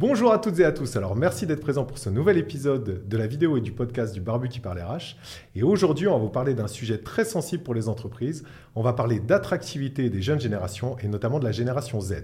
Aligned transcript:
Bonjour 0.00 0.32
à 0.32 0.38
toutes 0.38 0.58
et 0.60 0.64
à 0.64 0.72
tous. 0.72 0.96
Alors 0.96 1.14
merci 1.14 1.46
d'être 1.46 1.60
présent 1.60 1.84
pour 1.84 1.98
ce 1.98 2.08
nouvel 2.08 2.38
épisode 2.38 3.06
de 3.06 3.16
la 3.18 3.26
vidéo 3.26 3.58
et 3.58 3.60
du 3.60 3.70
podcast 3.70 4.14
du 4.14 4.22
Barbu 4.22 4.48
qui 4.48 4.58
parle 4.58 4.80
RH. 4.80 5.14
Et 5.54 5.62
aujourd'hui, 5.62 6.08
on 6.08 6.14
va 6.14 6.18
vous 6.18 6.30
parler 6.30 6.54
d'un 6.54 6.68
sujet 6.68 6.96
très 6.96 7.26
sensible 7.26 7.62
pour 7.62 7.74
les 7.74 7.86
entreprises. 7.86 8.42
On 8.74 8.80
va 8.80 8.94
parler 8.94 9.20
d'attractivité 9.20 10.08
des 10.08 10.22
jeunes 10.22 10.40
générations 10.40 10.96
et 11.00 11.06
notamment 11.06 11.38
de 11.38 11.44
la 11.44 11.52
génération 11.52 12.00
Z. 12.00 12.14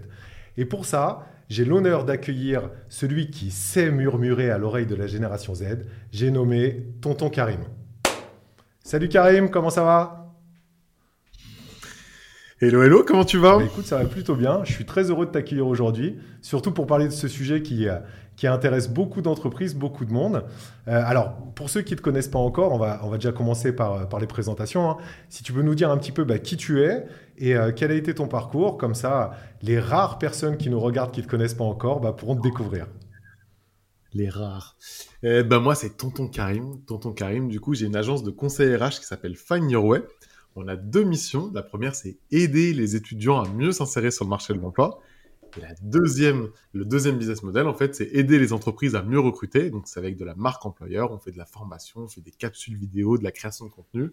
Et 0.57 0.65
pour 0.65 0.87
ça, 0.87 1.27
j'ai 1.51 1.67
l'honneur 1.67 2.07
d'accueillir 2.07 2.70
celui 2.89 3.31
qui 3.31 3.51
sait 3.51 3.91
murmurer 3.91 4.51
à 4.51 4.56
l'oreille 4.56 4.87
de 4.87 4.95
la 4.95 5.06
génération 5.06 5.55
Z. 5.55 5.84
J'ai 6.12 6.31
nommé 6.31 6.83
Tonton 7.03 7.29
Karim. 7.29 7.61
Salut 8.83 9.11
Karim, 9.11 9.51
comment 9.51 9.69
ça 9.69 9.83
va? 9.83 10.26
Hello, 12.59 12.83
hello, 12.83 13.05
comment 13.06 13.27
tu 13.27 13.37
vas 13.37 13.59
bah, 13.59 13.65
Écoute, 13.65 13.84
ça 13.84 13.98
va 13.98 14.06
plutôt 14.06 14.34
bien. 14.34 14.64
Je 14.64 14.73
suis 14.73 14.87
très 14.87 15.10
heureux 15.10 15.27
de 15.27 15.30
t'accueillir 15.30 15.66
aujourd'hui, 15.66 16.16
surtout 16.41 16.73
pour 16.73 16.87
parler 16.87 17.05
de 17.05 17.12
ce 17.12 17.28
sujet 17.28 17.60
qui, 17.60 17.87
euh, 17.87 17.98
qui 18.34 18.47
intéresse 18.47 18.88
beaucoup 18.88 19.20
d'entreprises, 19.20 19.74
beaucoup 19.74 20.06
de 20.06 20.12
monde. 20.14 20.42
Euh, 20.88 21.02
alors, 21.05 21.37
pour 21.55 21.69
ceux 21.69 21.83
qui 21.83 21.92
ne 21.92 21.98
te 21.98 22.02
connaissent 22.02 22.30
pas 22.30 22.38
encore, 22.38 22.73
on 22.73 22.78
va, 22.78 23.00
on 23.02 23.11
va 23.11 23.19
déjà 23.19 23.30
commencer 23.30 23.77
par, 23.77 23.92
euh, 23.92 24.05
par 24.06 24.20
les 24.20 24.27
présentations. 24.27 24.88
Hein. 24.88 24.97
Si 25.28 25.42
tu 25.42 25.53
veux 25.53 25.62
nous 25.62 25.75
dire 25.75 25.91
un 25.91 25.98
petit 25.98 26.12
peu 26.12 26.25
bah, 26.25 26.39
qui 26.39 26.56
tu 26.56 26.83
es 26.83 27.05
et 27.36 27.55
quel 27.77 27.91
a 27.91 27.94
été 27.94 28.14
ton 28.14 28.27
parcours, 28.27 28.78
comme 28.78 28.94
ça, 28.94 29.33
les 29.61 29.78
rares 29.78 30.16
personnes 30.16 30.56
qui 30.56 30.70
nous 30.70 30.81
regardent, 30.81 31.11
qui 31.11 31.20
ne 31.20 31.27
te 31.27 31.31
connaissent 31.31 31.53
pas 31.53 31.64
encore, 31.64 32.00
bah, 32.00 32.14
pourront 32.14 32.36
te 32.36 32.41
découvrir. 32.41 32.86
Les 34.14 34.31
rares. 34.31 34.78
Eh 35.22 35.42
ben 35.42 35.59
moi, 35.59 35.75
c'est 35.75 35.98
Tonton 35.98 36.27
Karim. 36.28 36.81
Tonton 36.86 37.12
Karim, 37.12 37.48
du 37.48 37.61
coup, 37.61 37.75
j'ai 37.75 37.84
une 37.84 37.97
agence 37.97 38.22
de 38.22 38.31
conseil 38.31 38.75
RH 38.75 39.00
qui 39.00 39.05
s'appelle 39.05 39.36
Find 39.36 39.70
Your 39.70 39.84
Way 39.84 40.05
on 40.57 40.67
a 40.69 40.77
deux 40.77 41.05
missions. 41.05 41.51
La 41.55 41.62
première, 41.62 41.95
c'est 41.95 42.17
aider 42.31 42.73
les 42.73 42.97
étudiants 42.97 43.43
à 43.43 43.49
mieux 43.49 43.73
s'insérer 43.73 44.11
sur 44.11 44.25
le 44.25 44.31
marché 44.31 44.55
de 44.55 44.59
l'emploi. 44.59 45.01
Et 45.57 45.61
la 45.61 45.75
deuxième, 45.83 46.49
le 46.73 46.85
deuxième 46.85 47.19
business 47.19 47.43
model, 47.43 47.67
en 47.67 47.75
fait, 47.75 47.95
c'est 47.95 48.09
aider 48.12 48.39
les 48.39 48.53
entreprises 48.53 48.95
à 48.95 49.03
mieux 49.03 49.21
recruter. 49.21 49.71
Donc, 49.71 49.87
c'est 49.87 50.01
avec 50.01 50.17
de 50.17 50.25
la 50.25 50.34
marque 50.34 50.65
employeur, 50.67 51.12
on 51.12 51.19
fait 51.19 51.31
de 51.31 51.39
la 51.39 51.47
formation, 51.47 52.01
on 52.01 52.09
fait 52.09 52.21
des 52.21 52.31
capsules 52.31 52.77
vidéo, 52.77 53.17
de 53.19 53.25
la 53.25 53.33
création 53.33 53.67
de 53.67 53.71
contenu. 53.71 54.12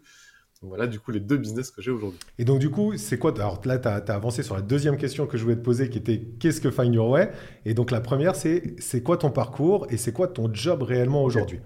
Donc 0.61 0.69
voilà, 0.69 0.87
du 0.87 0.97
coup, 0.97 1.11
les 1.11 1.19
deux 1.19 1.35
business 1.35 1.71
que 1.71 1.81
j'ai 1.81 1.91
aujourd'hui. 1.91 2.19
Et 2.37 2.45
donc, 2.45 2.59
du 2.59 2.69
coup, 2.69 2.95
c'est 2.95 3.19
quoi 3.19 3.33
Alors 3.37 3.59
là, 3.65 3.77
tu 3.79 3.87
as, 3.89 3.95
avancé 4.15 4.43
sur 4.43 4.55
la 4.55 4.61
deuxième 4.61 4.95
question 4.95 5.27
que 5.27 5.37
je 5.37 5.43
voulais 5.43 5.57
te 5.57 5.61
poser, 5.61 5.89
qui 5.89 5.97
était 5.97 6.21
qu'est-ce 6.39 6.61
que 6.61 6.71
Find 6.71 6.93
Your 6.93 7.09
Way? 7.09 7.31
Et 7.65 7.73
donc, 7.73 7.91
la 7.91 7.99
première, 7.99 8.37
c'est 8.37 8.75
c'est 8.79 9.03
quoi 9.03 9.17
ton 9.17 9.29
parcours 9.29 9.87
et 9.89 9.97
c'est 9.97 10.13
quoi 10.13 10.29
ton 10.29 10.53
job 10.53 10.83
réellement 10.83 11.23
aujourd'hui? 11.25 11.59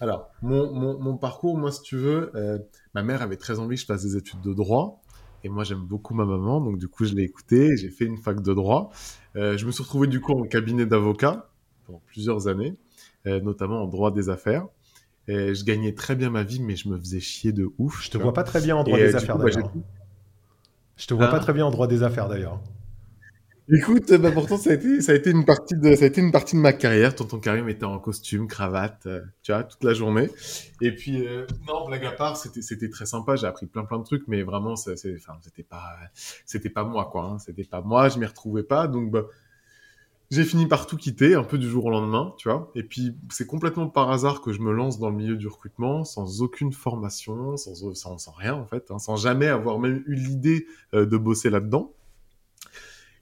Alors, 0.00 0.30
mon, 0.42 1.16
parcours, 1.16 1.56
moi, 1.56 1.72
si 1.72 1.82
tu 1.82 1.96
veux, 1.96 2.30
euh, 2.34 2.58
ma 2.94 3.02
mère 3.02 3.22
avait 3.22 3.36
très 3.36 3.58
envie 3.58 3.76
que 3.76 3.80
je 3.80 3.86
fasse 3.86 4.02
des 4.02 4.16
études 4.16 4.40
de 4.40 4.54
droit. 4.54 5.02
Et 5.44 5.48
moi, 5.48 5.64
j'aime 5.64 5.80
beaucoup 5.80 6.14
ma 6.14 6.24
maman. 6.24 6.60
Donc, 6.60 6.78
du 6.78 6.88
coup, 6.88 7.04
je 7.04 7.14
l'ai 7.14 7.22
écouté. 7.22 7.76
J'ai 7.76 7.90
fait 7.90 8.04
une 8.04 8.16
fac 8.16 8.40
de 8.40 8.54
droit. 8.54 8.90
Euh, 9.36 9.56
je 9.56 9.66
me 9.66 9.72
suis 9.72 9.82
retrouvé, 9.82 10.06
du 10.06 10.20
coup, 10.20 10.32
en 10.32 10.42
cabinet 10.44 10.86
d'avocat 10.86 11.50
pendant 11.86 12.02
plusieurs 12.06 12.48
années, 12.48 12.76
euh, 13.26 13.40
notamment 13.40 13.82
en 13.82 13.86
droit 13.86 14.10
des 14.10 14.28
affaires. 14.28 14.66
Et 15.26 15.54
je 15.54 15.64
gagnais 15.64 15.92
très 15.92 16.16
bien 16.16 16.30
ma 16.30 16.42
vie, 16.42 16.60
mais 16.60 16.76
je 16.76 16.88
me 16.88 16.98
faisais 16.98 17.20
chier 17.20 17.52
de 17.52 17.68
ouf. 17.78 18.02
Je 18.02 18.10
te 18.10 18.18
vois 18.18 18.32
pas 18.32 18.44
très 18.44 18.60
bien 18.60 18.76
en 18.76 18.84
droit 18.84 18.98
des 18.98 19.14
affaires, 19.14 19.38
d'ailleurs. 19.38 19.72
je 20.96 21.06
te 21.06 21.14
vois 21.14 21.28
pas 21.28 21.38
très 21.38 21.52
bien 21.52 21.66
en 21.66 21.70
droit 21.70 21.86
des 21.86 22.02
affaires, 22.02 22.28
d'ailleurs. 22.28 22.60
Écoute, 23.70 24.14
bah 24.14 24.32
pourtant 24.32 24.56
ça 24.56 24.70
a 24.70 24.72
été 24.72 25.02
ça 25.02 25.12
a 25.12 25.14
été 25.14 25.30
une 25.30 25.44
partie 25.44 25.76
de 25.76 25.94
ça 25.94 26.04
a 26.04 26.06
été 26.06 26.22
une 26.22 26.32
partie 26.32 26.56
de 26.56 26.60
ma 26.60 26.72
carrière. 26.72 27.14
Tonton 27.14 27.38
Karim 27.38 27.68
était 27.68 27.84
en 27.84 27.98
costume, 27.98 28.46
cravate, 28.48 29.04
euh, 29.04 29.20
tu 29.42 29.52
vois, 29.52 29.62
toute 29.62 29.84
la 29.84 29.92
journée. 29.92 30.30
Et 30.80 30.94
puis 30.94 31.26
euh, 31.26 31.46
non, 31.66 31.86
blague 31.86 32.06
à 32.06 32.12
part, 32.12 32.38
c'était 32.38 32.62
c'était 32.62 32.88
très 32.88 33.04
sympa. 33.04 33.36
J'ai 33.36 33.46
appris 33.46 33.66
plein 33.66 33.84
plein 33.84 33.98
de 33.98 34.04
trucs, 34.04 34.26
mais 34.26 34.42
vraiment 34.42 34.74
c'est 34.74 34.94
enfin 35.16 35.34
c'était 35.42 35.64
pas 35.64 35.98
c'était 36.46 36.70
pas 36.70 36.84
moi 36.84 37.10
quoi. 37.12 37.24
Hein. 37.24 37.38
C'était 37.40 37.64
pas 37.64 37.82
moi, 37.82 38.08
je 38.08 38.18
m'y 38.18 38.24
retrouvais 38.24 38.62
pas. 38.62 38.88
Donc 38.88 39.10
bah, 39.10 39.26
j'ai 40.30 40.44
fini 40.44 40.66
par 40.66 40.86
tout 40.86 40.96
quitter, 40.96 41.34
un 41.34 41.44
peu 41.44 41.58
du 41.58 41.68
jour 41.68 41.86
au 41.86 41.90
lendemain, 41.90 42.34
tu 42.38 42.48
vois. 42.48 42.70
Et 42.74 42.82
puis 42.82 43.16
c'est 43.30 43.46
complètement 43.46 43.88
par 43.88 44.10
hasard 44.10 44.40
que 44.40 44.52
je 44.52 44.60
me 44.60 44.72
lance 44.72 44.98
dans 44.98 45.10
le 45.10 45.16
milieu 45.16 45.36
du 45.36 45.46
recrutement, 45.46 46.04
sans 46.04 46.40
aucune 46.40 46.72
formation, 46.72 47.58
sans 47.58 47.94
sans, 47.94 48.32
rien 48.32 48.54
en 48.54 48.64
fait, 48.64 48.90
hein, 48.90 48.98
sans 48.98 49.16
jamais 49.16 49.48
avoir 49.48 49.78
même 49.78 50.02
eu 50.06 50.14
l'idée 50.14 50.66
euh, 50.94 51.04
de 51.04 51.16
bosser 51.18 51.50
là-dedans. 51.50 51.92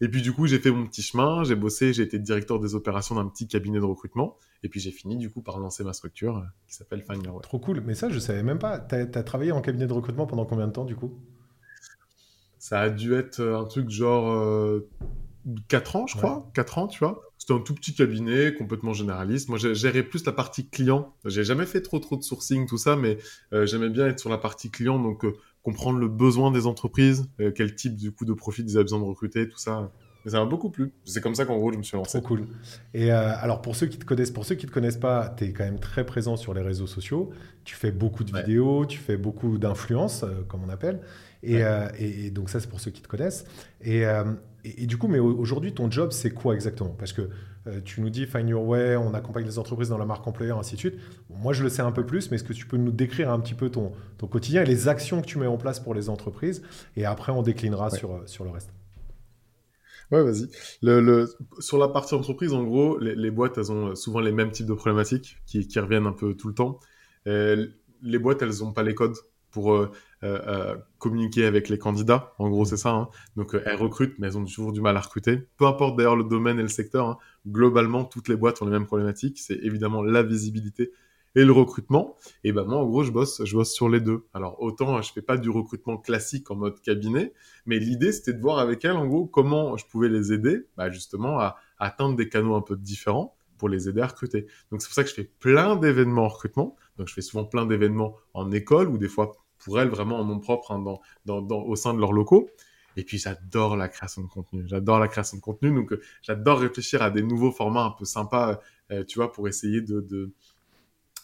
Et 0.01 0.09
puis 0.09 0.23
du 0.23 0.33
coup, 0.33 0.47
j'ai 0.47 0.59
fait 0.59 0.71
mon 0.71 0.87
petit 0.87 1.03
chemin, 1.03 1.45
j'ai 1.45 1.55
bossé, 1.55 1.93
j'ai 1.93 2.03
été 2.03 2.19
directeur 2.19 2.61
des 2.61 2.75
opérations 2.75 3.15
d'un 3.15 3.27
petit 3.27 3.49
cabinet 3.49 3.79
de 3.79 3.85
recrutement. 3.85 4.37
Et 4.63 4.69
puis 4.69 4.81
j'ai 4.81 4.91
fini 4.91 5.17
du 5.17 5.31
coup 5.31 5.43
par 5.43 5.59
lancer 5.59 5.85
ma 5.85 5.93
structure 5.93 6.39
euh, 6.39 6.43
qui 6.67 6.75
s'appelle 6.75 7.03
Find 7.03 7.25
Your 7.25 7.37
Way. 7.37 7.43
Trop 7.43 7.59
cool, 7.59 7.81
mais 7.81 7.95
ça 7.95 8.09
je 8.09 8.19
savais 8.19 8.43
même 8.43 8.59
pas. 8.59 8.79
Tu 8.79 8.95
as, 8.95 9.23
travaillé 9.23 9.53
en 9.53 9.61
cabinet 9.61 9.87
de 9.87 9.93
recrutement 9.93 10.27
pendant 10.27 10.45
combien 10.45 10.67
de 10.67 10.73
temps 10.73 10.85
du 10.85 10.97
coup? 10.97 11.19
Ça 12.59 12.81
a 12.81 12.91
dû 12.91 13.15
être 13.15 13.41
euh, 13.41 13.59
un 13.59 13.65
truc 13.65 13.91
genre 13.91 14.31
euh, 14.31 14.89
4 15.69 15.97
ans, 15.97 16.07
je 16.07 16.17
crois. 16.17 16.51
4 16.55 16.79
ans, 16.79 16.89
tu 16.89 16.99
vois. 16.99 17.23
C'était 17.39 17.53
un 17.53 17.61
tout 17.61 17.75
petit 17.75 17.95
cabinet, 17.95 18.55
complètement 18.55 18.93
généraliste. 18.93 19.49
Moi, 19.49 19.59
j'ai 19.59 19.75
géré 19.75 20.03
plus 20.03 20.25
la 20.25 20.33
partie 20.33 20.69
client. 20.69 21.15
J'ai 21.27 21.45
jamais 21.45 21.67
fait 21.67 21.81
trop 21.81 22.01
trop 22.01 22.17
de 22.17 22.23
sourcing, 22.23 22.67
tout 22.67 22.79
ça, 22.79 22.97
mais 22.97 23.19
euh, 23.53 23.67
j'aimais 23.67 23.91
bien 23.91 24.09
être 24.09 24.19
sur 24.19 24.31
la 24.31 24.39
partie 24.39 24.71
client, 24.71 24.99
donc 24.99 25.25
comprendre 25.67 25.99
le 25.99 26.07
besoin 26.07 26.53
des 26.53 26.69
entreprises, 26.69 27.29
euh, 27.41 27.51
quel 27.53 27.75
type 27.75 27.97
du 27.97 28.13
coup 28.13 28.25
de 28.25 28.33
profil 28.33 28.67
ils 28.69 28.77
avaient 28.77 28.85
besoin 28.85 29.01
de 29.01 29.05
recruter, 29.05 29.49
tout 29.49 29.59
ça. 29.59 29.91
Mais 30.25 30.31
ça 30.31 30.39
m'a 30.39 30.45
beaucoup 30.45 30.71
plu. 30.71 30.93
C'est 31.05 31.21
comme 31.21 31.35
ça 31.35 31.45
qu'en 31.45 31.59
gros 31.59 31.73
je 31.73 31.79
me 31.79 31.83
suis 31.83 31.97
lancé. 31.97 32.21
Trop 32.21 32.29
cool. 32.29 32.47
Et 32.95 33.11
euh, 33.11 33.35
alors 33.37 33.63
pour 33.63 33.75
ceux 33.75 33.89
qui 33.89 33.99
te 33.99 34.05
connaissent, 34.05 34.31
pour 34.31 34.45
ceux 34.45 34.55
qui 34.55 34.67
te 34.67 34.71
connaissent 34.71 34.97
pas, 34.97 35.35
tu 35.37 35.43
es 35.43 35.53
quand 35.53 35.65
même 35.65 35.81
très 35.81 36.07
présent 36.07 36.37
sur 36.37 36.55
les 36.55 36.63
réseaux 36.63 36.87
sociaux. 36.87 37.31
Tu 37.65 37.75
fais 37.75 37.91
beaucoup 37.91 38.23
de 38.23 38.31
vidéos, 38.33 38.87
tu 38.87 38.99
fais 38.99 39.17
beaucoup 39.17 39.59
d'influence, 39.59 40.23
euh, 40.23 40.45
comme 40.47 40.63
on 40.63 40.69
appelle. 40.69 41.01
Et, 41.43 41.63
et, 41.99 42.31
donc 42.31 42.49
ça 42.49 42.61
c'est 42.61 42.69
pour 42.69 42.79
ceux 42.79 42.93
qui 42.93 43.03
te 43.03 43.09
connaissent. 43.09 43.45
Et, 43.81 44.03
et, 44.65 44.87
du 44.87 44.97
coup, 44.97 45.07
mais 45.07 45.21
aujourd'hui 45.21 45.73
ton 45.73 45.89
job 45.91 46.11
c'est 46.11 46.31
quoi 46.31 46.55
exactement? 46.55 46.95
Parce 46.99 47.13
que 47.13 47.29
tu 47.85 48.01
nous 48.01 48.11
dis 48.11 48.27
Find 48.27 48.49
Your 48.49 48.65
Way, 48.65 48.97
on 48.97 49.15
accompagne 49.15 49.45
les 49.45 49.59
entreprises 49.59 49.89
dans 49.89 49.99
la 49.99 50.05
marque 50.05 50.27
employeur, 50.27 50.59
ainsi 50.59 50.75
de 50.75 50.81
suite. 50.81 50.95
moi, 51.31 51.53
je 51.53 51.63
le 51.63 51.69
sais 51.69 51.83
un 51.83 51.93
peu 51.93 52.07
plus, 52.07 52.31
mais 52.31 52.37
est-ce 52.37 52.45
que 52.45 52.53
tu 52.53 52.67
peux 52.67 52.77
nous 52.77 52.93
décrire 52.93 53.31
un 53.31 53.41
petit 53.41 53.55
peu 53.55 53.71
ton, 53.71 53.93
ton 54.19 54.27
quotidien 54.27 54.63
et 54.63 54.67
les 54.67 54.89
actions 54.89 55.21
que 55.21 55.27
tu 55.27 55.39
mets 55.39 55.47
en 55.47 55.57
place 55.57 55.81
pour 55.81 55.95
les 55.95 56.09
entreprises? 56.09 56.63
Et 56.97 57.05
après, 57.05 57.33
on 57.33 57.43
déclinera 57.43 57.91
sur, 57.91 58.13
euh, 58.13 58.23
sur 58.27 58.45
le 58.45 58.51
reste. 58.51 58.71
Ouais, 60.13 60.23
vas-y. 60.23 60.49
Le, 60.83 61.27
sur 61.59 61.79
la 61.79 61.89
partie 61.89 62.15
entreprise, 62.15 62.53
en 62.53 62.63
gros, 62.63 62.99
les, 62.99 63.31
boîtes, 63.31 63.59
elles 63.59 63.73
ont 63.73 63.97
souvent 63.97 64.21
les 64.21 64.31
mêmes 64.31 64.53
types 64.53 64.67
de 64.67 64.75
problématiques 64.75 65.39
qui, 65.47 65.67
qui 65.67 65.81
reviennent 65.81 66.07
un 66.07 66.13
peu 66.13 66.35
tout 66.35 66.49
le 66.49 66.55
temps. 66.55 66.79
Euh, 67.27 67.67
les 68.03 68.19
boîtes, 68.19 68.43
elles 68.43 68.61
n'ont 68.61 68.73
pas 68.73 68.85
les 68.85 68.95
codes 68.95 69.17
pour 69.51 69.73
euh, 69.73 69.91
euh, 70.23 70.41
euh, 70.47 70.77
communiquer 70.99 71.45
avec 71.45 71.69
les 71.69 71.79
candidats. 71.79 72.35
En 72.39 72.49
gros, 72.49 72.65
c'est 72.65 72.77
ça. 72.77 72.91
Hein. 72.91 73.09
Donc, 73.37 73.55
elles 73.65 73.77
recrutent, 73.77 74.15
mais 74.19 74.29
elles 74.29 74.39
ont 74.39 74.45
toujours 74.45 74.73
du 74.73 74.81
mal 74.81 74.97
à 74.97 75.01
recruter. 75.01 75.49
Peu 75.57 75.67
importe 75.67 75.97
d'ailleurs 75.97 76.17
le 76.17 76.25
domaine 76.25 76.59
et 76.59 76.63
le 76.63 76.69
secteur. 76.69 77.09
Hein. 77.09 77.19
Globalement, 77.47 78.05
toutes 78.05 78.29
les 78.29 78.37
boîtes 78.37 78.63
ont 78.63 78.65
les 78.65 78.73
mêmes 78.73 78.87
problématiques. 78.87 79.39
C'est 79.39 79.59
évidemment 79.63 80.03
la 80.03 80.23
visibilité 80.23 80.93
et 81.37 81.45
le 81.45 81.53
recrutement. 81.53 82.17
Et 82.43 82.53
ben 82.53 82.65
moi, 82.65 82.79
en 82.79 82.87
gros, 82.87 83.05
je 83.05 83.13
bosse, 83.13 83.45
je 83.45 83.55
bosse 83.55 83.73
sur 83.73 83.89
les 83.89 84.01
deux. 84.01 84.27
Alors 84.33 84.61
autant, 84.61 85.01
je 85.03 85.13
fais 85.13 85.23
pas 85.23 85.37
du 85.37 85.51
recrutement 85.51 85.99
classique 85.99 86.51
en 86.51 86.57
mode 86.57 86.81
cabinet, 86.81 87.35
mais 87.67 87.79
l'idée 87.79 88.11
c'était 88.11 88.33
de 88.33 88.41
voir 88.41 88.59
avec 88.59 88.85
elles, 88.85 88.97
en 88.97 89.07
gros, 89.07 89.27
comment 89.27 89.77
je 89.77 89.87
pouvais 89.87 90.09
les 90.09 90.33
aider, 90.33 90.67
bah, 90.77 90.91
justement, 90.91 91.39
à, 91.39 91.57
à 91.79 91.87
atteindre 91.87 92.17
des 92.17 92.29
canaux 92.29 92.55
un 92.55 92.63
peu 92.63 92.75
différents 92.75 93.37
pour 93.59 93.69
les 93.69 93.89
aider 93.89 94.01
à 94.01 94.07
recruter. 94.07 94.47
Donc 94.71 94.83
c'est 94.83 94.89
pour 94.89 94.95
ça 94.95 95.05
que 95.05 95.11
je 95.11 95.15
fais 95.15 95.31
plein 95.39 95.77
d'événements 95.77 96.25
en 96.25 96.29
recrutement. 96.29 96.77
Donc 96.97 97.09
je 97.09 97.15
fais 97.15 97.23
souvent 97.23 97.45
plein 97.45 97.67
d'événements 97.67 98.17
en 98.35 98.51
école 98.51 98.89
ou 98.89 98.99
des 98.99 99.09
fois 99.09 99.33
pour 99.67 99.81
elles 99.81 99.89
vraiment 99.89 100.21
en 100.21 100.25
nom 100.25 100.39
propre 100.39 100.71
hein, 100.71 100.79
dans, 101.25 101.43
dans, 101.43 101.63
au 101.63 101.75
sein 101.75 101.93
de 101.93 101.99
leurs 101.99 102.13
locaux. 102.13 102.49
Et 102.97 103.03
puis 103.03 103.19
j'adore 103.19 103.77
la 103.77 103.89
création 103.89 104.23
de 104.23 104.29
contenu. 104.29 104.63
J'adore 104.69 105.01
la 105.01 105.09
création 105.09 105.39
de 105.39 105.43
contenu. 105.43 105.75
Donc 105.75 105.93
euh, 105.93 106.01
j'adore 106.23 106.61
réfléchir 106.61 107.03
à 107.03 107.11
des 107.11 107.25
nouveaux 107.25 107.51
formats 107.51 107.83
un 107.83 107.91
peu 107.91 108.05
sympas, 108.05 108.61
euh, 108.93 109.03
tu 109.03 109.19
vois, 109.19 109.33
pour 109.33 109.49
essayer 109.49 109.81
de, 109.81 110.33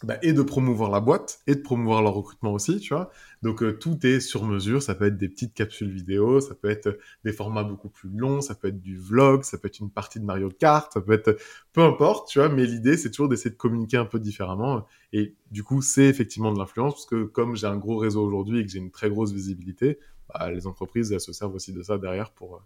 bah, 0.04 0.18
et 0.22 0.32
de 0.32 0.42
promouvoir 0.42 0.90
la 0.90 1.00
boîte 1.00 1.40
et 1.46 1.54
de 1.54 1.60
promouvoir 1.60 2.02
leur 2.02 2.14
recrutement 2.14 2.52
aussi, 2.52 2.80
tu 2.80 2.94
vois. 2.94 3.10
Donc 3.42 3.62
euh, 3.62 3.72
tout 3.72 4.04
est 4.06 4.20
sur 4.20 4.44
mesure, 4.44 4.82
ça 4.82 4.94
peut 4.94 5.06
être 5.06 5.16
des 5.16 5.28
petites 5.28 5.54
capsules 5.54 5.90
vidéo, 5.90 6.40
ça 6.40 6.54
peut 6.54 6.70
être 6.70 6.98
des 7.24 7.32
formats 7.32 7.64
beaucoup 7.64 7.88
plus 7.88 8.08
longs, 8.08 8.40
ça 8.40 8.54
peut 8.54 8.68
être 8.68 8.80
du 8.80 8.96
vlog, 8.96 9.42
ça 9.44 9.58
peut 9.58 9.68
être 9.68 9.80
une 9.80 9.90
partie 9.90 10.20
de 10.20 10.24
Mario 10.24 10.50
Kart, 10.50 10.92
ça 10.92 11.00
peut 11.00 11.12
être 11.12 11.36
peu 11.72 11.82
importe, 11.82 12.28
tu 12.28 12.38
vois, 12.38 12.48
mais 12.48 12.66
l'idée 12.66 12.96
c'est 12.96 13.10
toujours 13.10 13.28
d'essayer 13.28 13.50
de 13.50 13.56
communiquer 13.56 13.96
un 13.96 14.04
peu 14.04 14.20
différemment. 14.20 14.86
Et 15.12 15.34
du 15.50 15.62
coup, 15.62 15.82
c'est 15.82 16.06
effectivement 16.06 16.52
de 16.52 16.58
l'influence 16.58 16.94
parce 16.94 17.06
que 17.06 17.24
comme 17.24 17.56
j'ai 17.56 17.66
un 17.66 17.76
gros 17.76 17.96
réseau 17.96 18.24
aujourd'hui 18.24 18.60
et 18.60 18.64
que 18.64 18.70
j'ai 18.70 18.78
une 18.78 18.90
très 18.90 19.10
grosse 19.10 19.32
visibilité, 19.32 19.98
bah, 20.34 20.50
les 20.50 20.66
entreprises 20.66 21.12
elles 21.12 21.20
se 21.20 21.32
servent 21.32 21.54
aussi 21.54 21.72
de 21.72 21.82
ça 21.82 21.98
derrière 21.98 22.30
pour, 22.30 22.56
euh, 22.56 22.58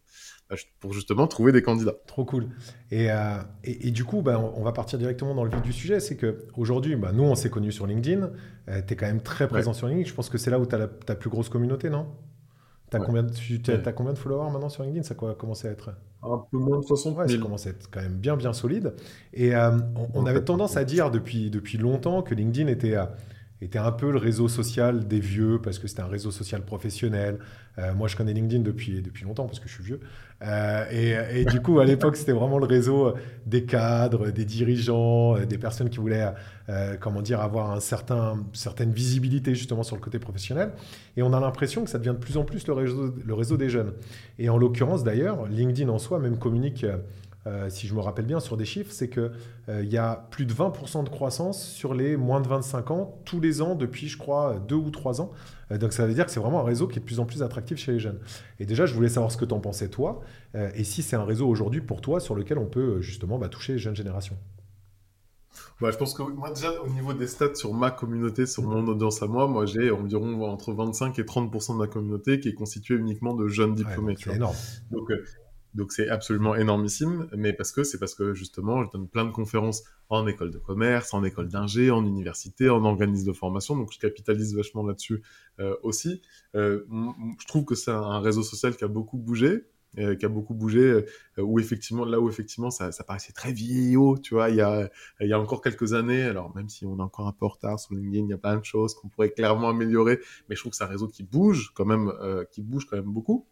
bah, 0.51 0.57
pour 0.81 0.93
justement 0.93 1.27
trouver 1.27 1.53
des 1.53 1.63
candidats. 1.63 1.95
Trop 2.07 2.25
cool. 2.25 2.49
Et, 2.91 3.11
euh, 3.11 3.39
et, 3.65 3.91
du 3.91 4.05
coup, 4.05 4.23
bah, 4.23 4.39
on 4.39 4.63
va 4.63 4.73
partir 4.73 4.99
directement 4.99 5.35
dans 5.35 5.45
le 5.45 5.51
vif 5.51 5.63
du 5.63 5.73
sujet. 5.73 6.01
C'est 6.01 6.17
qu'aujourd'hui, 6.17 6.97
nous, 6.97 7.25
on 7.25 7.35
s'est 7.35 7.51
connus 7.51 7.73
sur 7.73 7.87
LinkedIn. 7.87 8.31
tu 8.67 8.93
es 8.93 8.97
quand 8.97 9.07
même 9.07 9.23
très 9.23 9.49
présent 9.49 9.73
sur 9.73 9.87
LinkedIn. 9.89 10.09
Je 10.09 10.15
pense 10.15 10.29
que 10.29 10.39
c'est 10.39 10.51
là 10.51 10.59
où 10.59 10.67
tu 10.67 10.75
as 10.75 10.89
ta 10.89 11.15
plus 11.15 11.31
grosse 11.31 11.49
communauté, 11.49 11.91
non? 11.91 12.07
T'as 12.91 13.01
combien, 13.01 13.25
de, 13.25 13.33
tu, 13.33 13.61
as, 13.69 13.93
combien 13.93 14.13
de 14.13 14.19
followers 14.19 14.51
maintenant 14.53 14.69
sur 14.69 14.85
LinkedIn? 14.85 15.03
Ça 15.03 15.15
a 15.15 15.35
commencé 15.35 15.67
à 15.67 15.73
être 15.73 15.91
Un 16.23 16.39
peu 16.51 16.59
moins 16.59 16.79
de 16.79 16.85
60 16.85 17.17
ouais, 17.17 17.29
Ça 17.29 17.39
commence 17.39 17.67
à 17.67 17.71
être 17.71 17.91
quand 17.91 18.01
même 18.01 18.17
bien, 18.17 18.37
bien 18.37 18.53
solide. 18.53 18.95
Et 19.33 19.57
euh, 19.57 19.77
on, 20.15 20.25
avait 20.25 20.45
tendance 20.45 20.77
à 20.77 20.85
dire 20.85 21.11
depuis, 21.11 21.51
depuis 21.51 21.79
longtemps 21.79 22.23
que 22.23 22.35
LinkedIn 22.35 22.69
était, 22.69 22.97
euh, 22.97 23.07
était 23.63 23.79
un 23.79 23.93
peu 23.93 24.11
le 24.11 24.19
réseau 24.19 24.49
social 24.49 25.09
des 25.09 25.21
vieux 25.21 25.61
parce 25.63 25.79
que 25.79 25.89
c'était 25.89 26.03
un 26.03 26.09
réseau 26.09 26.31
social 26.31 26.63
professionnel. 26.63 27.39
Euh, 27.79 27.95
moi, 27.95 28.07
je 28.09 28.17
connais 28.17 28.35
LinkedIn 28.35 28.63
depuis, 28.63 29.01
depuis 29.01 29.25
longtemps 29.25 29.47
parce 29.47 29.61
que 29.61 29.69
je 29.69 29.75
suis 29.75 29.85
vieux. 29.85 30.01
Euh, 30.43 30.85
et, 30.91 31.41
et, 31.41 31.45
du 31.47 31.61
coup, 31.63 31.81
à 31.81 31.85
l'époque, 31.87 32.17
c'était 32.17 32.33
vraiment 32.33 32.59
le 32.59 32.67
réseau 32.67 33.15
des 33.47 33.65
cadres, 33.65 34.31
des 34.31 34.45
dirigeants, 34.45 35.39
des 35.39 35.57
personnes 35.57 35.89
qui 35.89 35.99
voulaient, 35.99 36.33
euh, 36.69 36.97
comment 37.01 37.23
dire, 37.23 37.41
avoir 37.41 37.71
un 37.71 37.81
certain, 37.81 38.45
certaine 38.53 38.93
visibilité 38.93 39.55
justement 39.55 39.83
sur 39.83 39.97
le 39.97 40.03
côté 40.03 40.19
professionnel. 40.19 40.73
Et 41.17 41.23
on 41.23 41.33
a 41.33 41.41
l'impression 41.41 41.85
que 41.85 41.91
ça 41.91 41.99
devient 41.99 42.15
de 42.15 42.23
plus 42.23 42.37
en 42.37 42.45
plus 42.45 42.67
le 42.67 42.75
réseau, 42.75 43.15
le 43.25 43.35
réseau 43.35 43.57
des 43.57 43.71
jeunes. 43.71 43.93
Et 44.39 44.51
en 44.51 44.59
l'occurrence, 44.59 45.03
d'ailleurs, 45.03 45.47
LinkedIn 45.47 45.89
en 45.89 45.99
soi 45.99 46.19
même 46.19 46.39
communique 46.39 46.85
euh, 47.47 47.71
si 47.71 47.87
je 47.87 47.95
me 47.95 48.01
rappelle 48.01 48.27
bien, 48.27 48.41
sur 48.41 48.57
des 48.57 48.65
chiffres, 48.65 48.91
c'est 48.93 49.09
qu'il 49.09 49.31
euh, 49.69 49.85
y 49.85 49.97
a 49.97 50.27
plus 50.31 50.47
de 50.47 50.53
20% 50.53 51.05
de 51.05 51.09
croissance 51.09 51.65
sur 51.65 51.95
les 51.95 52.17
moins 52.17 52.41
de 52.41 52.49
25 52.49 52.91
ans 52.91 53.21
tous 53.25 53.41
les 53.41 53.63
ans 53.63 53.75
depuis, 53.75 54.09
je 54.09 54.19
crois, 54.19 54.59
deux 54.67 54.75
ou 54.75 54.91
trois 54.91 55.21
ans. 55.21 55.31
Euh, 55.71 55.79
donc 55.79 55.93
ça 55.93 56.07
veut 56.07 56.15
dire 56.15 56.27
que 56.27 56.33
c'est 56.33 56.41
vraiment 56.41 56.61
un 56.61 56.65
réseau 56.65 56.89
qui 56.89 56.99
est 56.99 57.01
de 57.01 57.07
plus 57.07 57.21
en 57.21 57.25
plus 57.25 57.43
attractif 57.43 57.79
chez 57.79 57.93
les 57.93 58.01
jeunes. 58.01 58.19
Et 58.59 58.67
déjà, 58.67 58.85
je 58.85 58.95
voulais 58.95 59.09
savoir 59.09 59.31
ce 59.31 59.37
que 59.37 59.45
tu 59.45 59.55
en 59.55 59.61
pensais 59.61 59.89
toi, 59.89 60.21
et 60.75 60.85
si 60.85 61.03
c'est 61.03 61.17
un 61.17 61.25
réseau 61.25 61.47
aujourd'hui 61.47 61.83
pour 61.83 62.01
toi 62.01 62.19
sur 62.19 62.35
lequel 62.35 62.57
on 62.57 62.67
peut 62.67 63.01
justement 63.03 63.39
bah, 63.39 63.49
toucher 63.49 63.75
les 63.75 63.79
jeunes 63.79 63.97
générations. 63.97 64.37
Bah, 65.81 65.91
je 65.91 65.99
pense 65.99 66.15
que 66.15 66.23
moi 66.23 66.51
déjà 66.51 66.71
au 66.83 66.89
niveau 66.89 67.13
des 67.13 67.27
stats 67.27 67.55
sur 67.55 67.75
ma 67.75 67.91
communauté, 67.91 68.47
sur 68.47 68.63
mon 68.63 68.87
audience 68.89 69.23
à 69.23 69.27
moi, 69.27 69.47
moi 69.47 69.67
j'ai 69.67 69.91
environ 69.91 70.43
entre 70.51 70.73
25 70.73 71.19
et 71.19 71.23
30% 71.23 71.73
de 71.73 71.79
ma 71.79 71.87
communauté 71.87 72.41
qui 72.41 72.49
est 72.49 72.55
constituée 72.55 72.97
uniquement 72.97 73.35
de 73.35 73.49
jeunes 73.49 73.75
diplômés. 73.75 74.17
Donc 74.91 75.11
donc 75.77 75.93
c'est 75.93 76.09
absolument 76.09 76.57
énormissime, 76.57 77.29
mais 77.37 77.53
parce 77.53 77.71
que 77.71 77.85
c'est 77.85 77.99
parce 77.99 78.15
que 78.15 78.33
justement 78.33 78.83
je 78.83 78.91
donne 78.91 79.09
plein 79.09 79.27
de 79.27 79.31
conférences 79.31 79.85
en 80.09 80.27
école 80.27 80.51
de 80.51 80.59
commerce, 80.59 81.13
en 81.13 81.23
école 81.23 81.49
d'ingé, 81.49 81.91
en 81.91 82.05
université, 82.05 82.71
en 82.71 82.85
organisme 82.85 83.27
de 83.27 83.33
formation, 83.33 83.77
donc 83.77 83.93
je 83.93 83.99
capitalise 83.99 84.57
vachement 84.57 84.85
là-dessus 84.87 85.23
euh, 85.61 85.77
aussi. 85.83 86.23
Euh, 86.55 86.87
je 87.39 87.47
trouve 87.47 87.65
que 87.65 87.75
c'est 87.75 87.91
un 87.91 88.21
réseau 88.21 88.43
social 88.43 88.75
qui 88.75 88.85
a 88.85 88.89
beaucoup 88.89 89.19
bougé, 89.19 89.67
euh, 89.99 90.15
qui 90.17 90.25
a 90.25 90.31
beaucoup 90.31 90.55
bougé, 90.55 91.05
où 91.37 91.61
effectivement, 91.61 92.07
là 92.07 92.21
où 92.21 92.29
effectivement 92.31 92.71
ça, 92.71 92.91
paraissait 93.07 93.35
très 93.35 93.53
vieillot, 93.53 94.17
tu 94.17 94.33
vois, 94.33 94.49
il 94.49 94.57
y 94.57 94.63
a, 94.63 94.89
il 95.21 95.29
y 95.29 95.33
a 95.35 95.39
encore 95.39 95.61
quelques 95.61 95.93
années, 95.93 96.23
alors 96.23 96.57
même 96.57 96.71
si 96.71 96.87
on 96.87 96.99
est 96.99 97.03
encore 97.03 97.27
un 97.27 97.33
peu 97.33 97.45
en 97.45 97.49
retard 97.49 97.79
sur 97.79 97.95
LinkedIn, 97.95 98.25
il 98.25 98.31
y 98.31 98.35
a 98.35 98.39
plein 98.39 98.57
de 98.57 98.65
choses 98.65 98.95
qu'on 98.95 99.09
pourrait 99.09 99.31
clairement 99.31 99.69
améliorer, 99.69 100.21
mais 100.49 100.57
je 100.57 100.61
trouve 100.61 100.71
que 100.71 100.77
c'est 100.77 100.85
un 100.85 100.89
réseau 100.89 101.09
qui 101.09 101.23
bouge 101.23 101.73
quand 101.75 101.85
même, 101.85 102.11
qui 102.51 102.63
bouge 102.63 102.87
quand 102.87 102.97
même 102.97 103.13
beaucoup. 103.13 103.47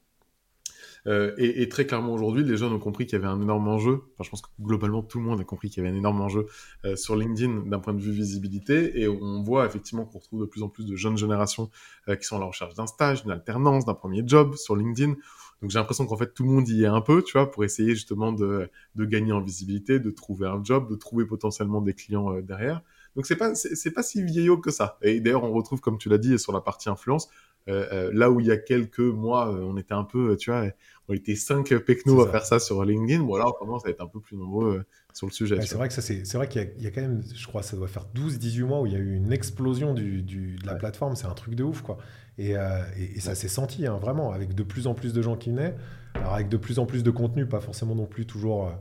Euh, 1.06 1.34
et, 1.36 1.62
et, 1.62 1.68
très 1.68 1.86
clairement 1.86 2.14
aujourd'hui, 2.14 2.44
les 2.44 2.56
jeunes 2.56 2.72
ont 2.72 2.78
compris 2.78 3.06
qu'il 3.06 3.18
y 3.18 3.22
avait 3.22 3.30
un 3.30 3.40
énorme 3.40 3.68
enjeu. 3.68 4.02
Enfin, 4.14 4.24
je 4.24 4.30
pense 4.30 4.42
que 4.42 4.48
globalement 4.60 5.02
tout 5.02 5.18
le 5.18 5.24
monde 5.24 5.40
a 5.40 5.44
compris 5.44 5.68
qu'il 5.68 5.82
y 5.82 5.86
avait 5.86 5.94
un 5.94 5.98
énorme 5.98 6.20
enjeu 6.20 6.46
euh, 6.84 6.96
sur 6.96 7.14
LinkedIn 7.14 7.66
d'un 7.66 7.78
point 7.78 7.92
de 7.92 8.00
vue 8.00 8.12
visibilité. 8.12 9.00
Et 9.00 9.08
on 9.08 9.42
voit 9.42 9.66
effectivement 9.66 10.06
qu'on 10.06 10.18
retrouve 10.18 10.40
de 10.40 10.46
plus 10.46 10.62
en 10.62 10.68
plus 10.68 10.86
de 10.86 10.96
jeunes 10.96 11.18
générations 11.18 11.70
euh, 12.08 12.16
qui 12.16 12.24
sont 12.24 12.36
à 12.36 12.40
la 12.40 12.46
recherche 12.46 12.74
d'un 12.74 12.86
stage, 12.86 13.22
d'une 13.22 13.32
alternance, 13.32 13.84
d'un 13.84 13.94
premier 13.94 14.22
job 14.26 14.56
sur 14.56 14.76
LinkedIn. 14.76 15.14
Donc 15.62 15.70
j'ai 15.70 15.78
l'impression 15.78 16.06
qu'en 16.06 16.16
fait 16.16 16.34
tout 16.34 16.42
le 16.42 16.50
monde 16.50 16.68
y 16.68 16.84
est 16.84 16.88
un 16.88 17.00
peu, 17.00 17.22
tu 17.22 17.32
vois, 17.32 17.50
pour 17.50 17.64
essayer 17.64 17.94
justement 17.94 18.32
de, 18.32 18.70
de 18.96 19.04
gagner 19.04 19.32
en 19.32 19.40
visibilité, 19.40 19.98
de 19.98 20.10
trouver 20.10 20.46
un 20.46 20.62
job, 20.62 20.90
de 20.90 20.94
trouver 20.94 21.24
potentiellement 21.24 21.80
des 21.80 21.94
clients 21.94 22.34
euh, 22.34 22.42
derrière. 22.42 22.82
Donc 23.16 23.26
c'est 23.26 23.36
pas 23.36 23.54
c'est 23.54 23.92
pas 23.92 24.02
si 24.02 24.22
vieillot 24.22 24.58
que 24.58 24.70
ça. 24.70 24.98
Et 25.02 25.20
d'ailleurs 25.20 25.44
on 25.44 25.52
retrouve 25.52 25.80
comme 25.80 25.98
tu 25.98 26.08
l'as 26.08 26.18
dit 26.18 26.38
sur 26.38 26.52
la 26.52 26.60
partie 26.60 26.88
influence 26.88 27.28
euh, 27.68 27.86
euh, 27.92 28.10
là 28.12 28.30
où 28.30 28.40
il 28.40 28.46
y 28.46 28.50
a 28.50 28.58
quelques 28.58 28.98
mois, 28.98 29.48
euh, 29.48 29.62
on 29.62 29.78
était 29.78 29.94
un 29.94 30.04
peu, 30.04 30.36
tu 30.36 30.50
vois, 30.50 30.66
on 31.08 31.14
était 31.14 31.34
cinq 31.34 31.74
pecnos 31.78 32.26
à 32.26 32.30
faire 32.30 32.44
ça 32.44 32.58
sur 32.58 32.84
LinkedIn. 32.84 33.22
Bon, 33.22 33.36
là, 33.36 33.46
on 33.46 33.52
commence 33.52 33.86
à 33.86 33.88
être 33.88 34.02
un 34.02 34.06
peu 34.06 34.20
plus 34.20 34.36
nombreux 34.36 34.84
sur 35.14 35.26
le 35.26 35.32
sujet. 35.32 35.58
c'est 35.62 35.76
vrai 35.76 35.88
que 35.88 35.94
ça, 35.94 36.02
c'est, 36.02 36.30
vrai 36.34 36.48
qu'il 36.48 36.70
y 36.78 36.86
a, 36.86 36.90
quand 36.90 37.00
même, 37.00 37.22
je 37.34 37.46
crois, 37.46 37.62
ça 37.62 37.76
doit 37.76 37.88
faire 37.88 38.06
12-18 38.14 38.64
mois 38.64 38.80
où 38.82 38.86
il 38.86 38.92
y 38.92 38.96
a 38.96 38.98
eu 38.98 39.14
une 39.14 39.32
explosion 39.32 39.94
du, 39.94 40.22
du 40.22 40.56
de 40.56 40.66
la 40.66 40.74
plateforme. 40.74 41.16
C'est 41.16 41.26
un 41.26 41.34
truc 41.34 41.54
de 41.54 41.64
ouf, 41.64 41.80
quoi. 41.80 41.96
Et, 42.36 42.50
et, 42.50 43.20
ça 43.20 43.34
s'est 43.34 43.48
senti, 43.48 43.86
hein, 43.86 43.98
vraiment, 44.00 44.32
avec 44.32 44.54
de 44.54 44.62
plus 44.62 44.86
en 44.86 44.94
plus 44.94 45.12
de 45.12 45.22
gens 45.22 45.36
qui 45.36 45.50
venaient. 45.50 45.74
Alors, 46.14 46.34
avec 46.34 46.48
de 46.48 46.56
plus 46.56 46.78
en 46.78 46.86
plus 46.86 47.02
de 47.02 47.10
contenu, 47.10 47.46
pas 47.46 47.60
forcément 47.60 47.94
non 47.94 48.06
plus 48.06 48.26
toujours 48.26 48.72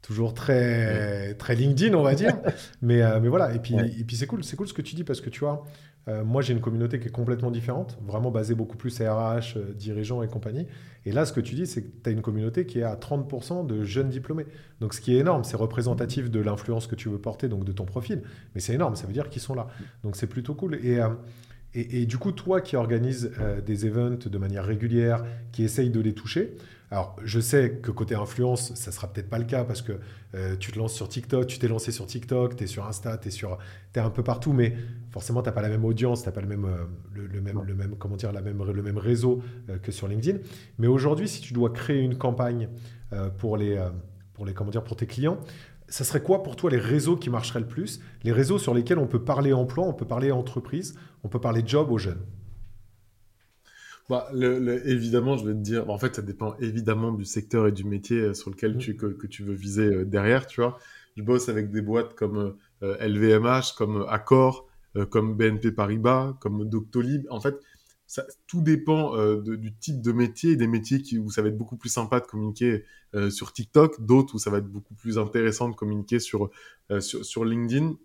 toujours 0.00 0.32
très, 0.32 1.34
très 1.34 1.56
LinkedIn, 1.56 1.94
on 1.94 2.02
va 2.02 2.14
dire. 2.14 2.36
mais, 2.82 3.00
mais 3.20 3.28
voilà, 3.28 3.54
et 3.54 3.58
puis, 3.58 3.74
et 3.74 4.04
puis 4.04 4.16
c'est 4.16 4.26
cool, 4.26 4.44
c'est 4.44 4.56
cool 4.56 4.68
ce 4.68 4.74
que 4.74 4.82
tu 4.82 4.94
dis 4.94 5.04
parce 5.04 5.20
que 5.20 5.28
tu 5.30 5.40
vois, 5.40 5.64
euh, 6.08 6.24
moi, 6.24 6.40
j'ai 6.40 6.54
une 6.54 6.60
communauté 6.60 6.98
qui 6.98 7.08
est 7.08 7.12
complètement 7.12 7.50
différente, 7.50 7.98
vraiment 8.06 8.30
basée 8.30 8.54
beaucoup 8.54 8.76
plus 8.76 8.98
RH, 9.00 9.56
euh, 9.56 9.72
dirigeants 9.74 10.22
et 10.22 10.28
compagnie. 10.28 10.66
Et 11.04 11.12
là, 11.12 11.26
ce 11.26 11.32
que 11.32 11.40
tu 11.40 11.54
dis, 11.54 11.66
c'est 11.66 11.82
que 11.82 11.88
tu 12.02 12.08
as 12.08 12.12
une 12.12 12.22
communauté 12.22 12.64
qui 12.64 12.78
est 12.78 12.84
à 12.84 12.96
30% 12.96 13.66
de 13.66 13.84
jeunes 13.84 14.08
diplômés. 14.08 14.46
Donc, 14.80 14.94
ce 14.94 15.00
qui 15.00 15.14
est 15.14 15.18
énorme, 15.18 15.44
c'est 15.44 15.56
représentatif 15.56 16.30
de 16.30 16.40
l'influence 16.40 16.86
que 16.86 16.94
tu 16.94 17.08
veux 17.10 17.18
porter, 17.18 17.48
donc 17.48 17.64
de 17.64 17.72
ton 17.72 17.84
profil. 17.84 18.22
Mais 18.54 18.60
c'est 18.60 18.74
énorme, 18.74 18.96
ça 18.96 19.06
veut 19.06 19.12
dire 19.12 19.28
qu'ils 19.28 19.42
sont 19.42 19.54
là. 19.54 19.68
Donc, 20.02 20.16
c'est 20.16 20.26
plutôt 20.26 20.54
cool. 20.54 20.76
Et, 20.82 20.98
euh, 20.98 22.06
du 22.06 22.16
coup, 22.16 22.32
toi 22.32 22.62
qui 22.62 22.76
organises 22.76 23.30
des 23.64 23.86
events 23.86 24.26
de 24.26 24.38
manière 24.38 24.64
régulière, 24.64 25.24
qui 25.52 25.62
essaye 25.62 25.90
de 25.90 26.00
les 26.00 26.14
toucher, 26.14 26.56
alors, 26.90 27.16
je 27.22 27.38
sais 27.38 27.72
que 27.82 27.90
côté 27.90 28.14
influence, 28.14 28.74
ça 28.74 28.92
sera 28.92 29.12
peut-être 29.12 29.28
pas 29.28 29.38
le 29.38 29.44
cas 29.44 29.64
parce 29.64 29.82
que 29.82 29.92
euh, 30.34 30.56
tu 30.56 30.72
te 30.72 30.78
lances 30.78 30.94
sur 30.94 31.08
TikTok, 31.08 31.46
tu 31.46 31.58
t'es 31.58 31.68
lancé 31.68 31.92
sur 31.92 32.06
TikTok, 32.06 32.56
tu 32.56 32.64
es 32.64 32.66
sur 32.66 32.86
Insta, 32.86 33.18
tu 33.18 33.28
es, 33.28 33.98
un 33.98 34.10
peu 34.10 34.22
partout, 34.22 34.54
mais 34.54 34.74
forcément, 35.10 35.42
tu 35.42 35.48
n'as 35.48 35.52
pas 35.52 35.60
la 35.60 35.68
même 35.68 35.84
audience, 35.84 36.22
tu 36.22 36.28
n'as 36.28 36.32
pas 36.32 36.40
le 36.40 36.46
même, 36.46 36.64
euh, 36.64 36.84
réseau 38.98 39.42
euh, 39.68 39.78
que 39.78 39.92
sur 39.92 40.08
LinkedIn. 40.08 40.38
Mais 40.78 40.86
aujourd'hui, 40.86 41.28
si 41.28 41.42
tu 41.42 41.52
dois 41.52 41.70
créer 41.70 42.00
une 42.00 42.16
campagne 42.16 42.68
pour, 43.38 43.56
les, 43.56 43.82
pour, 44.34 44.44
les, 44.44 44.52
comment 44.52 44.70
dire, 44.70 44.84
pour 44.84 44.96
tes 44.96 45.06
clients, 45.06 45.38
ça 45.88 46.04
serait 46.04 46.22
quoi 46.22 46.42
pour 46.42 46.56
toi 46.56 46.70
les 46.70 46.78
réseaux 46.78 47.16
qui 47.16 47.30
marcheraient 47.30 47.60
le 47.60 47.66
plus? 47.66 48.00
Les 48.22 48.32
réseaux 48.32 48.58
sur 48.58 48.74
lesquels 48.74 48.98
on 48.98 49.06
peut 49.06 49.22
parler 49.22 49.54
emploi, 49.54 49.86
on 49.86 49.94
peut 49.94 50.06
parler 50.06 50.30
entreprise, 50.30 50.94
on 51.24 51.28
peut 51.28 51.40
parler 51.40 51.62
job 51.64 51.90
aux 51.90 51.98
jeunes? 51.98 52.20
Bah, 54.08 54.28
le, 54.32 54.88
évidemment, 54.88 55.36
je 55.36 55.46
vais 55.46 55.52
te 55.52 55.58
dire, 55.58 55.90
en 55.90 55.98
fait, 55.98 56.16
ça 56.16 56.22
dépend 56.22 56.56
évidemment 56.60 57.12
du 57.12 57.26
secteur 57.26 57.66
et 57.66 57.72
du 57.72 57.84
métier 57.84 58.18
euh, 58.18 58.34
sur 58.34 58.50
lequel 58.50 58.76
mm. 58.76 58.78
tu, 58.78 58.96
que, 58.96 59.26
tu 59.26 59.42
veux 59.42 59.54
viser 59.54 59.86
euh, 59.86 60.04
derrière, 60.04 60.46
tu 60.46 60.62
vois. 60.62 60.78
Je 61.16 61.22
bosse 61.22 61.48
avec 61.48 61.70
des 61.70 61.82
boîtes 61.82 62.14
comme 62.14 62.56
LVMH, 62.80 63.46
euh, 63.46 63.60
comme 63.76 64.06
Accor, 64.08 64.68
comme 65.10 65.36
BNP 65.36 65.72
Paribas, 65.72 66.34
comme 66.40 66.68
Doctolib. 66.68 67.26
En 67.28 67.40
fait, 67.40 67.56
ça, 68.06 68.24
tout 68.46 68.62
dépend 68.62 69.16
du 69.42 69.74
type 69.74 70.00
de 70.00 70.12
métier, 70.12 70.54
des 70.56 70.68
métiers 70.68 71.02
qui, 71.02 71.18
où 71.18 71.28
ça 71.28 71.42
va 71.42 71.48
être 71.48 71.58
beaucoup 71.58 71.76
plus 71.76 71.88
sympa 71.88 72.20
de 72.20 72.26
communiquer 72.26 72.84
sur 73.30 73.52
TikTok, 73.52 74.00
d'autres 74.00 74.36
où 74.36 74.38
ça 74.38 74.50
va 74.50 74.58
être 74.58 74.68
beaucoup 74.68 74.94
plus 74.94 75.18
intéressant 75.18 75.68
de 75.68 75.74
communiquer 75.74 76.20
sur, 76.20 76.50
sur, 77.00 77.24
sur 77.24 77.44
LinkedIn. 77.44 77.96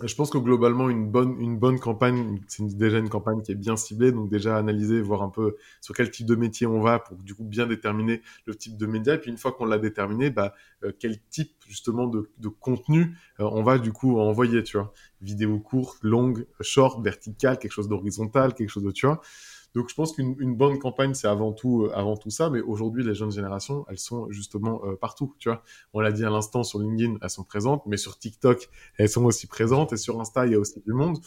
Je 0.00 0.14
pense 0.14 0.30
que 0.30 0.38
globalement, 0.38 0.88
une 0.88 1.10
bonne, 1.10 1.38
une 1.38 1.58
bonne 1.58 1.78
campagne, 1.78 2.40
c'est 2.48 2.64
déjà 2.78 2.96
une 2.96 3.10
campagne 3.10 3.42
qui 3.42 3.52
est 3.52 3.56
bien 3.56 3.76
ciblée, 3.76 4.10
donc 4.10 4.30
déjà 4.30 4.56
analyser, 4.56 5.02
voir 5.02 5.22
un 5.22 5.28
peu 5.28 5.56
sur 5.82 5.94
quel 5.94 6.10
type 6.10 6.26
de 6.26 6.34
métier 6.34 6.66
on 6.66 6.80
va 6.80 6.98
pour 6.98 7.18
du 7.18 7.34
coup 7.34 7.44
bien 7.44 7.66
déterminer 7.66 8.22
le 8.46 8.54
type 8.54 8.78
de 8.78 8.86
média. 8.86 9.14
Et 9.14 9.18
puis 9.18 9.30
une 9.30 9.36
fois 9.36 9.52
qu'on 9.52 9.66
l'a 9.66 9.76
déterminé, 9.76 10.30
bah, 10.30 10.54
euh, 10.82 10.92
quel 10.98 11.20
type 11.28 11.52
justement 11.68 12.06
de, 12.06 12.30
de 12.38 12.48
contenu 12.48 13.14
euh, 13.38 13.44
on 13.52 13.62
va 13.62 13.78
du 13.78 13.92
coup 13.92 14.18
envoyer, 14.18 14.62
tu 14.62 14.78
vois. 14.78 14.94
Vidéo 15.20 15.58
courte, 15.58 15.98
longue, 16.02 16.46
short, 16.62 17.04
verticale, 17.04 17.58
quelque 17.58 17.72
chose 17.72 17.88
d'horizontal, 17.88 18.54
quelque 18.54 18.70
chose 18.70 18.84
de, 18.84 18.92
tu 18.92 19.04
vois. 19.06 19.20
Donc 19.74 19.88
je 19.88 19.94
pense 19.94 20.12
qu'une 20.12 20.54
bonne 20.54 20.78
campagne, 20.78 21.14
c'est 21.14 21.28
avant 21.28 21.52
tout, 21.52 21.84
euh, 21.84 21.92
avant 21.94 22.16
tout 22.16 22.30
ça. 22.30 22.50
Mais 22.50 22.60
aujourd'hui, 22.60 23.04
les 23.04 23.14
jeunes 23.14 23.32
générations, 23.32 23.84
elles 23.88 23.98
sont 23.98 24.30
justement 24.30 24.82
euh, 24.84 24.96
partout. 24.96 25.34
Tu 25.38 25.48
vois, 25.48 25.62
on 25.94 26.00
l'a 26.00 26.12
dit 26.12 26.24
à 26.24 26.30
l'instant 26.30 26.62
sur 26.62 26.78
LinkedIn, 26.78 27.16
elles 27.22 27.30
sont 27.30 27.44
présentes, 27.44 27.82
mais 27.86 27.96
sur 27.96 28.18
TikTok, 28.18 28.68
elles 28.98 29.08
sont 29.08 29.24
aussi 29.24 29.46
présentes, 29.46 29.92
et 29.92 29.96
sur 29.96 30.20
Insta, 30.20 30.46
il 30.46 30.52
y 30.52 30.54
a 30.54 30.58
aussi 30.58 30.82
du 30.84 30.92
monde. 30.92 31.18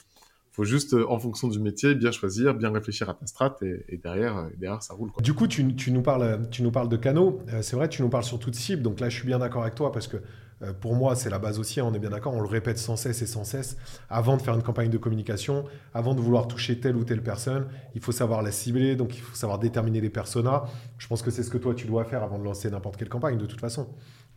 Faut 0.52 0.64
juste, 0.64 0.94
euh, 0.94 1.10
en 1.10 1.20
fonction 1.20 1.48
du 1.50 1.60
métier, 1.60 1.96
bien 1.96 2.12
choisir, 2.12 2.54
bien 2.54 2.72
réfléchir 2.72 3.10
à 3.10 3.14
ta 3.14 3.26
strat, 3.26 3.58
et, 3.62 3.98
derrière, 3.98 4.50
derrière, 4.58 4.82
ça 4.82 4.94
roule. 4.94 5.12
Du 5.22 5.34
coup, 5.34 5.48
tu, 5.48 5.76
tu, 5.76 5.92
nous 5.92 6.02
parles, 6.02 6.48
tu 6.50 6.64
nous 6.64 6.72
parles 6.72 6.88
de 6.88 6.98
canaux. 6.98 7.42
c'est 7.62 7.76
vrai, 7.76 7.90
tu 7.90 8.02
nous 8.02 8.10
parles 8.10 8.24
surtout 8.24 8.52
de 8.52 8.56
cible. 8.56 8.82
Donc 8.82 9.00
là, 9.00 9.10
je 9.10 9.18
suis 9.18 9.28
bien 9.28 9.40
d'accord 9.40 9.64
avec 9.64 9.76
toi 9.76 9.92
parce 9.92 10.08
que 10.08 10.18
euh, 10.62 10.74
pour 10.74 10.96
moi, 10.96 11.16
c'est 11.16 11.30
la 11.30 11.40
base 11.40 11.60
aussi, 11.60 11.80
hein, 11.80 11.86
on 11.88 11.94
est 11.94 12.00
bien 12.00 12.10
d'accord, 12.10 12.34
on 12.34 12.42
le 12.42 12.48
répète 12.48 12.78
sans 12.78 12.96
cesse 12.96 13.22
et 13.22 13.26
sans 13.26 13.44
cesse. 13.44 13.78
Avant 14.10 14.38
de 14.38 14.42
faire 14.42 14.56
une 14.56 14.64
campagne 14.64 14.90
de 14.90 14.98
communication, 14.98 15.66
avant 15.94 16.16
de 16.16 16.22
vouloir 16.22 16.48
toucher 16.48 16.80
telle 16.80 16.96
ou 16.96 17.04
telle 17.04 17.22
personne, 17.22 17.68
il 17.94 18.02
faut 18.02 18.12
savoir 18.12 18.42
la 18.42 18.52
cibler, 18.52 18.96
donc 18.96 19.18
il 19.18 19.22
faut 19.22 19.36
savoir 19.36 19.60
déterminer 19.60 20.02
les 20.02 20.10
personas. 20.10 20.66
Je 20.98 21.08
pense 21.08 21.22
que 21.22 21.32
c'est 21.32 21.44
ce 21.44 21.50
que 21.50 21.58
toi, 21.58 21.76
tu 21.76 21.88
dois 21.88 22.06
faire 22.06 22.24
avant 22.24 22.40
de 22.40 22.44
lancer 22.44 22.70
n'importe 22.70 22.98
quelle 22.98 23.10
campagne, 23.10 23.38
de 23.38 23.46
toute 23.46 23.60
façon. 23.60 23.88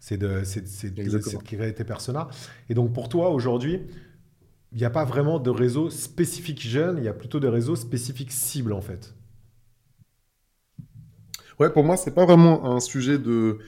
C'est 0.01 0.17
de, 0.17 0.43
de, 0.91 1.37
créer 1.43 1.75
tes 1.75 1.85
personas. 1.85 2.29
Et 2.69 2.75
donc 2.75 2.93
pour 2.93 3.09
toi, 3.09 3.31
aujourd'hui, 3.31 3.81
il 4.73 4.79
n'y 4.79 4.85
a 4.85 4.91
pas 4.91 5.05
vraiment 5.05 5.39
de 5.39 5.51
réseau 5.51 5.91
spécifique 5.91 6.61
jeune, 6.61 6.99
il 6.99 7.05
y 7.05 7.09
a 7.09 7.15
plutôt 7.15 7.41
des 7.41 7.49
réseaux 7.49 7.77
spécifiques 7.77 8.33
cibles, 8.33 8.73
en 8.73 8.81
fait. 8.81 9.15
Ouais, 11.59 11.71
pour 11.71 11.85
moi, 11.85 11.97
c'est 11.97 12.15
pas 12.15 12.25
vraiment 12.25 12.77
un 12.77 12.81
sujet 12.81 13.19
de. 13.19 13.59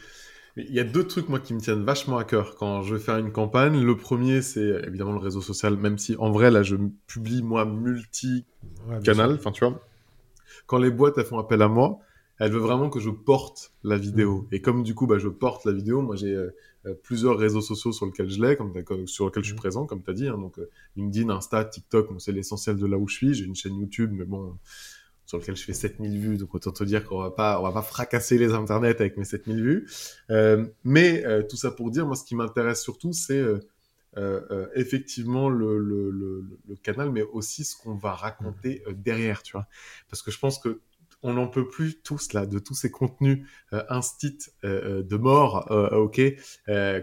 Il 0.56 0.74
y 0.74 0.80
a 0.80 0.84
deux 0.84 1.06
trucs, 1.06 1.28
moi, 1.28 1.38
qui 1.40 1.54
me 1.54 1.60
tiennent 1.60 1.84
vachement 1.84 2.18
à 2.18 2.24
cœur 2.24 2.56
quand 2.56 2.82
je 2.82 2.94
vais 2.94 3.00
faire 3.00 3.16
une 3.18 3.32
campagne. 3.32 3.80
Le 3.80 3.96
premier, 3.96 4.42
c'est 4.42 4.82
évidemment 4.86 5.12
le 5.12 5.18
réseau 5.18 5.40
social, 5.40 5.76
même 5.76 5.98
si 5.98 6.16
en 6.16 6.30
vrai, 6.30 6.50
là, 6.50 6.62
je 6.62 6.76
publie, 7.06 7.42
moi, 7.42 7.64
multi-canal. 7.64 9.34
enfin, 9.34 9.52
tu 9.52 9.64
vois, 9.64 9.80
quand 10.66 10.78
les 10.78 10.90
boîtes, 10.90 11.18
elles 11.18 11.24
font 11.24 11.38
appel 11.38 11.62
à 11.62 11.68
moi, 11.68 12.00
elle 12.40 12.52
veut 12.52 12.58
vraiment 12.58 12.88
que 12.88 13.00
je 13.00 13.10
porte 13.10 13.72
la 13.84 13.98
vidéo. 13.98 14.42
Mm. 14.42 14.54
Et 14.54 14.60
comme 14.62 14.82
du 14.82 14.94
coup, 14.94 15.06
bah, 15.06 15.18
je 15.18 15.28
porte 15.28 15.66
la 15.66 15.72
vidéo, 15.72 16.00
moi 16.00 16.16
j'ai 16.16 16.34
euh, 16.34 16.50
euh, 16.86 16.94
plusieurs 16.94 17.38
réseaux 17.38 17.60
sociaux 17.60 17.92
sur 17.92 18.06
lesquels 18.06 18.30
je 18.30 18.42
l'ai, 18.42 18.56
comme, 18.56 18.72
sur 19.06 19.26
lesquels 19.26 19.42
je 19.42 19.48
suis 19.48 19.54
mm. 19.54 19.58
présent, 19.58 19.86
comme 19.86 20.02
tu 20.02 20.10
as 20.10 20.14
dit. 20.14 20.26
Hein, 20.26 20.38
donc 20.38 20.58
euh, 20.58 20.70
LinkedIn, 20.96 21.28
Insta, 21.28 21.64
TikTok, 21.64 22.08
c'est 22.18 22.32
l'essentiel 22.32 22.76
de 22.76 22.86
là 22.86 22.96
où 22.96 23.06
je 23.06 23.14
suis. 23.14 23.34
J'ai 23.34 23.44
une 23.44 23.54
chaîne 23.54 23.76
YouTube, 23.76 24.10
mais 24.14 24.24
bon, 24.24 24.56
sur 25.30 25.38
lequel 25.38 25.56
je 25.56 25.64
fais 25.64 25.72
7000 25.72 26.18
vues. 26.18 26.36
Donc 26.38 26.52
autant 26.54 26.72
te 26.72 26.82
dire 26.82 27.04
qu'on 27.04 27.22
va 27.22 27.30
pas, 27.30 27.60
on 27.60 27.62
va 27.62 27.70
pas 27.70 27.82
fracasser 27.82 28.36
les 28.36 28.52
internets 28.52 29.00
avec 29.00 29.16
mes 29.16 29.24
7000 29.24 29.62
vues. 29.62 29.88
mais 30.84 31.24
tout 31.48 31.56
ça 31.56 31.70
pour 31.70 31.90
dire, 31.90 32.04
moi, 32.04 32.16
ce 32.16 32.24
qui 32.24 32.34
m'intéresse 32.34 32.82
surtout, 32.82 33.12
c'est 33.12 33.40
effectivement 34.74 35.48
le, 35.48 36.44
canal, 36.82 37.12
mais 37.12 37.22
aussi 37.22 37.64
ce 37.64 37.76
qu'on 37.76 37.94
va 37.94 38.12
raconter 38.12 38.82
derrière, 38.92 39.42
tu 39.44 39.52
vois. 39.52 39.66
Parce 40.08 40.22
que 40.22 40.32
je 40.32 40.38
pense 40.38 40.58
que 40.58 40.80
on 41.22 41.34
n'en 41.34 41.46
peut 41.46 41.68
plus 41.68 42.00
tous 42.00 42.32
là 42.32 42.46
de 42.46 42.58
tous 42.58 42.74
ces 42.74 42.90
contenus 42.90 43.46
euh, 43.72 43.82
euh, 43.90 44.00
euh, 44.64 45.02
de 45.02 45.16
mort, 45.16 45.70
euh, 45.70 45.90
ok, 45.90 46.20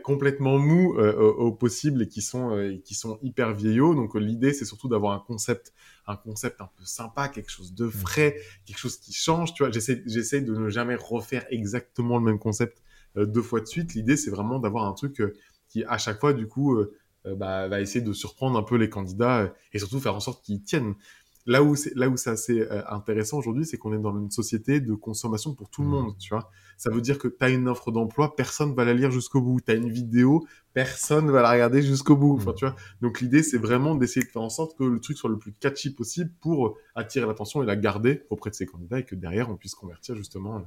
complètement 0.03 0.57
mous 0.57 0.95
au 0.97 1.51
possible 1.51 2.03
et 2.03 2.07
qui 2.07 2.21
sont 2.21 2.79
qui 2.83 2.95
sont 2.95 3.19
hyper 3.21 3.53
vieillots. 3.53 3.95
Donc 3.95 4.15
l'idée 4.15 4.53
c'est 4.53 4.65
surtout 4.65 4.87
d'avoir 4.87 5.13
un 5.13 5.19
concept 5.19 5.73
un 6.07 6.15
concept 6.15 6.61
un 6.61 6.69
peu 6.77 6.85
sympa, 6.85 7.29
quelque 7.29 7.51
chose 7.51 7.73
de 7.73 7.87
frais, 7.87 8.37
quelque 8.65 8.79
chose 8.79 8.97
qui 8.97 9.13
change. 9.13 9.53
Tu 9.53 9.63
vois, 9.63 9.71
j'essaie 9.71 10.03
j'essaie 10.05 10.41
de 10.41 10.55
ne 10.55 10.69
jamais 10.69 10.95
refaire 10.95 11.45
exactement 11.49 12.17
le 12.17 12.23
même 12.23 12.39
concept 12.39 12.81
deux 13.15 13.41
fois 13.41 13.59
de 13.61 13.65
suite. 13.65 13.93
L'idée 13.93 14.17
c'est 14.17 14.31
vraiment 14.31 14.59
d'avoir 14.59 14.85
un 14.85 14.93
truc 14.93 15.21
qui 15.67 15.83
à 15.83 15.97
chaque 15.97 16.19
fois 16.19 16.33
du 16.33 16.47
coup 16.47 16.77
bah, 17.25 17.67
va 17.67 17.81
essayer 17.81 18.01
de 18.01 18.13
surprendre 18.13 18.57
un 18.57 18.63
peu 18.63 18.75
les 18.75 18.89
candidats 18.89 19.53
et 19.73 19.79
surtout 19.79 19.99
faire 19.99 20.15
en 20.15 20.19
sorte 20.19 20.45
qu'ils 20.45 20.63
tiennent 20.63 20.95
là 21.47 21.63
où 21.63 21.75
c'est 21.75 21.95
là 21.95 22.09
où 22.09 22.17
c'est 22.17 22.29
assez 22.29 22.59
euh, 22.59 22.83
intéressant 22.89 23.39
aujourd'hui, 23.39 23.65
c'est 23.65 23.77
qu'on 23.77 23.93
est 23.93 23.99
dans 23.99 24.15
une 24.15 24.29
société 24.29 24.81
de 24.81 24.93
consommation 24.93 25.55
pour 25.55 25.69
tout 25.69 25.81
le 25.81 25.87
mmh. 25.87 25.91
monde, 25.91 26.17
tu 26.19 26.29
vois. 26.29 26.51
Ça 26.77 26.91
veut 26.91 27.01
dire 27.01 27.17
que 27.17 27.27
tu 27.27 27.37
as 27.39 27.49
une 27.49 27.67
offre 27.67 27.91
d'emploi, 27.91 28.35
personne 28.35 28.75
va 28.75 28.85
la 28.85 28.93
lire 28.93 29.09
jusqu'au 29.09 29.41
bout. 29.41 29.59
Tu 29.61 29.71
as 29.71 29.75
une 29.75 29.89
vidéo, 29.89 30.45
personne 30.73 31.31
va 31.31 31.41
la 31.41 31.51
regarder 31.51 31.81
jusqu'au 31.81 32.17
bout. 32.17 32.35
Enfin, 32.35 32.51
mmh. 32.51 32.55
tu 32.55 32.65
vois. 32.65 32.75
Donc 33.01 33.21
l'idée 33.21 33.41
c'est 33.41 33.57
vraiment 33.57 33.95
d'essayer 33.95 34.25
de 34.25 34.29
faire 34.29 34.43
en 34.43 34.49
sorte 34.49 34.77
que 34.77 34.83
le 34.83 34.99
truc 34.99 35.17
soit 35.17 35.29
le 35.29 35.39
plus 35.39 35.53
catchy 35.53 35.89
possible 35.89 36.31
pour 36.41 36.77
attirer 36.93 37.25
l'attention 37.25 37.63
et 37.63 37.65
la 37.65 37.77
garder 37.77 38.23
auprès 38.29 38.49
de 38.49 38.55
ces 38.55 38.65
candidats 38.65 38.99
et 38.99 39.05
que 39.05 39.15
derrière 39.15 39.49
on 39.49 39.55
puisse 39.55 39.73
convertir 39.73 40.15
justement 40.15 40.61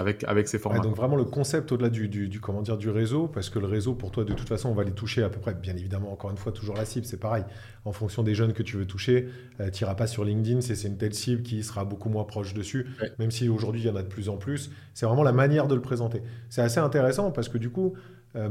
avec, 0.00 0.24
avec 0.24 0.48
ces 0.48 0.58
formats. 0.58 0.80
donc 0.80 0.96
vraiment 0.96 1.16
le 1.16 1.24
concept 1.24 1.70
au-delà 1.72 1.90
du, 1.90 2.08
du, 2.08 2.40
comment 2.40 2.62
dire, 2.62 2.76
du 2.76 2.88
réseau, 2.88 3.28
parce 3.28 3.50
que 3.50 3.58
le 3.58 3.66
réseau, 3.66 3.94
pour 3.94 4.10
toi, 4.10 4.24
de 4.24 4.32
toute 4.32 4.48
façon, 4.48 4.70
on 4.70 4.74
va 4.74 4.84
les 4.84 4.92
toucher 4.92 5.22
à 5.22 5.28
peu 5.28 5.38
près, 5.38 5.54
bien 5.54 5.76
évidemment, 5.76 6.12
encore 6.12 6.30
une 6.30 6.36
fois, 6.36 6.52
toujours 6.52 6.76
la 6.76 6.84
cible, 6.84 7.06
c'est 7.06 7.20
pareil. 7.20 7.44
En 7.84 7.92
fonction 7.92 8.22
des 8.22 8.34
jeunes 8.34 8.52
que 8.52 8.62
tu 8.62 8.76
veux 8.76 8.86
toucher, 8.86 9.28
euh, 9.60 9.70
tu 9.70 9.84
n'iras 9.84 9.94
pas 9.94 10.06
sur 10.06 10.24
LinkedIn, 10.24 10.60
c'est 10.60 10.82
une 10.86 10.96
telle 10.96 11.14
cible 11.14 11.42
qui 11.42 11.62
sera 11.62 11.84
beaucoup 11.84 12.08
moins 12.08 12.24
proche 12.24 12.54
dessus, 12.54 12.86
même 13.18 13.30
si 13.30 13.48
aujourd'hui, 13.48 13.82
il 13.82 13.86
y 13.86 13.90
en 13.90 13.96
a 13.96 14.02
de 14.02 14.08
plus 14.08 14.28
en 14.28 14.36
plus. 14.36 14.70
C'est 14.94 15.06
vraiment 15.06 15.22
la 15.22 15.32
manière 15.32 15.68
de 15.68 15.74
le 15.74 15.82
présenter. 15.82 16.22
C'est 16.48 16.62
assez 16.62 16.80
intéressant 16.80 17.30
parce 17.30 17.48
que 17.48 17.58
du 17.58 17.70
coup, 17.70 17.94
euh, 18.36 18.48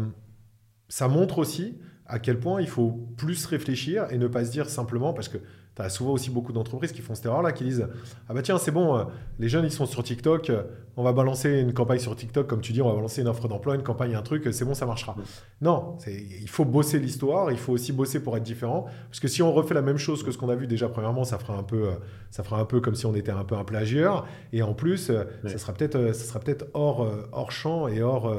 ça 0.88 1.08
montre 1.08 1.40
aussi 1.40 1.78
à 2.06 2.20
quel 2.20 2.40
point 2.40 2.60
il 2.62 2.68
faut 2.68 2.92
plus 3.18 3.46
réfléchir 3.46 4.08
et 4.10 4.18
ne 4.18 4.28
pas 4.28 4.44
se 4.44 4.52
dire 4.52 4.70
simplement, 4.70 5.14
parce 5.14 5.30
que 5.30 5.38
tu 5.80 5.86
as 5.86 5.90
souvent 5.90 6.12
aussi 6.12 6.30
beaucoup 6.30 6.52
d'entreprises 6.52 6.92
qui 6.92 7.02
font 7.02 7.16
cette 7.16 7.26
erreur-là, 7.26 7.52
qui 7.52 7.64
disent 7.64 7.88
Ah 8.28 8.34
bah 8.34 8.42
tiens, 8.42 8.58
c'est 8.58 8.72
bon, 8.72 8.98
euh, 8.98 9.04
les 9.40 9.48
jeunes 9.50 9.66
ils 9.66 9.72
sont 9.72 9.86
sur 9.86 10.04
TikTok, 10.04 10.50
euh, 10.50 10.64
on 10.98 11.04
va 11.04 11.14
balancer 11.14 11.50
une 11.60 11.74
campagne 11.74 12.00
sur 12.00 12.16
TikTok, 12.16 12.48
comme 12.48 12.62
tu 12.62 12.74
dis, 12.74 12.82
on 12.82 12.90
va 12.90 12.96
balancer 12.96 13.22
une 13.22 13.28
offre 13.28 13.48
d'emploi, 13.48 13.76
une 13.76 13.84
campagne, 13.84 14.16
un 14.16 14.22
truc, 14.22 14.48
c'est 14.52 14.66
bon, 14.66 14.74
ça 14.74 14.86
marchera. 14.86 15.16
Non, 15.62 15.98
il 16.08 16.50
faut 16.50 16.66
bosser 16.66 17.00
l'histoire, 17.00 17.52
il 17.52 17.58
faut 17.58 17.72
aussi 17.72 17.94
bosser 17.94 18.22
pour 18.22 18.36
être 18.36 18.44
différent, 18.44 18.88
parce 19.08 19.20
que 19.20 19.28
si 19.28 19.42
on 19.42 19.54
refait 19.54 19.74
la 19.74 19.82
même 19.82 19.98
chose 19.98 20.24
que 20.24 20.32
ce 20.32 20.38
qu'on 20.38 20.50
a 20.50 20.56
vu 20.56 20.68
déjà, 20.68 20.90
premièrement, 20.90 21.24
ça 21.24 21.38
fera 21.38 21.56
un 21.56 21.64
peu, 21.64 21.88
euh, 21.88 21.92
ça 22.32 22.44
fera 22.44 22.60
un 22.60 22.66
peu 22.66 22.82
comme 22.82 22.96
si 22.96 23.06
on 23.06 23.16
était 23.16 23.32
un 23.32 23.46
peu 23.46 23.56
un 23.56 23.64
plagieur, 23.64 24.28
et 24.52 24.62
en 24.62 24.74
plus, 24.74 25.12
ça 25.44 25.58
sera 25.58 25.74
peut-être 25.74 25.98
peut 25.98 26.68
hors, 26.74 27.08
hors 27.32 27.52
champ 27.52 27.88
et 27.88 28.02
hors, 28.02 28.34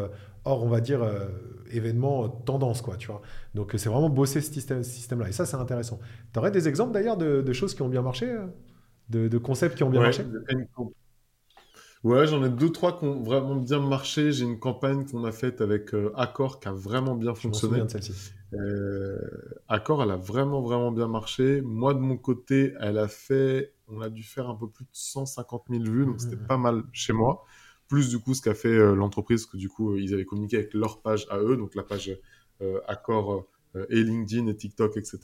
hors, 0.45 0.65
on 0.65 0.69
va 0.69 0.81
dire, 0.81 1.01
événement 1.77 2.29
tendance, 2.29 2.83
quoi, 2.83 2.97
tu 2.97 3.09
vois. 3.09 3.23
Donc 3.55 3.73
c'est 3.77 3.89
vraiment 3.89 4.11
bosser 4.11 4.41
ce 4.41 4.53
système-là. 4.83 5.29
Et 5.29 5.33
ça, 5.33 5.47
c'est 5.47 5.57
intéressant. 5.57 5.99
Tu 6.33 6.39
aurais 6.39 6.51
des 6.51 6.69
exemples 6.69 6.93
d'ailleurs 6.93 7.17
de, 7.17 7.53
choses 7.53 7.75
qui 7.75 7.83
ont 7.83 7.89
bien 7.89 8.03
marché 8.03 8.31
euh, 8.31 9.29
de, 9.29 9.39
concepts 9.39 9.77
qui 9.77 9.83
ont 9.83 9.91
bien 9.91 10.01
marché? 10.01 10.25
Ouais, 12.03 12.27
j'en 12.27 12.43
ai 12.43 12.49
deux, 12.49 12.71
trois 12.71 12.99
qui 12.99 13.05
ont 13.05 13.23
vraiment 13.23 13.57
bien 13.57 13.79
marché. 13.81 14.33
J'ai 14.33 14.45
une 14.45 14.59
campagne 14.59 15.05
qu'on 15.05 15.25
a 15.25 15.33
faite 15.33 15.61
avec 15.61 15.93
euh, 15.95 16.13
Accor 16.17 16.59
qui 16.59 16.69
a 16.69 16.73
vraiment 16.73 17.15
bien 17.15 17.35
fonctionné. 17.35 17.79
Je 17.81 17.85
de 17.85 17.89
celle-ci. 17.89 18.33
Euh, 18.55 19.19
Accor, 19.69 20.03
elle 20.03 20.11
a 20.11 20.17
vraiment, 20.17 20.63
vraiment 20.63 20.93
bien 20.93 21.09
marché. 21.09 21.61
Moi, 21.61 21.93
de 21.93 21.99
mon 21.99 22.17
côté, 22.17 22.73
elle 22.81 22.97
a 22.97 23.07
fait, 23.07 23.75
on 23.87 24.01
a 24.01 24.09
dû 24.09 24.23
faire 24.23 24.49
un 24.49 24.55
peu 24.55 24.69
plus 24.69 24.85
de 24.85 24.91
150 24.93 25.65
000 25.69 25.83
vues, 25.85 26.07
donc 26.07 26.21
c'était 26.21 26.37
mmh. 26.37 26.47
pas 26.47 26.57
mal 26.57 26.83
chez 26.93 27.13
moi. 27.13 27.45
Plus 27.91 28.09
du 28.09 28.19
coup, 28.21 28.33
ce 28.33 28.41
qu'a 28.41 28.55
fait 28.55 28.79
l'entreprise, 28.95 29.45
que 29.45 29.59
du 29.59 29.69
coup, 29.69 29.97
ils 29.97 30.15
avaient 30.15 30.25
communiqué 30.25 30.57
avec 30.57 30.73
leur 30.73 31.03
page 31.03 31.27
à 31.29 31.41
eux, 31.41 31.57
donc 31.57 31.75
la 31.75 31.83
page 31.83 32.17
euh, 32.63 32.79
Accord 32.89 33.47
euh, 33.75 33.87
et 33.89 34.03
LinkedIn 34.03 34.47
et 34.49 34.57
TikTok, 34.57 34.99
etc. 34.99 35.19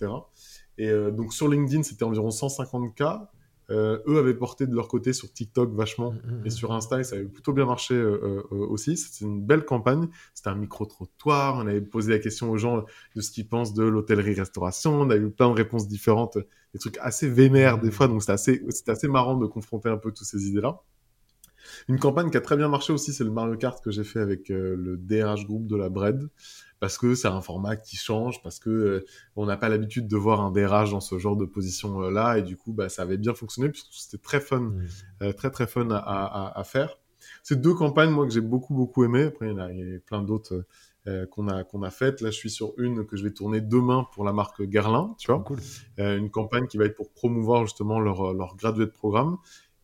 Et 0.79 0.89
euh, 0.89 1.11
donc 1.11 1.35
sur 1.35 1.49
LinkedIn, 1.49 1.83
c'était 1.83 2.05
environ 2.05 2.31
150K. 2.31 3.27
eux 3.71 4.19
avaient 4.19 4.35
porté 4.35 4.67
de 4.67 4.75
leur 4.75 4.89
côté 4.89 5.13
sur 5.13 5.31
TikTok 5.31 5.75
vachement 5.75 6.13
mmh, 6.13 6.15
mmh, 6.15 6.47
et 6.47 6.49
mmh. 6.49 6.51
sur 6.51 6.73
Insta, 6.73 7.05
ça 7.05 7.17
avait 7.17 7.27
plutôt 7.27 7.53
bien 7.53 7.67
marché 7.67 8.01
aussi. 8.51 8.97
C'était 8.97 9.27
une 9.27 9.45
belle 9.45 9.67
campagne. 9.67 10.09
C'était 10.35 10.49
un 10.49 10.55
micro-trottoir. 10.55 11.57
On 11.57 11.67
avait 11.67 11.83
posé 11.83 12.11
la 12.11 12.19
question 12.19 12.51
aux 12.51 12.57
gens 12.57 12.85
de 13.15 13.21
ce 13.21 13.31
qu'ils 13.31 13.49
pensent 13.49 13.75
de 13.75 13.85
l'hôtellerie-restauration. 13.85 14.99
On 14.99 15.11
a 15.11 15.17
eu 15.17 15.29
plein 15.29 15.51
de 15.51 15.55
réponses 15.55 15.89
différentes, 15.89 16.39
des 16.73 16.79
trucs 16.79 16.97
assez 16.99 17.29
vénères 17.29 17.79
des 17.79 17.91
fois. 17.91 18.09
Donc 18.09 18.23
c'était 18.23 18.33
assez, 18.33 18.65
c'était 18.71 18.93
assez 18.93 19.09
marrant 19.09 19.37
de 19.37 19.47
confronter 19.47 19.91
un 19.91 19.99
peu 19.99 20.11
toutes 20.11 20.27
ces 20.27 20.49
idées-là. 20.49 20.81
Une 21.89 21.99
campagne 21.99 22.31
qui 22.31 22.37
a 22.37 22.41
très 22.41 22.57
bien 22.57 22.69
marché 22.69 22.93
aussi, 22.93 23.13
c'est 23.13 23.25
le 23.25 23.31
Mario 23.31 23.57
Kart 23.57 23.83
que 23.83 23.91
j'ai 23.91 24.05
fait 24.05 24.21
avec 24.21 24.49
le 24.49 24.97
DRH 24.97 25.45
Group 25.47 25.67
de 25.67 25.77
la 25.77 25.89
Bread 25.89 26.29
parce 26.81 26.99
que 26.99 27.15
c'est 27.15 27.29
un 27.29 27.41
format 27.41 27.77
qui 27.77 27.97
change, 27.97 28.43
parce 28.43 28.59
que 28.59 28.71
euh, 28.71 29.05
on 29.35 29.47
n'a 29.47 29.57
pas 29.57 29.69
l'habitude 29.69 30.09
de 30.09 30.17
voir 30.17 30.41
un 30.41 30.51
DRH 30.51 30.91
dans 30.91 31.01
ce 31.01 31.19
genre 31.19 31.37
de 31.37 31.45
position 31.45 32.03
euh, 32.03 32.11
là, 32.11 32.39
et 32.39 32.43
du 32.43 32.57
coup, 32.57 32.73
bah, 32.73 32.89
ça 32.89 33.03
avait 33.03 33.17
bien 33.17 33.35
fonctionné, 33.35 33.71
puisque 33.71 33.93
c'était 33.93 34.23
très 34.23 34.41
fun, 34.41 34.73
euh, 35.23 35.33
très 35.33 35.51
très 35.51 35.67
fun 35.67 35.91
à, 35.91 35.97
à, 35.97 36.59
à 36.59 36.65
faire. 36.65 36.99
C'est 37.43 37.61
deux 37.61 37.75
campagnes, 37.75 38.11
moi, 38.11 38.27
que 38.27 38.33
j'ai 38.33 38.41
beaucoup 38.41 38.75
beaucoup 38.75 39.05
aimé. 39.05 39.25
Après, 39.25 39.47
il 39.47 39.53
y, 39.53 39.55
en 39.55 39.59
a, 39.59 39.73
il 39.73 39.79
y 39.79 39.97
a 39.97 39.99
plein 40.01 40.23
d'autres 40.23 40.65
qu'on 41.31 41.47
a 41.47 41.63
qu'on 41.63 41.85
a 41.85 41.91
faites. 41.91 42.21
Là, 42.21 42.31
je 42.31 42.37
suis 42.37 42.51
sur 42.51 42.73
une 42.79 43.07
que 43.07 43.17
je 43.17 43.23
vais 43.23 43.31
tourner 43.31 43.61
demain 43.61 44.07
pour 44.13 44.25
la 44.25 44.33
marque 44.33 44.63
Guerlain, 44.63 45.15
tu 45.19 45.31
vois, 45.31 45.41
cool. 45.45 45.59
une 45.99 46.31
campagne 46.31 46.67
qui 46.67 46.79
va 46.79 46.85
être 46.85 46.97
pour 46.97 47.13
promouvoir 47.13 47.65
justement 47.65 48.01
leur 48.01 48.33
leur 48.35 48.57
graduate 48.57 48.93
programme. 48.93 49.39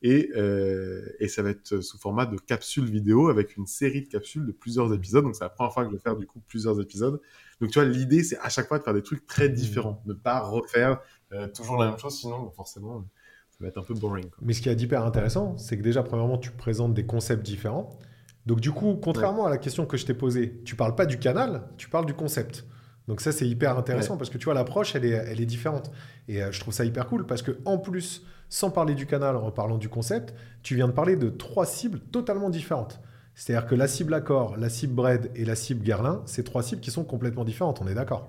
Et, 0.04 0.30
euh, 0.34 1.06
et, 1.20 1.28
ça 1.28 1.42
va 1.42 1.50
être 1.50 1.80
sous 1.80 1.96
format 1.96 2.26
de 2.26 2.36
capsules 2.36 2.90
vidéo 2.90 3.28
avec 3.28 3.56
une 3.56 3.66
série 3.66 4.02
de 4.02 4.08
capsules 4.08 4.44
de 4.44 4.50
plusieurs 4.50 4.92
épisodes. 4.92 5.22
Donc 5.22 5.36
c'est 5.36 5.44
la 5.44 5.50
première 5.50 5.72
fois 5.72 5.84
que 5.84 5.90
je 5.90 5.94
vais 5.94 6.00
faire 6.00 6.16
du 6.16 6.26
coup 6.26 6.40
plusieurs 6.48 6.80
épisodes. 6.80 7.20
Donc 7.60 7.70
tu 7.70 7.78
vois, 7.78 7.88
l'idée 7.88 8.24
c'est 8.24 8.38
à 8.38 8.48
chaque 8.48 8.66
fois 8.66 8.80
de 8.80 8.82
faire 8.82 8.94
des 8.94 9.02
trucs 9.02 9.26
très 9.26 9.48
mmh. 9.48 9.54
différents, 9.54 10.02
ne 10.06 10.12
pas 10.12 10.40
refaire 10.40 11.00
euh, 11.32 11.46
toujours 11.48 11.76
la 11.76 11.90
même 11.90 11.98
chose, 11.98 12.18
sinon 12.18 12.50
forcément 12.50 13.04
ça 13.50 13.58
va 13.60 13.68
être 13.68 13.78
un 13.78 13.84
peu 13.84 13.94
boring. 13.94 14.28
Mais 14.40 14.54
ce 14.54 14.60
qui 14.60 14.68
est 14.68 14.82
hyper 14.82 15.04
intéressant, 15.04 15.56
c'est 15.56 15.76
que 15.78 15.82
déjà 15.82 16.02
premièrement 16.02 16.38
tu 16.38 16.50
présentes 16.50 16.94
des 16.94 17.06
concepts 17.06 17.44
différents. 17.44 17.96
Donc 18.44 18.60
du 18.60 18.72
coup, 18.72 18.98
contrairement 19.00 19.46
à 19.46 19.50
la 19.50 19.58
question 19.58 19.86
que 19.86 19.96
je 19.96 20.04
t'ai 20.04 20.14
posée, 20.14 20.60
tu 20.64 20.74
parles 20.74 20.96
pas 20.96 21.06
du 21.06 21.20
canal, 21.20 21.68
tu 21.76 21.88
parles 21.88 22.06
du 22.06 22.14
concept. 22.14 22.66
Donc 23.06 23.20
ça 23.20 23.30
c'est 23.30 23.48
hyper 23.48 23.78
intéressant 23.78 24.16
parce 24.16 24.30
que 24.30 24.38
tu 24.38 24.44
vois 24.44 24.54
l'approche 24.54 24.94
elle 24.94 25.04
est, 25.04 25.10
elle 25.10 25.40
est 25.40 25.46
différente 25.46 25.90
et 26.28 26.42
euh, 26.42 26.52
je 26.52 26.60
trouve 26.60 26.72
ça 26.72 26.84
hyper 26.84 27.06
cool 27.08 27.26
parce 27.26 27.42
que 27.42 27.58
en 27.64 27.78
plus 27.78 28.24
sans 28.52 28.70
parler 28.70 28.94
du 28.94 29.06
canal, 29.06 29.36
en 29.36 29.50
parlant 29.50 29.78
du 29.78 29.88
concept, 29.88 30.34
tu 30.62 30.74
viens 30.74 30.86
de 30.86 30.92
parler 30.92 31.16
de 31.16 31.30
trois 31.30 31.64
cibles 31.64 32.00
totalement 32.00 32.50
différentes. 32.50 33.00
C'est-à-dire 33.34 33.66
que 33.66 33.74
la 33.74 33.88
cible 33.88 34.12
Accor, 34.12 34.58
la 34.58 34.68
cible 34.68 34.92
Bread 34.92 35.30
et 35.34 35.46
la 35.46 35.54
cible 35.54 35.82
Guerlain, 35.82 36.22
c'est 36.26 36.44
trois 36.44 36.62
cibles 36.62 36.82
qui 36.82 36.90
sont 36.90 37.04
complètement 37.04 37.44
différentes, 37.46 37.80
on 37.80 37.88
est 37.88 37.94
d'accord? 37.94 38.28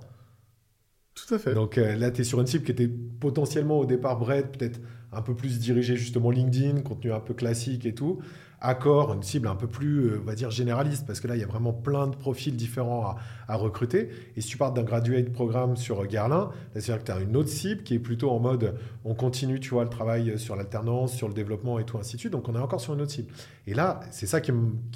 Tout 1.14 1.36
à 1.36 1.38
fait. 1.38 1.54
Donc 1.54 1.78
euh, 1.78 1.98
là, 1.98 2.10
tu 2.10 2.22
es 2.22 2.24
sur 2.24 2.40
une 2.40 2.48
cible 2.48 2.64
qui 2.64 2.72
était 2.72 2.88
potentiellement 2.88 3.80
au 3.80 3.86
départ 3.86 4.18
Bread, 4.18 4.58
peut-être 4.58 4.80
un 5.12 5.22
peu 5.22 5.36
plus 5.36 5.60
dirigée 5.60 5.98
justement 5.98 6.32
LinkedIn, 6.32 6.84
contenu 6.84 7.12
un 7.12 7.20
peu 7.20 7.34
classique 7.34 7.86
et 7.86 7.94
tout. 7.94 8.22
Accor, 8.66 9.14
une 9.14 9.24
cible 9.24 9.50
un 9.50 9.56
peu 9.56 9.68
plus, 9.68 10.06
euh, 10.06 10.20
on 10.22 10.26
va 10.26 10.36
dire, 10.36 10.50
généraliste, 10.50 11.06
parce 11.06 11.20
que 11.20 11.28
là, 11.28 11.36
il 11.36 11.42
y 11.42 11.44
a 11.44 11.48
vraiment 11.48 11.74
plein 11.74 12.08
de 12.08 12.16
profils 12.16 12.56
différents 12.56 13.18
à, 13.48 13.56
recruter. 13.58 14.10
Et 14.36 14.42
si 14.42 14.48
tu 14.48 14.58
parles 14.58 14.74
d'un 14.74 14.84
graduate 14.84 15.32
programme 15.32 15.76
sur 15.76 16.08
Garlin, 16.08 16.50
c'est-à-dire 16.72 17.00
que 17.00 17.06
tu 17.06 17.12
as 17.12 17.20
une 17.20 17.36
autre 17.36 17.50
cible 17.50 17.84
qui 17.84 17.94
est 17.94 18.00
plutôt 18.00 18.32
en 18.32 18.40
mode 18.40 18.76
on 19.06 19.14
continue, 19.14 19.60
tu 19.60 19.72
vois, 19.72 19.84
le 19.84 19.90
travail 19.90 20.40
sur 20.40 20.56
l'alternance, 20.56 21.14
sur 21.14 21.28
le 21.28 21.34
développement 21.34 21.78
et 21.78 21.84
tout, 21.84 21.98
ainsi 21.98 22.16
de 22.16 22.22
suite. 22.22 22.32
Donc 22.32 22.48
on 22.48 22.56
est 22.56 22.60
encore 22.60 22.80
sur 22.80 22.94
une 22.94 23.02
autre 23.02 23.12
cible. 23.12 23.32
Et 23.68 23.74
là, 23.74 24.00
c'est 24.12 24.26
ça 24.26 24.42
qui 24.42 24.52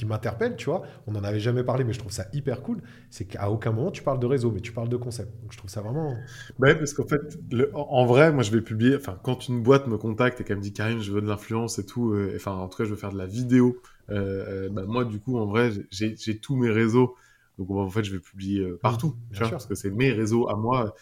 m'interpelle, 0.05 0.55
tu 0.55 0.69
vois. 0.69 0.81
On 1.05 1.11
n'en 1.11 1.23
avait 1.23 1.39
jamais 1.39 1.63
parlé, 1.63 1.83
mais 1.83 1.93
je 1.93 1.99
trouve 1.99 2.11
ça 2.11 2.25
hyper 2.33 2.61
cool. 2.61 2.81
C'est 3.11 3.25
qu'à 3.25 3.51
aucun 3.51 3.71
moment 3.71 3.91
tu 3.91 4.01
parles 4.01 4.19
de 4.19 4.25
réseau, 4.25 4.49
mais 4.49 4.61
tu 4.61 4.71
parles 4.71 4.89
de 4.89 4.97
concept. 4.97 5.29
Donc 5.41 5.51
je 5.51 5.57
trouve 5.57 5.69
ça 5.69 5.81
vraiment. 5.81 6.15
Ouais, 6.57 6.73
parce 6.73 6.93
qu'en 6.93 7.05
fait, 7.05 7.37
en 7.73 8.05
vrai, 8.05 8.31
moi 8.31 8.43
je 8.43 8.51
vais 8.51 8.61
publier, 8.61 8.95
enfin, 8.95 9.19
quand 9.21 9.49
une 9.49 9.61
boîte 9.61 9.87
me 9.87 9.97
contacte 9.97 10.41
et 10.41 10.43
qu'elle 10.45 10.57
me 10.57 10.61
dit 10.61 10.73
Karim, 10.73 10.99
je 10.99 11.11
veux 11.11 11.21
de 11.21 11.27
l'influence 11.27 11.77
et 11.79 11.85
tout, 11.85 12.13
euh, 12.13 12.33
enfin, 12.35 12.53
en 12.53 12.67
tout 12.69 12.77
cas, 12.77 12.85
je 12.85 12.91
veux 12.91 12.95
faire 12.95 13.11
de 13.11 13.17
la 13.17 13.27
vidéo 13.27 13.56
vidéo. 13.57 13.81
Bah, 14.09 14.85
moi, 14.85 15.05
du 15.05 15.19
coup, 15.19 15.37
en 15.37 15.45
vrai, 15.45 15.71
j'ai 15.91 16.39
tous 16.39 16.55
mes 16.55 16.69
réseaux. 16.69 17.15
Donc, 17.57 17.71
en 17.71 17.89
fait, 17.89 18.03
je 18.03 18.13
vais 18.13 18.19
publier 18.19 18.63
partout, 18.83 19.15
tu 19.31 19.39
vois, 19.39 19.49
parce 19.49 19.65
que 19.65 19.73
c'est 19.73 19.89
mes 19.89 20.11
réseaux 20.11 20.47
à 20.47 20.55
moi. 20.55 20.95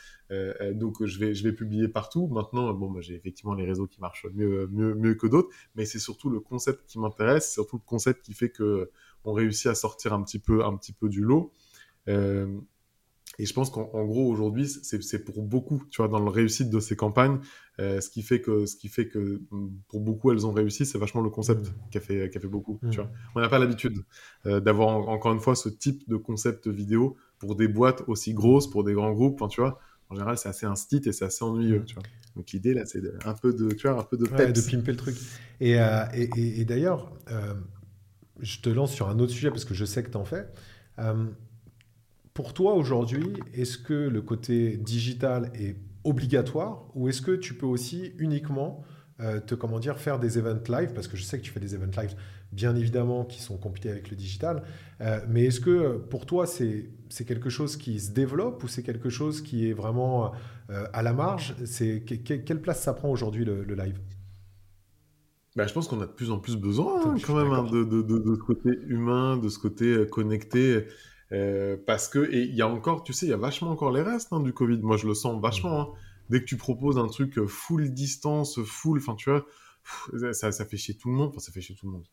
donc, 0.73 1.05
je 1.05 1.19
vais, 1.19 1.33
je 1.33 1.43
vais 1.43 1.53
publier 1.53 1.87
partout. 1.87 2.27
Maintenant, 2.27 2.73
bon, 2.73 2.89
bah, 2.89 3.01
j'ai 3.01 3.15
effectivement 3.15 3.53
les 3.53 3.65
réseaux 3.65 3.87
qui 3.87 3.99
marchent 4.01 4.25
mieux, 4.33 4.67
mieux, 4.71 4.95
mieux 4.95 5.15
que 5.15 5.27
d'autres, 5.27 5.49
mais 5.75 5.85
c'est 5.85 5.99
surtout 5.99 6.29
le 6.29 6.39
concept 6.39 6.85
qui 6.87 6.99
m'intéresse, 6.99 7.47
c'est 7.47 7.53
surtout 7.53 7.77
le 7.77 7.85
concept 7.85 8.23
qui 8.23 8.33
fait 8.33 8.49
que 8.49 8.89
on 9.25 9.33
réussit 9.33 9.67
à 9.67 9.75
sortir 9.75 10.13
un 10.13 10.23
petit 10.23 10.39
peu, 10.39 10.63
un 10.63 10.75
petit 10.77 10.93
peu 10.93 11.09
du 11.09 11.21
lot. 11.21 11.51
Euh, 12.07 12.47
et 13.37 13.45
je 13.45 13.53
pense 13.53 13.69
qu'en 13.69 14.05
gros 14.05 14.29
aujourd'hui, 14.29 14.67
c'est 14.67 15.25
pour 15.25 15.41
beaucoup, 15.41 15.83
tu 15.89 16.01
vois, 16.01 16.07
dans 16.07 16.19
le 16.19 16.29
réussite 16.29 16.69
de 16.69 16.79
ces 16.79 16.95
campagnes, 16.95 17.39
euh, 17.79 17.99
ce 17.99 18.09
qui 18.09 18.21
fait 18.21 18.39
que, 18.39 18.65
ce 18.65 18.75
qui 18.77 18.87
fait 18.87 19.07
que 19.07 19.41
mm, 19.51 19.69
pour 19.89 19.99
beaucoup 19.99 20.31
elles 20.31 20.45
ont 20.45 20.53
réussi, 20.53 20.85
c'est 20.85 20.97
vachement 20.97 21.21
le 21.21 21.29
concept 21.29 21.67
mmh. 21.67 21.73
qui 21.91 21.97
a 21.97 22.01
fait, 22.01 22.29
qui 22.29 22.37
a 22.37 22.41
fait 22.41 22.47
beaucoup. 22.47 22.79
Tu 22.81 22.87
mmh. 22.87 23.01
vois, 23.01 23.11
on 23.35 23.41
n'a 23.41 23.49
pas 23.49 23.59
l'habitude 23.59 23.97
euh, 24.45 24.61
d'avoir 24.61 24.89
encore 25.09 25.33
une 25.33 25.41
fois 25.41 25.55
ce 25.55 25.67
type 25.67 26.07
de 26.07 26.15
concept 26.15 26.67
vidéo 26.67 27.17
pour 27.37 27.55
des 27.55 27.67
boîtes 27.67 28.03
aussi 28.07 28.33
grosses, 28.33 28.69
pour 28.69 28.83
des 28.83 28.93
grands 28.93 29.11
groupes. 29.11 29.41
Tu 29.49 29.59
vois, 29.59 29.79
en 30.09 30.15
général, 30.15 30.37
c'est 30.37 30.49
assez 30.49 30.65
instit 30.65 31.01
et 31.05 31.11
c'est 31.11 31.25
assez 31.25 31.43
ennuyeux. 31.43 31.79
Mmh. 31.79 31.85
Tu 31.85 31.95
vois. 31.95 32.03
Donc 32.37 32.51
l'idée 32.51 32.73
là, 32.73 32.85
c'est 32.85 33.01
un 33.25 33.33
peu 33.33 33.53
de, 33.53 33.69
tu 33.73 33.87
vois, 33.87 33.99
un 33.99 34.03
peu 34.03 34.17
de 34.17 34.25
ouais, 34.25 34.53
de 34.53 34.61
pimper 34.61 34.91
le 34.91 34.97
truc. 34.97 35.17
Et, 35.59 35.73
et, 35.73 36.59
et, 36.59 36.65
d'ailleurs, 36.65 37.13
je 38.39 38.59
te 38.59 38.69
lance 38.69 38.93
sur 38.93 39.09
un 39.09 39.19
autre 39.19 39.31
sujet 39.31 39.49
parce 39.49 39.65
que 39.65 39.73
je 39.73 39.85
sais 39.85 40.03
que 40.03 40.11
tu 40.11 40.17
en 40.17 40.25
fais. 40.25 40.47
Pour 42.35 42.53
toi, 42.53 42.73
aujourd'hui, 42.73 43.31
est-ce 43.53 43.77
que 43.77 43.93
le 43.93 44.21
côté 44.21 44.75
digital 44.75 45.51
est 45.55 45.77
obligatoire 46.03 46.83
ou 46.93 47.07
est-ce 47.07 47.21
que 47.21 47.31
tu 47.31 47.53
peux 47.53 47.65
aussi 47.65 48.11
uniquement 48.19 48.83
euh, 49.21 49.39
te 49.39 49.55
comment 49.55 49.79
dire 49.79 49.97
faire 49.97 50.19
des 50.19 50.37
events 50.37 50.67
live? 50.67 50.91
Parce 50.93 51.07
que 51.07 51.15
je 51.15 51.23
sais 51.23 51.39
que 51.39 51.43
tu 51.43 51.51
fais 51.51 51.61
des 51.61 51.75
events 51.75 51.97
live 51.97 52.13
bien 52.51 52.75
évidemment 52.75 53.23
qui 53.23 53.41
sont 53.41 53.55
compliqués 53.55 53.89
avec 53.89 54.09
le 54.09 54.17
digital. 54.17 54.63
Euh, 54.99 55.21
mais 55.29 55.45
est-ce 55.45 55.61
que 55.61 55.95
pour 56.09 56.25
toi 56.25 56.45
c'est 56.45 56.89
c'est 57.07 57.23
quelque 57.23 57.49
chose 57.49 57.77
qui 57.77 58.01
se 58.01 58.11
développe 58.11 58.61
ou 58.65 58.67
c'est 58.67 58.83
quelque 58.83 59.09
chose 59.09 59.41
qui 59.41 59.69
est 59.69 59.73
vraiment 59.73 60.33
euh, 60.71 60.85
à 60.91 61.03
la 61.03 61.13
marge? 61.13 61.55
C'est 61.63 62.01
quelle 62.03 62.61
place 62.61 62.81
ça 62.81 62.93
prend 62.93 63.09
aujourd'hui 63.09 63.45
le, 63.45 63.63
live? 63.63 63.97
Bah, 65.55 65.65
je 65.67 65.73
pense 65.73 65.87
qu'on 65.87 66.01
a 66.01 66.05
de 66.05 66.11
plus 66.11 66.31
en 66.31 66.39
plus 66.39 66.57
besoin 66.57 67.01
hein, 67.01 67.15
quand 67.25 67.35
même 67.41 67.53
hein, 67.53 67.63
de, 67.63 67.85
de, 67.85 68.01
de, 68.01 68.17
de, 68.19 68.35
ce 68.35 68.41
côté 68.41 68.71
humain, 68.87 69.37
de 69.37 69.47
ce 69.47 69.57
côté 69.57 70.05
connecté. 70.11 70.85
Euh, 71.31 71.77
parce 71.85 72.07
que, 72.07 72.31
et 72.31 72.43
il 72.43 72.55
y 72.55 72.61
a 72.61 72.67
encore, 72.67 73.03
tu 73.03 73.13
sais, 73.13 73.25
il 73.25 73.29
y 73.29 73.33
a 73.33 73.37
vachement 73.37 73.71
encore 73.71 73.91
les 73.91 74.01
restes 74.01 74.31
hein, 74.31 74.39
du 74.39 74.53
Covid. 74.53 74.79
Moi, 74.79 74.97
je 74.97 75.07
le 75.07 75.13
sens 75.13 75.41
vachement. 75.41 75.81
Hein. 75.81 75.87
Dès 76.29 76.39
que 76.39 76.45
tu 76.45 76.57
proposes 76.57 76.97
un 76.97 77.07
truc 77.07 77.37
euh, 77.37 77.47
full 77.47 77.93
distance, 77.93 78.61
full, 78.63 78.99
enfin, 78.99 79.15
tu 79.15 79.29
vois, 79.29 79.45
ça, 80.33 80.51
ça, 80.51 80.65
fait 80.65 80.77
chier 80.77 80.95
tout 80.95 81.09
le 81.09 81.15
monde. 81.15 81.29
Enfin, 81.29 81.39
ça 81.39 81.51
fait 81.51 81.61
chier 81.61 81.75
tout 81.75 81.85
le 81.85 81.93
monde. 81.93 82.05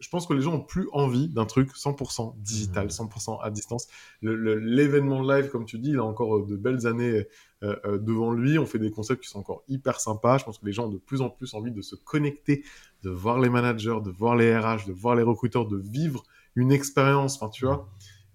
Je 0.00 0.08
pense 0.08 0.26
que 0.26 0.34
les 0.34 0.40
gens 0.40 0.54
ont 0.54 0.60
plus 0.60 0.88
envie 0.92 1.28
d'un 1.28 1.44
truc 1.44 1.72
100% 1.72 2.36
digital, 2.38 2.88
100% 2.88 3.40
à 3.42 3.50
distance. 3.50 3.88
L'événement 4.22 5.22
live, 5.22 5.48
comme 5.48 5.64
tu 5.64 5.78
dis, 5.78 5.90
il 5.90 5.98
a 5.98 6.04
encore 6.04 6.36
euh, 6.36 6.46
de 6.46 6.56
belles 6.56 6.86
années 6.86 7.26
devant 7.62 8.30
lui. 8.32 8.56
On 8.58 8.66
fait 8.66 8.78
des 8.78 8.92
concepts 8.92 9.24
qui 9.24 9.28
sont 9.28 9.40
encore 9.40 9.64
hyper 9.68 10.00
sympas. 10.00 10.38
Je 10.38 10.44
pense 10.44 10.58
que 10.58 10.66
les 10.66 10.72
gens 10.72 10.86
ont 10.86 10.90
de 10.90 10.98
plus 10.98 11.20
en 11.20 11.30
plus 11.30 11.54
envie 11.54 11.72
de 11.72 11.82
se 11.82 11.96
connecter, 11.96 12.64
de 13.02 13.10
voir 13.10 13.40
les 13.40 13.48
managers, 13.48 13.98
de 14.04 14.10
voir 14.10 14.36
les 14.36 14.56
RH, 14.56 14.86
de 14.86 14.92
voir 14.92 15.16
les 15.16 15.24
recruteurs, 15.24 15.66
de 15.66 15.76
vivre 15.76 16.22
une 16.54 16.70
expérience. 16.70 17.34
Enfin, 17.36 17.48
tu 17.48 17.66
vois. 17.66 17.88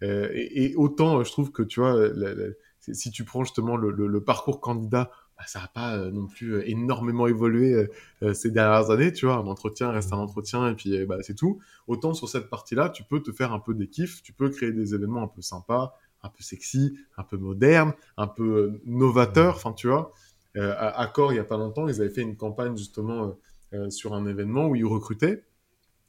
Euh, 0.04 0.30
et, 0.34 0.76
autant, 0.76 1.24
je 1.24 1.32
trouve 1.32 1.52
que, 1.52 1.64
tu 1.64 1.80
vois, 1.80 1.98
si 2.80 3.12
tu 3.12 3.24
prends 3.24 3.44
justement 3.44 3.78
le, 3.78 4.22
parcours 4.22 4.60
candidat, 4.60 5.12
bah, 5.38 5.46
ça 5.48 5.62
n'a 5.62 5.68
pas 5.68 5.96
euh, 5.96 6.12
non 6.12 6.28
plus 6.28 6.54
euh, 6.54 6.70
énormément 6.70 7.26
évolué 7.26 7.88
ces 8.34 8.52
dernières 8.52 8.92
années, 8.92 9.12
tu 9.12 9.26
vois, 9.26 9.36
un 9.36 9.48
entretien 9.48 9.90
reste 9.90 10.14
un 10.14 10.18
entretien 10.18 10.70
et 10.70 10.76
puis 10.76 11.06
bah, 11.06 11.18
c'est 11.22 11.36
tout. 11.36 11.60
Autant 11.88 12.14
sur 12.14 12.30
cette 12.30 12.50
partie-là, 12.50 12.90
tu 12.90 13.04
peux 13.04 13.22
te 13.22 13.32
faire 13.32 13.54
un 13.54 13.60
peu 13.60 13.74
des 13.74 13.88
kiffs, 13.88 14.22
tu 14.22 14.34
peux 14.34 14.50
créer 14.50 14.72
des 14.72 14.94
événements 14.94 15.24
un 15.24 15.28
peu 15.28 15.42
sympas, 15.42 15.98
un 16.22 16.30
peu 16.30 16.44
sexy, 16.44 16.98
un 17.18 17.24
peu 17.24 17.38
moderne, 17.38 17.94
un 18.18 18.28
peu 18.28 18.80
novateur, 18.86 19.56
enfin 19.56 19.74
tu 19.74 19.88
vois. 19.88 20.14
à 20.56 21.02
Accor, 21.02 21.34
il 21.34 21.38
y 21.38 21.40
a 21.40 21.44
pas 21.44 21.58
longtemps, 21.58 21.88
ils 21.88 22.00
avaient 22.02 22.14
fait 22.14 22.22
une 22.22 22.38
campagne 22.38 22.78
justement 22.78 23.36
sur 23.90 24.14
un 24.14 24.28
événement 24.28 24.68
où 24.68 24.76
ils 24.76 24.86
recrutaient 24.86 25.44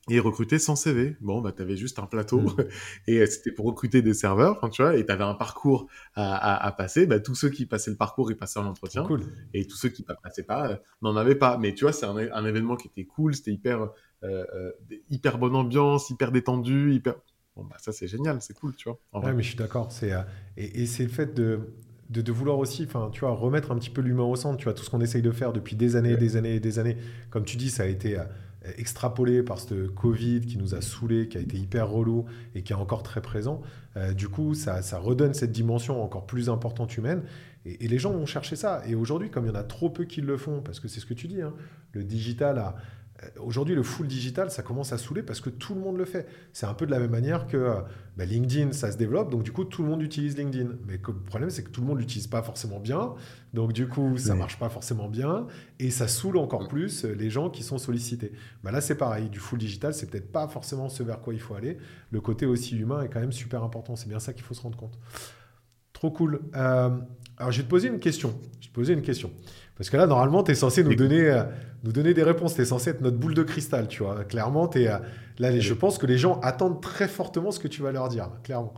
et 0.09 0.21
recruter 0.21 0.59
sans 0.59 0.77
CV. 0.77 1.17
Bon, 1.21 1.41
bah, 1.41 1.53
t'avais 1.53 1.77
juste 1.77 1.99
un 1.99 2.07
plateau 2.07 2.41
mm. 2.41 2.57
et 3.07 3.19
euh, 3.21 3.27
c'était 3.27 3.53
pour 3.53 3.67
recruter 3.67 4.03
des 4.03 4.15
serveurs, 4.15 4.61
tu 4.71 4.83
vois, 4.83 4.97
et 4.97 5.07
t'avais 5.07 5.25
un 5.25 5.35
parcours 5.35 5.87
à, 6.15 6.35
à, 6.35 6.67
à, 6.67 6.73
passer. 6.73 7.07
Bah, 7.07 7.21
tous 7.21 7.35
ceux 7.35 7.49
qui 7.49 7.67
passaient 7.67 7.91
le 7.91 7.97
parcours, 7.97 8.31
ils 8.31 8.37
passaient 8.37 8.59
en 8.59 8.67
entretien. 8.67 9.05
Cool. 9.05 9.23
Et 9.55 9.67
tous 9.67 9.77
ceux 9.77 9.89
qui 9.89 10.05
ne 10.09 10.15
passaient 10.23 10.43
pas, 10.43 10.71
euh, 10.71 10.77
n'en 11.03 11.17
avaient 11.17 11.35
pas. 11.35 11.57
Mais 11.59 11.75
tu 11.75 11.85
vois, 11.85 11.93
c'est 11.93 12.07
un, 12.07 12.17
un, 12.17 12.45
événement 12.45 12.77
qui 12.77 12.89
était 12.89 13.05
cool, 13.05 13.35
c'était 13.35 13.53
hyper, 13.53 13.91
euh, 14.23 14.73
hyper 15.11 15.39
bonne 15.39 15.57
ambiance, 15.57 16.11
hyper 16.11 16.33
détendu, 16.33 16.93
hyper. 16.93 17.15
Bon, 17.57 17.65
bah, 17.65 17.77
ça, 17.79 17.93
c'est 17.93 18.09
génial, 18.09 18.43
c'est 18.43 18.55
cool, 18.55 18.75
tu 18.77 18.89
vois. 18.89 18.99
Ouais, 19.23 19.33
mais 19.33 19.43
je 19.43 19.49
suis 19.49 19.57
d'accord. 19.59 19.91
C'est, 19.91 20.13
et, 20.57 20.83
et 20.83 20.87
c'est 20.87 21.05
le 21.05 21.09
fait 21.09 21.35
de, 21.35 21.61
de, 22.11 22.21
de, 22.21 22.33
vouloir 22.33 22.59
aussi, 22.59 22.85
enfin, 22.85 23.11
tu 23.13 23.21
vois, 23.21 23.31
remettre 23.31 23.71
un 23.71 23.77
petit 23.77 23.91
peu 23.91 24.03
l'humain 24.03 24.25
au 24.25 24.37
centre, 24.37 24.59
tu 24.59 24.65
vois, 24.65 24.75
tout 24.75 24.83
ce 24.83 24.91
qu'on 24.91 25.01
essaye 25.01 25.23
de 25.23 25.31
faire 25.31 25.53
depuis 25.53 25.77
des 25.77 25.97
années, 25.97 26.17
des 26.17 26.37
années 26.37 26.57
et 26.57 26.61
des 26.61 26.79
années. 26.79 26.99
Comme 27.31 27.45
tu 27.45 27.57
dis, 27.57 27.71
ça 27.71 27.85
a 27.85 27.87
été 27.87 28.19
extrapolé 28.77 29.43
par 29.43 29.59
ce 29.59 29.87
Covid 29.87 30.43
qui 30.43 30.59
nous 30.59 30.75
a 30.75 30.81
saoulé, 30.81 31.29
qui 31.29 31.39
a 31.39 31.41
été 31.41 31.57
hyper 31.57 31.89
relou 31.89 32.25
et 32.55 32.63
qui 32.63 32.73
est 32.73 32.77
encore 32.77 33.03
très 33.03 33.21
présent. 33.21 33.63
Euh, 33.97 34.13
du 34.13 34.29
coup, 34.29 34.55
ça, 34.55 34.83
ça, 34.83 34.99
redonne 34.99 35.35
cette 35.35 35.53
dimension 35.53 36.03
encore 36.03 36.27
plus 36.27 36.49
importante 36.49 36.97
humaine. 36.97 37.23
Et, 37.65 37.89
les 37.89 37.99
gens 37.99 38.13
vont 38.13 38.27
chercher 38.27 38.57
ça. 38.57 38.83
Et 38.87 38.95
aujourd'hui, 38.95 39.31
comme 39.31 39.45
il 39.45 39.49
y 39.49 39.53
en 39.53 39.55
a 39.55 39.63
trop 39.63 39.91
peu 39.91 40.05
qui 40.05 40.21
le 40.21 40.37
font, 40.37 40.61
parce 40.61 40.81
que 40.81 40.89
c'est 40.89 41.01
ce 41.01 41.07
que 41.07 41.15
tu 41.15 41.29
dis, 41.29 41.43
hein, 41.43 41.53
le 41.93 42.05
digital 42.05 42.59
a, 42.59 42.77
aujourd'hui, 43.39 43.75
le 43.75 43.83
full 43.83 44.07
digital, 44.07 44.51
ça 44.51 44.63
commence 44.63 44.93
à 44.93 44.99
saouler 44.99 45.23
parce 45.23 45.41
que 45.41 45.51
tout 45.51 45.75
le 45.75 45.81
monde 45.81 45.97
le 45.97 46.05
fait. 46.05 46.27
C'est 46.53 46.67
un 46.67 46.75
peu 46.75 46.87
de 46.87 46.91
la 46.91 46.99
même 46.99 47.11
manière 47.11 47.47
que 47.47 47.57
euh, 47.57 47.81
bah, 48.17 48.25
LinkedIn, 48.25 48.73
ça 48.73 48.91
se 48.93 48.97
développe, 48.97 49.31
donc 49.31 49.43
du 49.43 49.53
coup, 49.53 49.65
tout 49.65 49.83
le 49.83 49.89
monde 49.89 50.03
utilise 50.03 50.37
LinkedIn. 50.37 50.71
Mais 50.87 51.01
le 51.07 51.15
problème, 51.15 51.51
c'est 51.51 51.65
que 51.65 51.71
tout 51.71 51.81
le 51.81 51.87
monde 51.87 51.99
l'utilise 51.99 52.27
pas 52.27 52.43
forcément 52.43 52.81
bien, 52.81 53.15
donc 53.53 53.73
du 53.73 53.89
coup, 53.89 54.17
ça 54.17 54.35
ne 54.35 54.39
marche 54.39 54.59
pas 54.59 54.69
forcément 54.69 55.09
bien, 55.09 55.47
et 55.79 55.91
ça 55.91 56.09
saoule 56.09 56.37
encore 56.39 56.69
plus 56.69 57.05
euh, 57.05 57.15
les 57.15 57.31
gens 57.31 57.51
qui 57.51 57.63
sont 57.63 57.79
sollicités. 57.79 58.33
Bah, 58.63 58.71
là, 58.71 58.81
c'est 58.81 58.97
pareil, 58.97 59.29
du 59.29 59.39
full 59.39 59.59
digital, 59.59 59.95
c'est 59.95 60.11
peut-être 60.11 60.31
pas 60.33 60.49
forcément 60.49 60.89
ce 60.89 61.03
vers 61.03 61.21
quoi 61.21 61.35
il 61.35 61.41
faut 61.41 61.55
aller. 61.55 61.79
Le 62.11 62.21
côté 62.21 62.47
aussi 62.47 62.77
humain 62.77 63.03
est 63.03 63.09
quand 63.09 63.21
même 63.21 63.33
super 63.33 63.63
important, 63.63 63.97
c'est 63.97 64.09
bien 64.09 64.21
ça 64.21 64.33
qu'il 64.33 64.45
faut 64.45 64.55
se 64.55 64.63
rendre 64.63 64.77
compte. 64.77 64.99
Trop 65.93 66.11
cool. 66.11 66.41
alors, 66.53 67.51
je 67.51 67.59
vais 67.59 67.63
te 67.63 67.71
poser 67.71 67.89
une 67.89 68.01
question. 68.01 68.35
Je 68.61 68.67
vais 68.67 68.71
te 68.71 68.75
poser 68.75 68.93
une 68.93 69.03
question. 69.03 69.31
Parce 69.77 69.91
que 69.91 69.97
là, 69.97 70.07
normalement, 70.07 70.43
tu 70.43 70.53
es 70.53 70.55
censé 70.55 70.85
nous 70.85 70.95
donner, 70.95 71.29
euh, 71.29 71.43
nous 71.83 71.93
donner 71.93 72.15
des 72.15 72.23
réponses. 72.23 72.55
Tu 72.55 72.63
es 72.63 72.65
censé 72.65 72.91
être 72.91 73.01
notre 73.01 73.17
boule 73.17 73.35
de 73.35 73.43
cristal, 73.43 73.89
tu 73.89 74.03
vois. 74.03 74.25
Clairement, 74.25 74.71
es, 74.71 74.89
euh, 74.89 74.99
là, 75.39 75.59
je 75.59 75.75
pense 75.75 75.99
que 75.99 76.07
les 76.07 76.19
gens 76.19 76.39
attendent 76.43 76.81
très 76.81 77.09
fortement 77.09 77.51
ce 77.51 77.59
que 77.59 77.69
tu 77.69 77.83
vas 77.83 77.91
leur 77.91 78.09
dire, 78.09 78.31
clairement. 78.45 78.75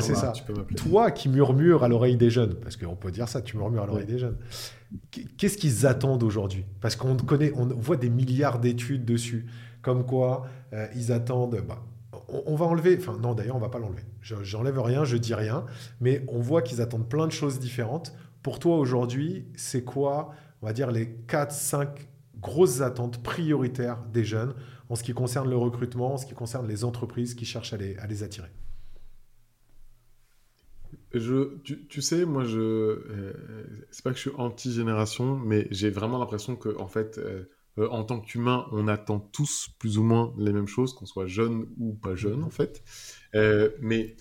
c'est 0.00 0.14
ça. 0.14 0.32
Toi 0.76 1.10
qui 1.10 1.28
murmures 1.28 1.84
à 1.84 1.88
l'oreille 1.88 2.16
des 2.16 2.30
jeunes, 2.30 2.54
parce 2.54 2.76
qu'on 2.76 2.96
peut 2.96 3.10
dire 3.10 3.28
ça, 3.28 3.42
tu 3.42 3.56
murmures 3.56 3.82
à 3.82 3.86
l'oreille 3.86 4.06
des 4.06 4.18
jeunes. 4.18 4.36
Qu'est-ce 5.36 5.58
qu'ils 5.58 5.86
attendent 5.86 6.22
aujourd'hui? 6.22 6.64
Parce 6.80 6.96
qu'on 6.96 7.16
connaît, 7.16 7.52
on 7.56 7.66
voit 7.66 7.96
des 7.96 8.08
milliards 8.08 8.60
d'études 8.60 9.04
dessus, 9.04 9.46
comme 9.82 10.06
quoi 10.06 10.46
euh, 10.72 10.86
ils 10.94 11.12
attendent. 11.12 11.60
Bah, 11.66 11.82
on, 12.28 12.56
va 12.56 12.66
enlever, 12.66 12.96
enfin 12.98 13.18
non 13.20 13.34
d'ailleurs 13.34 13.56
on 13.56 13.60
va 13.60 13.68
pas 13.68 13.78
l'enlever. 13.78 14.02
J'enlève 14.22 14.80
rien, 14.80 15.04
je 15.04 15.16
dis 15.16 15.34
rien, 15.34 15.64
mais 16.00 16.24
on 16.28 16.40
voit 16.40 16.62
qu'ils 16.62 16.80
attendent 16.80 17.08
plein 17.08 17.26
de 17.26 17.32
choses 17.32 17.58
différentes. 17.58 18.14
Pour 18.46 18.60
toi 18.60 18.78
aujourd'hui, 18.78 19.44
c'est 19.56 19.82
quoi, 19.82 20.30
on 20.62 20.66
va 20.66 20.72
dire, 20.72 20.92
les 20.92 21.06
4-5 21.26 21.88
grosses 22.36 22.80
attentes 22.80 23.20
prioritaires 23.20 24.04
des 24.12 24.22
jeunes 24.22 24.54
en 24.88 24.94
ce 24.94 25.02
qui 25.02 25.12
concerne 25.14 25.50
le 25.50 25.56
recrutement, 25.56 26.14
en 26.14 26.16
ce 26.16 26.26
qui 26.26 26.34
concerne 26.34 26.68
les 26.68 26.84
entreprises 26.84 27.34
qui 27.34 27.44
cherchent 27.44 27.72
à 27.72 27.76
les, 27.76 27.96
à 27.96 28.06
les 28.06 28.22
attirer? 28.22 28.50
Je, 31.12 31.56
tu, 31.64 32.00
sais, 32.00 32.24
moi, 32.24 32.44
je, 32.44 32.60
euh, 32.60 33.32
c'est 33.90 34.04
pas 34.04 34.10
que 34.10 34.16
je 34.16 34.28
suis 34.28 34.38
anti-génération, 34.38 35.36
mais 35.38 35.66
j'ai 35.72 35.90
vraiment 35.90 36.18
l'impression 36.20 36.54
que, 36.54 36.78
en 36.78 36.86
fait, 36.86 37.18
euh, 37.18 37.50
euh, 37.78 37.88
en 37.88 38.04
tant 38.04 38.20
qu'humain, 38.20 38.68
on 38.70 38.86
attend 38.86 39.18
tous 39.18 39.70
plus 39.80 39.98
ou 39.98 40.04
moins 40.04 40.32
les 40.38 40.52
mêmes 40.52 40.68
choses, 40.68 40.94
qu'on 40.94 41.06
soit 41.06 41.26
jeune 41.26 41.66
ou 41.78 41.94
pas 41.94 42.14
jeune, 42.14 42.44
en 42.44 42.50
fait. 42.50 42.84
mais 43.80 44.14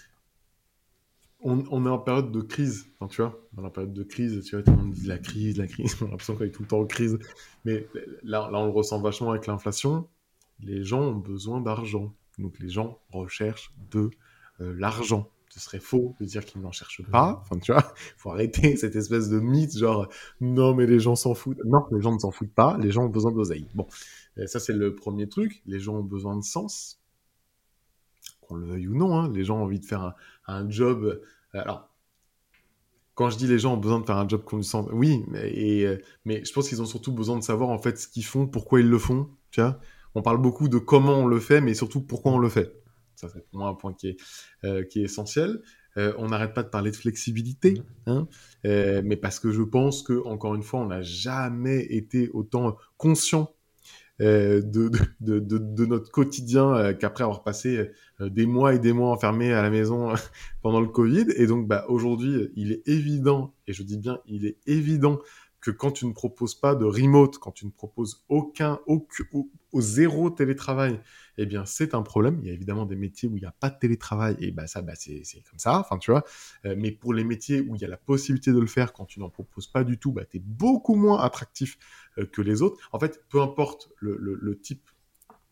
on, 1.45 1.85
est 1.85 1.89
en 1.89 1.99
période 1.99 2.31
de 2.31 2.41
crise, 2.41 2.87
tu 3.09 3.21
vois, 3.21 3.39
dans 3.53 3.61
la 3.61 3.69
période 3.69 3.93
de 3.93 4.03
crise, 4.03 4.43
tu 4.43 4.55
vois, 4.55 4.63
tout 4.63 4.71
le 4.71 4.77
monde 4.77 4.91
dit 4.91 5.05
la 5.05 5.19
crise, 5.19 5.57
la 5.57 5.67
crise, 5.67 5.95
on 6.01 6.07
a 6.07 6.09
l'impression 6.09 6.35
qu'on 6.35 6.43
est 6.43 6.51
tout 6.51 6.63
le 6.63 6.67
temps 6.67 6.79
en 6.79 6.85
crise, 6.85 7.19
mais 7.65 7.87
là, 8.23 8.49
là 8.51 8.57
on 8.57 8.65
le 8.65 8.71
ressent 8.71 8.99
vachement 8.99 9.29
avec 9.29 9.45
l'inflation, 9.45 10.07
les 10.59 10.83
gens 10.83 11.01
ont 11.01 11.15
besoin 11.15 11.61
d'argent, 11.61 12.13
donc 12.39 12.57
les 12.59 12.69
gens 12.69 12.99
recherchent 13.11 13.73
de 13.91 14.09
euh, 14.61 14.73
l'argent. 14.77 15.29
Ce 15.49 15.59
serait 15.59 15.79
faux 15.79 16.15
de 16.19 16.25
dire 16.25 16.43
qu'ils 16.43 16.61
n'en 16.61 16.71
cherchent 16.71 17.03
pas, 17.11 17.39
enfin 17.41 17.59
tu 17.59 17.71
vois, 17.71 17.93
il 17.95 18.13
faut 18.17 18.31
arrêter 18.31 18.75
cette 18.77 18.95
espèce 18.95 19.29
de 19.29 19.39
mythe, 19.39 19.77
genre, 19.77 20.09
non 20.41 20.73
mais 20.73 20.87
les 20.87 20.99
gens 20.99 21.15
s'en 21.15 21.35
foutent, 21.35 21.63
non, 21.63 21.85
les 21.91 22.01
gens 22.01 22.13
ne 22.13 22.19
s'en 22.19 22.31
foutent 22.31 22.53
pas, 22.53 22.77
les 22.79 22.89
gens 22.89 23.05
ont 23.05 23.09
besoin 23.09 23.31
d'oseille. 23.31 23.67
Bon, 23.75 23.87
ça 24.47 24.59
c'est 24.59 24.73
le 24.73 24.95
premier 24.95 25.29
truc, 25.29 25.61
les 25.67 25.79
gens 25.79 25.97
ont 25.97 26.03
besoin 26.03 26.35
de 26.35 26.43
sens, 26.43 26.99
qu'on 28.41 28.55
le 28.55 28.65
veuille 28.65 28.87
ou 28.87 28.95
non, 28.95 29.15
hein, 29.17 29.31
les 29.31 29.43
gens 29.43 29.59
ont 29.59 29.63
envie 29.63 29.79
de 29.79 29.85
faire 29.85 30.01
un, 30.01 30.15
un 30.47 30.69
job 30.69 31.21
alors, 31.59 31.89
quand 33.13 33.29
je 33.29 33.37
dis 33.37 33.47
les 33.47 33.59
gens 33.59 33.75
ont 33.75 33.77
besoin 33.77 33.99
de 33.99 34.05
faire 34.05 34.17
un 34.17 34.27
job 34.27 34.43
sens, 34.61 34.87
oui, 34.91 35.23
mais, 35.27 35.49
et, 35.51 35.85
euh, 35.85 36.01
mais 36.25 36.43
je 36.43 36.51
pense 36.51 36.67
qu'ils 36.67 36.81
ont 36.81 36.85
surtout 36.85 37.13
besoin 37.13 37.37
de 37.37 37.43
savoir 37.43 37.69
en 37.69 37.79
fait 37.79 37.97
ce 37.97 38.07
qu'ils 38.07 38.25
font, 38.25 38.47
pourquoi 38.47 38.81
ils 38.81 38.89
le 38.89 38.99
font. 38.99 39.29
Tu 39.51 39.61
vois 39.61 39.79
on 40.15 40.21
parle 40.21 40.41
beaucoup 40.41 40.69
de 40.69 40.77
comment 40.77 41.19
on 41.19 41.27
le 41.27 41.39
fait, 41.39 41.61
mais 41.61 41.73
surtout 41.73 42.01
pourquoi 42.01 42.31
on 42.31 42.37
le 42.37 42.49
fait. 42.49 42.73
Ça, 43.15 43.27
c'est 43.29 43.45
pour 43.49 43.59
moi 43.59 43.69
un 43.69 43.73
point 43.73 43.93
qui 43.93 44.09
est, 44.09 44.17
euh, 44.63 44.83
qui 44.83 45.01
est 45.01 45.03
essentiel. 45.03 45.61
Euh, 45.97 46.13
on 46.17 46.29
n'arrête 46.29 46.53
pas 46.53 46.63
de 46.63 46.69
parler 46.69 46.91
de 46.91 46.95
flexibilité, 46.95 47.81
hein, 48.05 48.27
euh, 48.65 49.01
mais 49.05 49.15
parce 49.15 49.39
que 49.39 49.51
je 49.51 49.61
pense 49.61 50.03
que 50.03 50.25
encore 50.25 50.55
une 50.55 50.63
fois, 50.63 50.81
on 50.81 50.87
n'a 50.87 51.01
jamais 51.01 51.85
été 51.85 52.29
autant 52.33 52.75
conscient 52.97 53.43
euh, 53.43 53.54
de, 54.19 54.61
de, 55.19 55.39
de, 55.39 55.57
de, 55.57 55.85
notre 55.85 56.11
quotidien 56.11 56.73
euh, 56.73 56.93
qu'après 56.93 57.23
avoir 57.23 57.43
passé 57.43 57.91
euh, 58.21 58.29
des 58.29 58.45
mois 58.45 58.73
et 58.73 58.79
des 58.79 58.93
mois 58.93 59.11
enfermés 59.11 59.53
à 59.53 59.61
la 59.61 59.69
maison 59.69 60.13
pendant 60.61 60.79
le 60.79 60.87
Covid. 60.87 61.25
Et 61.35 61.47
donc, 61.47 61.67
bah, 61.67 61.85
aujourd'hui, 61.89 62.49
il 62.55 62.71
est 62.71 62.87
évident, 62.87 63.53
et 63.67 63.73
je 63.73 63.83
dis 63.83 63.97
bien, 63.97 64.19
il 64.25 64.45
est 64.45 64.57
évident 64.65 65.19
que 65.59 65.71
quand 65.71 65.91
tu 65.91 66.05
ne 66.05 66.13
proposes 66.13 66.55
pas 66.55 66.75
de 66.75 66.85
remote, 66.85 67.39
quand 67.39 67.51
tu 67.51 67.65
ne 67.65 67.71
proposes 67.71 68.23
aucun, 68.29 68.79
aucun 68.85 69.25
au 69.71 69.81
zéro 69.81 70.29
télétravail, 70.29 70.99
eh 71.37 71.45
bien, 71.45 71.65
c'est 71.65 71.93
un 71.93 72.01
problème. 72.01 72.39
Il 72.41 72.47
y 72.47 72.49
a 72.49 72.53
évidemment 72.53 72.85
des 72.85 72.95
métiers 72.95 73.27
où 73.27 73.37
il 73.37 73.41
n'y 73.41 73.47
a 73.47 73.55
pas 73.59 73.69
de 73.69 73.77
télétravail, 73.77 74.35
et 74.39 74.51
bah, 74.51 74.67
ça, 74.67 74.81
bah, 74.81 74.93
c'est 74.95 75.23
comme 75.49 75.59
ça, 75.59 75.79
enfin, 75.79 75.97
tu 75.97 76.11
vois. 76.11 76.23
Euh, 76.65 76.75
mais 76.77 76.91
pour 76.91 77.13
les 77.13 77.23
métiers 77.23 77.61
où 77.61 77.75
il 77.75 77.81
y 77.81 77.85
a 77.85 77.87
la 77.87 77.97
possibilité 77.97 78.51
de 78.51 78.59
le 78.59 78.67
faire, 78.67 78.93
quand 78.93 79.05
tu 79.05 79.19
n'en 79.19 79.29
proposes 79.29 79.67
pas 79.67 79.83
du 79.83 79.97
tout, 79.97 80.11
bah, 80.11 80.25
tu 80.25 80.37
es 80.37 80.39
beaucoup 80.39 80.95
moins 80.95 81.19
attractif 81.19 81.77
euh, 82.17 82.25
que 82.25 82.41
les 82.41 82.61
autres. 82.61 82.77
En 82.91 82.99
fait, 82.99 83.23
peu 83.29 83.41
importe 83.41 83.89
le, 83.99 84.59
type 84.61 84.89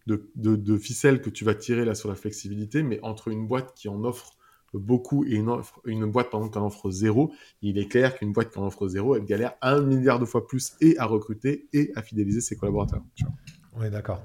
de, 0.08 0.78
ficelle 0.78 1.22
que 1.22 1.30
tu 1.30 1.46
vas 1.46 1.56
tirer 1.56 1.86
là 1.86 1.96
sur 1.96 2.10
la 2.10 2.16
flexibilité, 2.16 2.84
mais 2.84 3.00
entre 3.02 3.30
une 3.30 3.48
boîte 3.48 3.74
qui 3.76 3.88
en 3.90 4.04
offre 4.04 4.38
beaucoup 4.74 5.24
et 5.26 5.36
une, 5.36 6.06
boîte 6.12 6.30
qui 6.30 6.36
en 6.36 6.66
offre 6.66 6.90
zéro, 6.90 7.32
il 7.62 7.78
est 7.78 7.88
clair 7.88 8.18
qu'une 8.18 8.34
boîte 8.34 8.52
qui 8.52 8.58
en 8.58 8.66
offre 8.66 8.88
zéro, 8.88 9.16
elle 9.16 9.26
galère 9.26 9.54
un 9.62 9.82
milliard 9.82 10.20
de 10.20 10.26
fois 10.26 10.48
plus 10.48 10.74
et 10.82 10.98
à 10.98 11.06
recruter 11.06 11.68
et 11.74 11.92
à 11.96 12.02
fidéliser 12.02 12.42
ses 12.42 12.58
collaborateurs. 12.58 13.04
Tu. 13.16 13.26
On 13.74 13.84
est 13.84 13.92
d'accord. 13.92 14.22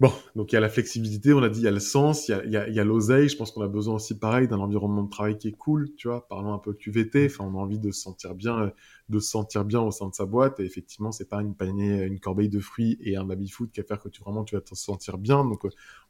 Bon, 0.00 0.12
donc 0.34 0.50
il 0.50 0.56
y 0.56 0.58
a 0.58 0.60
la 0.60 0.68
flexibilité, 0.68 1.32
on 1.32 1.42
a 1.44 1.48
dit, 1.48 1.60
il 1.60 1.64
y 1.64 1.68
a 1.68 1.70
le 1.70 1.78
sens, 1.78 2.26
il 2.28 2.32
y 2.32 2.34
a, 2.34 2.44
il 2.44 2.50
y 2.50 2.56
a, 2.56 2.68
il 2.68 2.74
y 2.74 2.80
a 2.80 2.84
l'oseille. 2.84 3.28
Je 3.28 3.36
pense 3.36 3.52
qu'on 3.52 3.62
a 3.62 3.68
besoin 3.68 3.94
aussi, 3.94 4.18
pareil, 4.18 4.48
d'un 4.48 4.58
environnement 4.58 5.04
de 5.04 5.08
travail 5.08 5.38
qui 5.38 5.48
est 5.48 5.52
cool, 5.52 5.88
tu 5.96 6.08
vois. 6.08 6.26
Parlons 6.28 6.52
un 6.52 6.58
peu 6.58 6.72
QVT. 6.74 7.26
Enfin, 7.26 7.44
on 7.44 7.56
a 7.56 7.62
envie 7.62 7.78
de 7.78 7.92
se 7.92 8.00
sentir 8.00 8.34
bien, 8.34 8.72
de 9.08 9.18
se 9.20 9.30
sentir 9.30 9.64
bien 9.64 9.80
au 9.80 9.92
sein 9.92 10.08
de 10.08 10.14
sa 10.14 10.26
boîte. 10.26 10.58
Et 10.58 10.64
effectivement, 10.64 11.12
c'est 11.12 11.28
pas 11.28 11.40
une 11.42 11.54
panier, 11.54 12.02
une 12.02 12.18
corbeille 12.18 12.48
de 12.48 12.58
fruits 12.58 12.98
et 13.02 13.16
un 13.16 13.24
baby 13.24 13.48
food 13.48 13.70
qui 13.70 13.80
va 13.80 13.86
faire 13.86 14.00
que 14.00 14.08
tu 14.08 14.20
vraiment 14.20 14.42
tu 14.42 14.56
vas 14.56 14.60
te 14.62 14.74
sentir 14.74 15.16
bien. 15.16 15.44
Donc, 15.44 15.62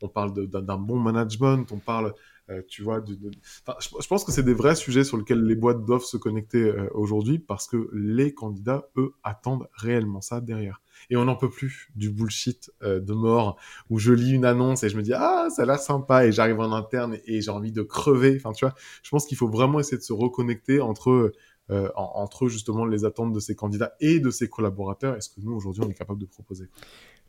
on 0.03 0.09
parle 0.09 0.33
d'un 0.49 0.79
bon 0.79 0.99
management, 0.99 1.71
on 1.71 1.79
parle 1.79 2.15
euh, 2.51 2.63
tu 2.69 2.83
vois, 2.83 3.01
de, 3.01 3.15
de... 3.15 3.31
Je, 3.81 4.07
pense 4.07 4.25
que 4.25 4.33
c'est 4.33 4.43
des 4.43 4.55
vrais 4.55 4.75
sujets 4.75 5.05
sur 5.05 5.17
lesquels 5.17 5.43
les 5.43 5.55
boîtes 5.55 5.85
doivent 5.85 6.05
se 6.05 6.17
connecter 6.17 6.63
euh, 6.63 6.89
aujourd'hui 6.93 7.39
parce 7.39 7.67
que 7.67 7.89
les 7.93 8.35
candidats, 8.35 8.89
eux, 8.97 9.15
attendent 9.23 9.67
réellement 9.75 10.21
ça 10.21 10.41
derrière. 10.41 10.83
Et 11.11 11.17
on 11.17 11.25
n'en 11.25 11.37
peut 11.37 11.51
plus 11.51 11.89
du 11.97 12.11
bullshit 12.11 12.71
euh, 12.83 13.01
de 13.01 13.13
mort 13.13 13.59
où 13.91 13.99
je 13.99 14.13
lis 14.13 14.33
une 14.33 14.45
annonce 14.45 14.83
et 14.85 14.89
je 14.89 14.97
me 14.97 15.03
dis 15.03 15.13
ah 15.15 15.49
ça 15.51 15.63
a 15.63 15.67
l'air 15.67 15.79
sympa 15.79 16.27
et 16.27 16.33
j'arrive 16.33 16.61
en 16.61 16.73
interne 16.73 17.19
et 17.25 17.41
j'ai 17.41 17.51
envie 17.51 17.73
de 17.73 17.83
crever. 17.83 18.37
Enfin, 18.37 18.53
tu 18.53 18.65
vois, 18.65 18.75
je 19.03 19.11
pense 19.11 19.27
qu'il 19.27 19.37
faut 19.37 19.49
vraiment 19.49 19.81
essayer 19.81 19.97
de 19.97 20.03
se 20.03 20.13
reconnecter 20.13 20.81
entre 20.81 21.33
euh, 21.71 21.89
entre 21.97 22.49
justement 22.49 22.85
les 22.85 23.07
attentes 23.07 23.33
de 23.33 23.41
ces 23.41 23.57
candidats 23.57 23.95
et 23.99 24.21
de 24.21 24.31
ces 24.31 24.49
collaborateurs 24.51 25.17
et 25.17 25.23
ce 25.23 25.31
que 25.31 25.41
nous 25.41 25.53
aujourd'hui 25.55 25.83
on 25.83 25.89
est 25.89 25.95
capable 25.95 26.21
de 26.21 26.27
proposer. 26.27 26.69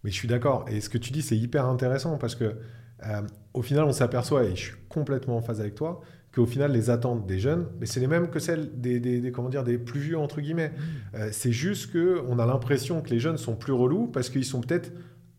Mais 0.04 0.12
je 0.12 0.16
suis 0.16 0.28
d'accord. 0.28 0.66
Et 0.68 0.82
ce 0.82 0.90
que 0.90 0.98
tu 0.98 1.12
dis, 1.12 1.22
c'est 1.22 1.38
hyper 1.38 1.66
intéressant 1.66 2.18
parce 2.18 2.36
que 2.36 2.58
euh, 3.04 3.22
au 3.54 3.62
final, 3.62 3.84
on 3.86 3.92
s'aperçoit, 3.92 4.44
et 4.46 4.56
je 4.56 4.62
suis 4.62 4.76
complètement 4.90 5.38
en 5.38 5.42
phase 5.42 5.60
avec 5.60 5.76
toi, 5.76 6.02
qu'au 6.34 6.46
final, 6.46 6.72
les 6.72 6.90
attentes 6.90 7.26
des 7.26 7.40
jeunes, 7.40 7.68
mais 7.80 7.86
c'est 7.86 8.00
les 8.00 8.08
mêmes 8.08 8.30
que 8.30 8.40
celles 8.40 8.80
des, 8.80 9.00
des, 9.00 9.22
des, 9.22 9.32
comment 9.32 9.50
dire, 9.50 9.64
des 9.64 9.78
plus 9.78 10.00
vieux, 10.00 10.18
entre 10.18 10.42
guillemets. 10.42 10.74
Euh, 11.14 11.30
c'est 11.32 11.52
juste 11.52 11.92
qu'on 11.94 12.40
a 12.40 12.46
l'impression 12.46 13.02
que 13.02 13.10
les 13.10 13.20
jeunes 13.20 13.38
sont 13.38 13.56
plus 13.56 13.74
relous 13.74 14.08
parce 14.08 14.30
qu'ils 14.30 14.46
sont 14.46 14.62
peut-être 14.62 14.92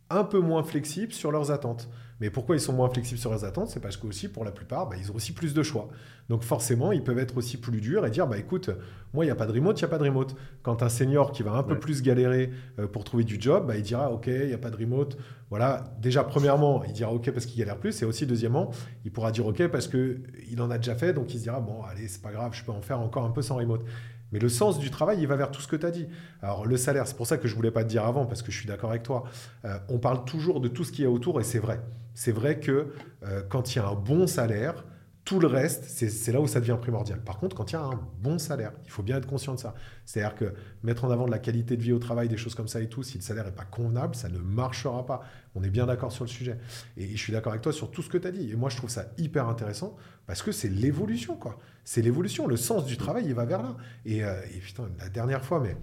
un 0.09 0.25
peu 0.25 0.39
moins 0.39 0.63
flexibles 0.63 1.13
sur 1.13 1.33
leurs 1.33 1.51
attentes. 1.51 1.89
Mais 2.21 2.31
pourquoi 2.31 2.57
ils 2.57 2.61
sont 2.61 2.73
moins 2.73 2.89
flexibles 2.89 3.21
sur 3.21 3.31
leurs 3.31 3.45
attentes 3.45 3.69
C'est 3.69 3.81
parce 3.81 3.97
qu'aussi, 3.97 4.29
pour 4.29 4.45
la 4.45 4.51
plupart, 4.51 4.89
bah, 4.89 4.97
ils 4.99 5.13
ont 5.13 5.15
aussi 5.15 5.33
plus 5.33 5.53
de 5.53 5.63
choix. 5.63 5.89
Donc 6.29 6.43
forcément, 6.43 6.93
ils 6.93 7.05
peuvent 7.05 7.19
être 7.19 7.37
aussi 7.37 7.59
plus 7.59 7.81
durs 7.81 8.07
et 8.07 8.11
dire, 8.11 8.27
bah 8.27 8.39
écoute, 8.39 8.71
moi, 9.13 9.25
il 9.25 9.29
n'y 9.29 9.33
a 9.33 9.37
pas 9.37 9.47
de 9.47 9.53
remote, 9.53 9.79
il 9.79 9.85
n'y 9.85 9.87
a 9.87 9.91
pas 9.91 9.99
de 9.99 10.05
remote. 10.05 10.35
Quand 10.63 10.83
un 10.83 10.89
senior 10.89 11.31
qui 11.31 11.43
va 11.43 11.53
un 11.53 11.63
peu 11.63 11.79
plus 11.79 12.03
galérer 12.03 12.51
euh, 12.79 12.87
pour 12.87 13.05
trouver 13.05 13.25
du 13.25 13.41
job, 13.41 13.67
bah, 13.67 13.77
il 13.77 13.83
dira, 13.83 14.11
ok, 14.11 14.27
il 14.29 14.47
n'y 14.47 14.55
a 14.55 14.59
pas 14.59 14.71
de 14.71 14.77
remote. 14.77 15.19
Voilà, 15.51 15.85
déjà, 16.01 16.25
premièrement, 16.25 16.83
il 16.85 16.93
dira, 16.93 17.13
ok, 17.13 17.31
parce 17.31 17.45
qu'il 17.47 17.59
galère 17.59 17.79
plus. 17.79 18.01
Et 18.03 18.05
aussi, 18.07 18.27
deuxièmement, 18.27 18.71
il 19.05 19.13
pourra 19.13 19.31
dire, 19.31 19.47
ok, 19.47 19.69
parce 19.69 19.87
qu'il 19.87 20.61
en 20.61 20.71
a 20.71 20.79
déjà 20.79 20.95
fait. 20.95 21.13
Donc 21.13 21.33
il 21.35 21.39
se 21.39 21.43
dira, 21.45 21.61
bon, 21.61 21.83
allez, 21.83 22.09
c'est 22.09 22.23
pas 22.23 22.33
grave, 22.33 22.53
je 22.55 22.65
peux 22.65 22.73
en 22.73 22.81
faire 22.81 23.01
encore 23.01 23.25
un 23.25 23.31
peu 23.31 23.43
sans 23.43 23.57
remote. 23.57 23.85
Mais 24.33 24.39
le 24.39 24.49
sens 24.49 24.79
du 24.79 24.91
travail, 24.91 25.19
il 25.21 25.27
va 25.27 25.37
vers 25.37 25.51
tout 25.51 25.61
ce 25.61 25.69
que 25.69 25.77
tu 25.77 25.87
as 25.87 25.91
dit. 25.91 26.09
Alors, 26.43 26.67
le 26.67 26.77
salaire, 26.77 27.07
c'est 27.07 27.17
pour 27.17 27.27
ça 27.27 27.39
que 27.39 27.47
je 27.47 27.53
ne 27.53 27.57
voulais 27.57 27.71
pas 27.71 27.85
te 27.85 27.89
dire 27.89 28.05
avant, 28.05 28.27
parce 28.27 28.43
que 28.43 28.51
je 28.51 28.59
suis 28.59 28.67
d'accord 28.67 28.91
avec 28.91 29.03
toi. 29.03 29.25
Euh, 29.65 29.79
on 29.89 29.99
parle 29.99 30.25
toujours 30.25 30.61
de 30.61 30.69
tout 30.69 30.85
ce 30.85 30.93
qu'il 30.93 31.05
y 31.05 31.07
a 31.07 31.11
autour, 31.11 31.41
et 31.41 31.45
c'est 31.45 31.59
vrai. 31.59 31.81
C'est 32.15 32.33
vrai 32.33 32.59
que 32.59 32.93
euh, 33.25 33.43
quand 33.49 33.75
il 33.75 33.79
y 33.79 33.81
a 33.81 33.87
un 33.87 33.95
bon 33.95 34.27
salaire, 34.27 34.85
tout 35.27 35.41
le 35.41 35.49
reste, 35.49 35.87
c'est 35.87 36.31
là 36.31 36.41
où 36.41 36.47
ça 36.47 36.61
devient 36.61 36.79
primordial. 36.81 37.21
Par 37.21 37.39
contre, 37.39 37.57
quand 37.57 37.73
il 37.73 37.75
y 37.75 37.77
a 37.77 37.83
un 37.83 38.01
bon 38.21 38.39
salaire, 38.39 38.71
il 38.85 38.91
faut 38.93 39.03
bien 39.03 39.17
être 39.17 39.27
conscient 39.27 39.55
de 39.55 39.59
ça. 39.59 39.75
C'est-à-dire 40.05 40.37
que 40.37 40.55
mettre 40.85 41.05
en 41.05 41.11
avant 41.11 41.27
de 41.27 41.33
la 41.33 41.41
qualité 41.41 41.77
de 41.77 41.83
vie 41.83 41.93
au 41.93 41.99
travail, 41.99 42.29
des 42.29 42.37
choses 42.37 42.55
comme 42.55 42.69
ça 42.69 42.81
et 42.81 42.89
tout, 42.89 43.03
si 43.03 43.19
le 43.19 43.25
salaire 43.25 43.45
n'est 43.45 43.51
pas 43.51 43.65
convenable, 43.65 44.15
ça 44.15 44.29
ne 44.29 44.39
marchera 44.39 45.05
pas. 45.05 45.25
On 45.57 45.65
est 45.65 45.69
bien 45.69 45.87
d'accord 45.87 46.13
sur 46.13 46.23
le 46.23 46.31
sujet. 46.31 46.61
Et 46.97 47.09
je 47.09 47.21
suis 47.21 47.33
d'accord 47.33 47.53
avec 47.53 47.63
toi 47.63 47.73
sur 47.73 47.91
tout 47.91 48.03
ce 48.03 48.09
que 48.09 48.19
tu 48.19 48.29
as 48.29 48.31
dit. 48.31 48.53
Et 48.53 48.55
moi, 48.55 48.71
je 48.71 48.77
trouve 48.77 48.89
ça 48.89 49.07
hyper 49.19 49.49
intéressant 49.49 49.97
parce 50.29 50.43
que 50.43 50.53
c'est 50.53 50.69
l'évolution, 50.69 51.35
quoi. 51.35 51.59
C'est 51.83 52.03
l'évolution. 52.03 52.47
Le 52.47 52.57
sens 52.57 52.87
du 52.87 52.97
travail, 52.97 53.25
il 53.27 53.35
va 53.35 53.47
vers 53.47 53.65
là. 53.65 53.77
Et, 54.05 54.23
euh, 54.25 54.41
putain, 54.63 54.89
la 55.01 55.09
dernière 55.09 55.45
fois, 55.45 55.59
mais 55.59 55.77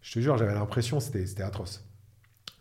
je 0.00 0.14
te 0.14 0.18
jure, 0.20 0.38
j'avais 0.38 0.54
l'impression, 0.54 0.98
c'était 0.98 1.42
atroce. 1.42 1.84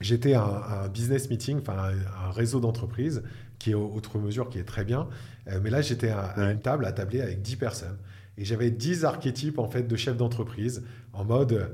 J'étais 0.01 0.33
à, 0.33 0.43
un, 0.43 0.87
business 0.89 1.29
meeting, 1.29 1.59
enfin 1.59 1.93
un 2.21 2.31
réseau 2.31 2.59
d'entreprises 2.59 3.23
qui 3.61 3.71
est 3.71 3.75
autre 3.75 4.17
mesure, 4.17 4.49
qui 4.49 4.59
est 4.59 4.63
très 4.63 4.83
bien. 4.83 5.07
Euh, 5.47 5.59
mais 5.63 5.69
là, 5.69 5.81
j'étais 5.81 6.09
à, 6.09 6.21
à, 6.21 6.51
une 6.51 6.59
table, 6.59 6.85
à 6.85 6.91
tabler 6.91 7.21
avec 7.21 7.41
10 7.41 7.55
personnes. 7.55 7.97
Et 8.37 8.45
j'avais 8.45 8.71
10 8.71 9.05
archétypes 9.05 9.59
en 9.59 9.67
fait, 9.67 9.83
de 9.83 9.95
chefs 9.95 10.17
d'entreprise 10.17 10.83
en 11.13 11.25
mode 11.25 11.69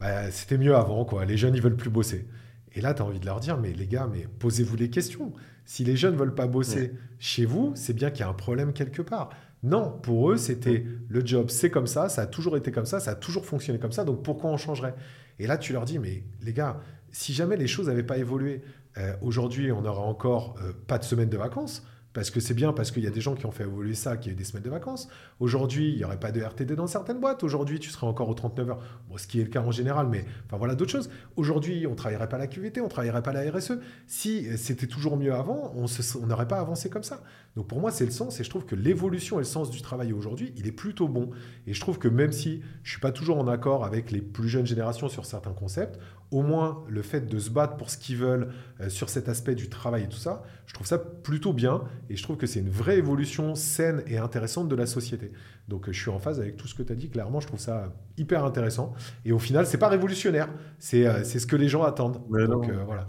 bah, 0.00 0.30
c'était 0.30 0.56
mieux 0.56 0.74
avant, 0.74 1.04
quoi. 1.04 1.24
les 1.26 1.36
jeunes, 1.36 1.54
ils 1.54 1.62
veulent 1.62 1.76
plus 1.76 1.90
bosser. 1.90 2.26
Et 2.72 2.80
là, 2.80 2.94
tu 2.94 3.02
as 3.02 3.04
envie 3.04 3.20
de 3.20 3.26
leur 3.26 3.40
dire 3.40 3.58
mais 3.58 3.72
les 3.72 3.86
gars, 3.86 4.08
mais 4.10 4.26
posez-vous 4.38 4.76
les 4.76 4.88
questions. 4.88 5.32
Si 5.66 5.84
les 5.84 5.96
jeunes 5.96 6.16
veulent 6.16 6.34
pas 6.34 6.46
bosser 6.46 6.80
ouais. 6.80 6.92
chez 7.18 7.44
vous, 7.44 7.72
c'est 7.74 7.92
bien 7.92 8.10
qu'il 8.10 8.20
y 8.20 8.22
a 8.22 8.28
un 8.28 8.34
problème 8.34 8.72
quelque 8.72 9.02
part. 9.02 9.30
Non, 9.62 9.90
pour 9.90 10.30
eux, 10.30 10.38
c'était 10.38 10.86
le 11.08 11.24
job, 11.24 11.50
c'est 11.50 11.68
comme 11.68 11.86
ça, 11.86 12.08
ça 12.08 12.22
a 12.22 12.26
toujours 12.26 12.56
été 12.56 12.72
comme 12.72 12.86
ça, 12.86 12.98
ça 12.98 13.10
a 13.10 13.14
toujours 13.14 13.44
fonctionné 13.44 13.78
comme 13.78 13.92
ça, 13.92 14.04
donc 14.04 14.22
pourquoi 14.22 14.50
on 14.50 14.56
changerait? 14.56 14.94
Et 15.38 15.46
là, 15.46 15.58
tu 15.58 15.74
leur 15.74 15.84
dis, 15.84 15.98
mais 15.98 16.24
les 16.40 16.54
gars, 16.54 16.80
si 17.12 17.34
jamais 17.34 17.56
les 17.56 17.66
choses 17.66 17.88
n'avaient 17.88 18.02
pas 18.02 18.16
évolué, 18.16 18.62
euh, 18.98 19.14
aujourd'hui, 19.22 19.72
on 19.72 19.82
n'aurait 19.82 20.00
encore 20.00 20.56
euh, 20.62 20.72
pas 20.86 20.98
de 20.98 21.04
semaine 21.04 21.28
de 21.28 21.36
vacances. 21.36 21.84
Parce 22.12 22.30
que 22.30 22.40
c'est 22.40 22.54
bien, 22.54 22.72
parce 22.72 22.90
qu'il 22.90 23.04
y 23.04 23.06
a 23.06 23.10
des 23.10 23.20
gens 23.20 23.36
qui 23.36 23.46
ont 23.46 23.52
fait 23.52 23.62
évoluer 23.62 23.94
ça, 23.94 24.16
qui 24.16 24.30
a 24.30 24.32
eu 24.32 24.34
des 24.34 24.42
semaines 24.42 24.64
de 24.64 24.70
vacances. 24.70 25.08
Aujourd'hui, 25.38 25.92
il 25.92 25.96
n'y 25.98 26.04
aurait 26.04 26.18
pas 26.18 26.32
de 26.32 26.42
RTD 26.42 26.74
dans 26.74 26.88
certaines 26.88 27.20
boîtes. 27.20 27.44
Aujourd'hui, 27.44 27.78
tu 27.78 27.88
serais 27.90 28.06
encore 28.08 28.28
aux 28.28 28.34
39 28.34 28.70
heures. 28.70 28.82
Ce 29.16 29.28
qui 29.28 29.40
est 29.40 29.44
le 29.44 29.48
cas 29.48 29.60
en 29.60 29.70
général, 29.70 30.08
mais 30.08 30.24
enfin 30.46 30.56
voilà 30.56 30.74
d'autres 30.74 30.90
choses. 30.90 31.08
Aujourd'hui, 31.36 31.86
on 31.86 31.90
ne 31.90 31.94
travaillerait 31.94 32.28
pas 32.28 32.38
la 32.38 32.48
QVT, 32.48 32.80
on 32.80 32.84
ne 32.84 32.90
travaillerait 32.90 33.22
pas 33.22 33.32
la 33.32 33.48
RSE. 33.48 33.74
Si 34.08 34.46
c'était 34.58 34.88
toujours 34.88 35.16
mieux 35.16 35.32
avant, 35.32 35.72
on 35.76 36.26
n'aurait 36.26 36.48
pas 36.48 36.58
avancé 36.58 36.90
comme 36.90 37.04
ça. 37.04 37.22
Donc 37.54 37.68
pour 37.68 37.80
moi, 37.80 37.92
c'est 37.92 38.06
le 38.06 38.10
sens 38.10 38.40
et 38.40 38.44
je 38.44 38.50
trouve 38.50 38.66
que 38.66 38.74
l'évolution 38.74 39.36
et 39.36 39.42
le 39.42 39.44
sens 39.44 39.70
du 39.70 39.80
travail 39.80 40.12
aujourd'hui, 40.12 40.52
il 40.56 40.66
est 40.66 40.72
plutôt 40.72 41.06
bon. 41.06 41.30
Et 41.68 41.74
je 41.74 41.80
trouve 41.80 41.98
que 41.98 42.08
même 42.08 42.32
si 42.32 42.60
je 42.82 42.88
ne 42.88 42.90
suis 42.90 43.00
pas 43.00 43.12
toujours 43.12 43.38
en 43.38 43.46
accord 43.46 43.84
avec 43.84 44.10
les 44.10 44.20
plus 44.20 44.48
jeunes 44.48 44.66
générations 44.66 45.08
sur 45.08 45.26
certains 45.26 45.52
concepts, 45.52 46.00
au 46.30 46.42
moins 46.42 46.84
le 46.88 47.02
fait 47.02 47.28
de 47.28 47.38
se 47.38 47.50
battre 47.50 47.76
pour 47.76 47.90
ce 47.90 47.98
qu'ils 47.98 48.16
veulent 48.16 48.52
euh, 48.80 48.88
sur 48.88 49.08
cet 49.08 49.28
aspect 49.28 49.54
du 49.54 49.68
travail 49.68 50.04
et 50.04 50.08
tout 50.08 50.16
ça, 50.16 50.42
je 50.66 50.74
trouve 50.74 50.86
ça 50.86 50.98
plutôt 50.98 51.52
bien 51.52 51.82
et 52.08 52.16
je 52.16 52.22
trouve 52.22 52.36
que 52.36 52.46
c'est 52.46 52.60
une 52.60 52.70
vraie 52.70 52.98
évolution 52.98 53.54
saine 53.54 54.02
et 54.06 54.18
intéressante 54.18 54.68
de 54.68 54.76
la 54.76 54.86
société. 54.86 55.32
Donc 55.68 55.88
euh, 55.88 55.92
je 55.92 56.00
suis 56.00 56.10
en 56.10 56.20
phase 56.20 56.40
avec 56.40 56.56
tout 56.56 56.68
ce 56.68 56.74
que 56.74 56.82
tu 56.82 56.92
as 56.92 56.96
dit, 56.96 57.10
clairement, 57.10 57.40
je 57.40 57.48
trouve 57.48 57.58
ça 57.58 57.92
hyper 58.16 58.44
intéressant. 58.44 58.92
Et 59.24 59.32
au 59.32 59.38
final, 59.38 59.66
c'est 59.66 59.78
pas 59.78 59.88
révolutionnaire, 59.88 60.48
c'est 60.78 61.06
euh, 61.06 61.24
ce 61.24 61.46
que 61.46 61.56
les 61.56 61.68
gens 61.68 61.82
attendent. 61.82 62.20
Mais 62.30 62.46
Donc 62.46 62.70
voilà. 62.86 63.08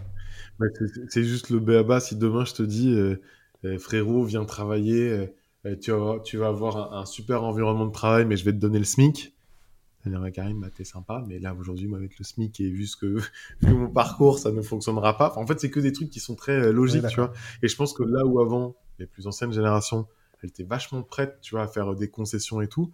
C'est 1.08 1.24
juste 1.24 1.50
le 1.50 1.58
béaba 1.58 1.98
si 2.00 2.16
demain 2.16 2.44
je 2.44 2.54
te 2.54 2.62
dis, 2.62 2.96
frérot, 3.78 4.22
viens 4.24 4.44
travailler, 4.44 5.32
tu, 5.80 5.90
vas, 5.90 6.20
tu 6.24 6.36
vas 6.36 6.48
avoir 6.48 6.92
un, 6.92 7.00
un 7.00 7.04
super 7.04 7.42
environnement 7.42 7.86
de 7.86 7.92
travail, 7.92 8.26
mais 8.26 8.36
je 8.36 8.44
vais 8.44 8.52
te 8.52 8.58
donner 8.58 8.78
le 8.78 8.84
SMIC. 8.84 9.31
Dire 10.10 10.32
Karim, 10.32 10.60
bah, 10.60 10.68
t'es 10.74 10.84
sympa, 10.84 11.24
mais 11.26 11.38
là 11.38 11.54
aujourd'hui, 11.54 11.86
moi 11.86 11.98
avec 11.98 12.18
le 12.18 12.24
SMIC 12.24 12.60
et 12.60 12.68
vu 12.68 12.86
ce 12.86 12.96
que 12.96 13.18
vu 13.60 13.74
mon 13.74 13.90
parcours, 13.90 14.38
ça 14.38 14.50
ne 14.50 14.62
fonctionnera 14.62 15.16
pas. 15.16 15.30
Enfin, 15.30 15.40
en 15.40 15.46
fait, 15.46 15.60
c'est 15.60 15.70
que 15.70 15.80
des 15.80 15.92
trucs 15.92 16.10
qui 16.10 16.20
sont 16.20 16.34
très 16.34 16.52
euh, 16.52 16.72
logiques, 16.72 17.04
ouais, 17.04 17.10
tu 17.10 17.16
vois. 17.16 17.32
Et 17.62 17.68
je 17.68 17.76
pense 17.76 17.92
que 17.92 18.02
là 18.02 18.24
où 18.24 18.40
avant, 18.40 18.76
les 18.98 19.06
plus 19.06 19.26
anciennes 19.26 19.52
générations, 19.52 20.06
elles 20.42 20.50
étaient 20.50 20.64
vachement 20.64 21.02
prêtes, 21.02 21.38
tu 21.40 21.54
vois, 21.54 21.64
à 21.64 21.68
faire 21.68 21.94
des 21.94 22.08
concessions 22.08 22.60
et 22.60 22.68
tout. 22.68 22.92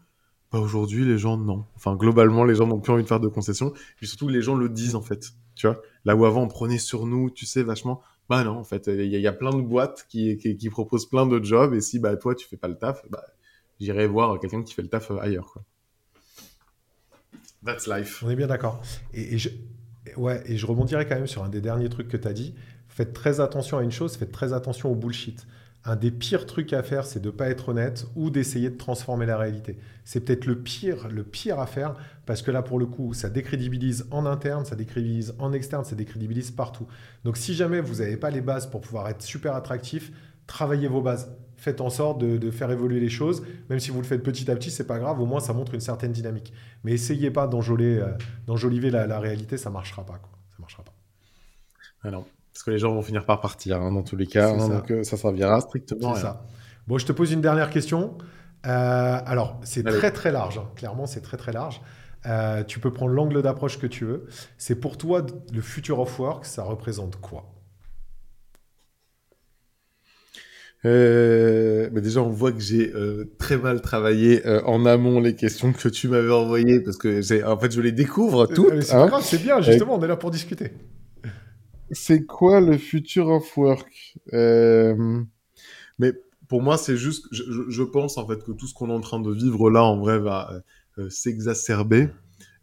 Bah 0.52 0.58
aujourd'hui, 0.60 1.04
les 1.04 1.18
gens 1.18 1.36
non. 1.36 1.66
Enfin, 1.76 1.94
globalement, 1.94 2.44
les 2.44 2.54
gens 2.54 2.66
n'ont 2.66 2.80
plus 2.80 2.92
envie 2.92 3.02
de 3.02 3.08
faire 3.08 3.20
de 3.20 3.28
concessions. 3.28 3.72
Puis 3.96 4.06
surtout, 4.06 4.28
les 4.28 4.42
gens 4.42 4.54
le 4.54 4.68
disent 4.68 4.94
en 4.94 5.02
fait. 5.02 5.32
Tu 5.54 5.66
vois, 5.66 5.82
là 6.04 6.14
où 6.14 6.24
avant 6.24 6.42
on 6.42 6.48
prenait 6.48 6.78
sur 6.78 7.04
nous, 7.04 7.30
tu 7.30 7.44
sais, 7.44 7.62
vachement. 7.62 8.00
Bah 8.28 8.44
non, 8.44 8.58
en 8.58 8.64
fait, 8.64 8.86
il 8.86 9.06
y, 9.06 9.18
y, 9.18 9.26
a 9.26 9.32
plein 9.32 9.50
de 9.50 9.62
boîtes 9.62 10.06
qui, 10.08 10.36
qui, 10.36 10.56
qui, 10.56 10.70
proposent 10.70 11.06
plein 11.06 11.26
de 11.26 11.42
jobs 11.42 11.72
et 11.72 11.80
si 11.80 11.98
bah 11.98 12.14
toi 12.16 12.34
tu 12.34 12.46
fais 12.46 12.58
pas 12.58 12.68
le 12.68 12.76
taf, 12.76 13.02
bah 13.08 13.24
j'irai 13.80 14.06
voir 14.06 14.38
quelqu'un 14.38 14.62
qui 14.62 14.74
fait 14.74 14.82
le 14.82 14.88
taf 14.88 15.10
ailleurs, 15.10 15.46
quoi. 15.52 15.64
That's 17.64 17.86
life. 17.86 18.22
On 18.22 18.30
est 18.30 18.36
bien 18.36 18.46
d'accord. 18.46 18.80
Et, 19.12 19.38
je, 19.38 19.48
Ouais, 20.16 20.42
et 20.46 20.56
je 20.56 20.66
rebondirai 20.66 21.06
quand 21.06 21.16
même 21.16 21.26
sur 21.26 21.44
un 21.44 21.48
des 21.48 21.60
derniers 21.60 21.88
trucs 21.88 22.08
que 22.08 22.16
tu 22.16 22.28
as 22.28 22.32
dit. 22.32 22.54
Faites 22.88 23.12
très 23.12 23.40
attention 23.40 23.78
à 23.78 23.82
une 23.82 23.92
chose, 23.92 24.16
faites 24.16 24.32
très 24.32 24.52
attention 24.52 24.90
au 24.90 24.94
bullshit. 24.94 25.46
Un 25.84 25.96
des 25.96 26.10
pires 26.10 26.44
trucs 26.44 26.72
à 26.72 26.82
faire, 26.82 27.06
c'est 27.06 27.20
de 27.20 27.26
ne 27.26 27.30
pas 27.30 27.48
être 27.48 27.68
honnête 27.68 28.06
ou 28.16 28.30
d'essayer 28.30 28.68
de 28.68 28.76
transformer 28.76 29.26
la 29.26 29.36
réalité. 29.38 29.78
C'est 30.04 30.20
peut-être 30.20 30.46
le 30.46 30.58
pire, 30.58 31.08
le 31.08 31.22
pire 31.22 31.60
à 31.60 31.66
faire, 31.66 31.94
parce 32.26 32.42
que 32.42 32.50
là, 32.50 32.62
pour 32.62 32.78
le 32.78 32.86
coup, 32.86 33.14
ça 33.14 33.30
décrédibilise 33.30 34.06
en 34.10 34.26
interne, 34.26 34.64
ça 34.64 34.74
décrédibilise 34.74 35.34
en 35.38 35.52
externe, 35.52 35.84
ça 35.84 35.94
décrédibilise 35.94 36.50
partout. 36.50 36.86
Donc 37.24 37.36
si 37.36 37.54
jamais 37.54 37.80
vous 37.80 37.96
n'avez 37.96 38.16
pas 38.16 38.30
les 38.30 38.40
bases 38.40 38.68
pour 38.68 38.80
pouvoir 38.80 39.08
être 39.08 39.22
super 39.22 39.54
attractif, 39.54 40.10
travaillez 40.46 40.88
vos 40.88 41.00
bases 41.00 41.30
faites 41.58 41.80
en 41.80 41.90
sorte 41.90 42.18
de, 42.18 42.50
faire 42.50 42.70
évoluer 42.70 43.00
les 43.00 43.08
choses. 43.08 43.42
Même 43.68 43.80
si 43.80 43.90
vous 43.90 44.00
le 44.00 44.06
faites 44.06 44.22
petit 44.22 44.50
à 44.50 44.54
petit, 44.54 44.70
c'est 44.70 44.86
pas 44.86 44.98
grave. 44.98 45.20
Au 45.20 45.26
moins, 45.26 45.40
ça 45.40 45.52
montre 45.52 45.74
une 45.74 45.80
certaine 45.80 46.12
dynamique. 46.12 46.52
Mais 46.84 46.92
essayez 46.92 47.30
pas 47.30 47.46
euh, 47.46 48.16
d'enjoliver 48.46 48.90
la, 48.90 49.06
la, 49.06 49.18
réalité, 49.18 49.56
ça 49.56 49.68
marchera 49.68 50.06
pas. 50.06 50.18
Quoi. 50.18 50.30
Ça 50.50 50.56
marchera 50.60 50.84
pas. 50.84 50.92
Ah 52.04 52.10
parce 52.10 52.64
que 52.64 52.70
les 52.70 52.78
gens 52.78 52.92
vont 52.92 53.02
finir 53.02 53.24
par 53.24 53.40
partir 53.40 53.80
hein, 53.80 53.92
dans 53.92 54.02
tous 54.02 54.16
les 54.16 54.26
cas. 54.26 54.50
Hein, 54.50 54.68
donc 54.68 54.90
euh, 54.90 55.04
ça 55.04 55.16
servira 55.16 55.60
strictement. 55.60 56.14
C'est 56.14 56.22
ça. 56.22 56.46
Bon, 56.86 56.96
je 56.96 57.06
te 57.06 57.12
pose 57.12 57.32
une 57.32 57.40
dernière 57.40 57.70
question. 57.70 58.16
Euh, 58.66 59.18
alors, 59.26 59.60
c'est 59.62 59.84
très 59.84 60.10
très 60.10 60.32
large. 60.32 60.58
Hein. 60.58 60.68
Clairement, 60.76 61.06
c'est 61.06 61.20
très 61.20 61.36
très 61.36 61.52
large. 61.52 61.80
tu 62.66 62.80
peux 62.80 62.92
prendre 62.92 63.12
l'angle 63.12 63.42
d'approche 63.42 63.78
que 63.78 63.86
tu 63.86 64.04
veux. 64.04 64.26
C'est 64.56 64.76
pour 64.76 64.96
toi 64.96 65.24
le 65.52 65.60
future 65.60 65.98
of 65.98 66.18
work, 66.18 66.44
ça 66.44 66.62
représente 66.62 67.20
quoi? 67.20 67.57
Euh, 70.84 71.88
mais 71.92 72.00
déjà, 72.00 72.22
on 72.22 72.30
voit 72.30 72.52
que 72.52 72.60
j'ai 72.60 72.92
euh, 72.94 73.34
très 73.38 73.56
mal 73.56 73.80
travaillé 73.80 74.46
euh, 74.46 74.62
en 74.64 74.86
amont 74.86 75.20
les 75.20 75.34
questions 75.34 75.72
que 75.72 75.88
tu 75.88 76.08
m'avais 76.08 76.30
envoyées 76.30 76.80
parce 76.80 76.96
que 76.96 77.20
j'ai, 77.20 77.42
en 77.42 77.58
fait, 77.58 77.72
je 77.72 77.80
les 77.80 77.92
découvre 77.92 78.46
toutes. 78.46 78.80
C'est 78.82 78.94
hein. 78.94 79.10
c'est 79.20 79.42
bien, 79.42 79.60
justement, 79.60 79.96
on 79.96 80.02
est 80.02 80.08
là 80.08 80.16
pour 80.16 80.30
discuter. 80.30 80.70
C'est 81.90 82.24
quoi 82.24 82.60
le 82.60 82.76
future 82.78 83.28
of 83.28 83.56
work? 83.56 84.16
Mais 84.32 86.12
pour 86.48 86.62
moi, 86.62 86.78
c'est 86.78 86.96
juste, 86.96 87.26
je, 87.32 87.42
je, 87.68 87.82
pense 87.82 88.16
en 88.18 88.26
fait 88.26 88.44
que 88.44 88.52
tout 88.52 88.66
ce 88.66 88.74
qu'on 88.74 88.88
est 88.88 88.94
en 88.94 89.00
train 89.00 89.20
de 89.20 89.32
vivre 89.32 89.70
là, 89.70 89.82
en 89.82 89.98
vrai, 89.98 90.20
va 90.20 90.62
s'exacerber, 91.08 92.08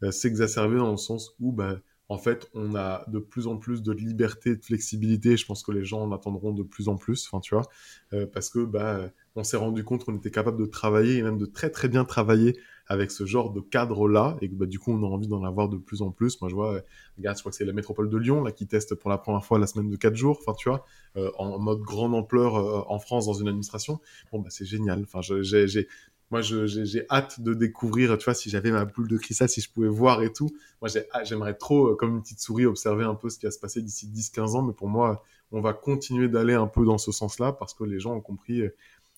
s'exacerber 0.09 0.77
dans 0.77 0.91
le 0.91 0.97
sens 0.97 1.35
où, 1.41 1.51
bah, 1.51 1.79
en 2.09 2.17
fait, 2.17 2.49
on 2.53 2.75
a 2.75 3.03
de 3.07 3.19
plus 3.19 3.47
en 3.47 3.57
plus 3.57 3.81
de 3.81 3.91
liberté, 3.91 4.55
de 4.55 4.63
flexibilité. 4.63 5.37
Je 5.37 5.45
pense 5.45 5.63
que 5.63 5.71
les 5.71 5.83
gens 5.83 6.01
en 6.01 6.11
attendront 6.11 6.53
de 6.53 6.63
plus 6.63 6.87
en 6.87 6.97
plus, 6.97 7.27
enfin, 7.27 7.39
tu 7.39 7.55
vois, 7.55 7.67
euh, 8.13 8.27
parce 8.27 8.49
que 8.49 8.63
bah, 8.63 9.09
on 9.35 9.43
s'est 9.43 9.57
rendu 9.57 9.83
compte 9.83 10.05
qu'on 10.05 10.15
était 10.15 10.31
capable 10.31 10.59
de 10.59 10.65
travailler 10.65 11.17
et 11.17 11.23
même 11.23 11.37
de 11.37 11.45
très 11.45 11.69
très 11.69 11.87
bien 11.87 12.05
travailler 12.05 12.57
avec 12.87 13.09
ce 13.09 13.25
genre 13.25 13.51
de 13.51 13.61
cadre-là, 13.61 14.37
et 14.41 14.49
que 14.49 14.53
bah, 14.53 14.67
du 14.67 14.77
coup, 14.77 14.91
on 14.91 15.01
a 15.03 15.07
envie 15.07 15.27
d'en 15.27 15.43
avoir 15.43 15.69
de 15.69 15.77
plus 15.77 16.01
en 16.03 16.11
plus. 16.11 16.39
Moi, 16.41 16.49
je 16.49 16.55
vois, 16.55 16.81
regarde, 17.17 17.35
je 17.37 17.41
crois 17.41 17.51
que 17.51 17.57
c'est 17.57 17.65
la 17.65 17.73
métropole 17.73 18.09
de 18.09 18.17
Lyon 18.17 18.43
là 18.43 18.51
qui 18.51 18.67
teste 18.67 18.93
pour 18.93 19.09
la 19.09 19.17
première 19.17 19.43
fois 19.43 19.57
la 19.57 19.65
semaine 19.65 19.89
de 19.89 19.95
4 19.95 20.15
jours, 20.15 20.37
enfin, 20.39 20.53
tu 20.55 20.69
vois, 20.69 20.85
euh, 21.17 21.31
en 21.37 21.57
mode 21.57 21.79
grande 21.79 22.13
ampleur 22.13 22.55
euh, 22.55 22.83
en 22.87 22.99
France 22.99 23.25
dans 23.25 23.33
une 23.33 23.47
administration. 23.47 23.99
Bon, 24.31 24.39
bah, 24.39 24.49
c'est 24.51 24.65
génial. 24.65 25.01
Enfin, 25.01 25.21
j'ai 25.21 25.87
moi, 26.31 26.41
j'ai 26.41 27.05
hâte 27.09 27.39
de 27.39 27.53
découvrir, 27.53 28.17
tu 28.17 28.25
vois, 28.25 28.33
si 28.33 28.49
j'avais 28.49 28.71
ma 28.71 28.85
boule 28.85 29.07
de 29.07 29.17
cristal, 29.17 29.47
si 29.47 29.61
je 29.61 29.71
pouvais 29.71 29.87
voir 29.87 30.23
et 30.23 30.33
tout. 30.33 30.49
Moi, 30.81 30.89
j'aimerais 31.23 31.53
trop, 31.53 31.89
euh, 31.89 31.95
comme 31.95 32.15
une 32.15 32.21
petite 32.21 32.39
souris, 32.39 32.65
observer 32.65 33.03
un 33.03 33.15
peu 33.15 33.29
ce 33.29 33.37
qui 33.37 33.45
va 33.45 33.51
se 33.51 33.59
passer 33.59 33.81
d'ici 33.81 34.07
10-15 34.07 34.55
ans. 34.55 34.63
Mais 34.63 34.73
pour 34.73 34.89
moi, 34.89 35.23
on 35.51 35.61
va 35.61 35.73
continuer 35.73 36.27
d'aller 36.27 36.55
un 36.55 36.67
peu 36.67 36.83
dans 36.83 36.97
ce 36.97 37.11
sens-là 37.11 37.53
parce 37.53 37.73
que 37.73 37.83
les 37.83 37.99
gens 37.99 38.15
ont 38.15 38.21
compris 38.21 38.61
euh, 38.61 38.75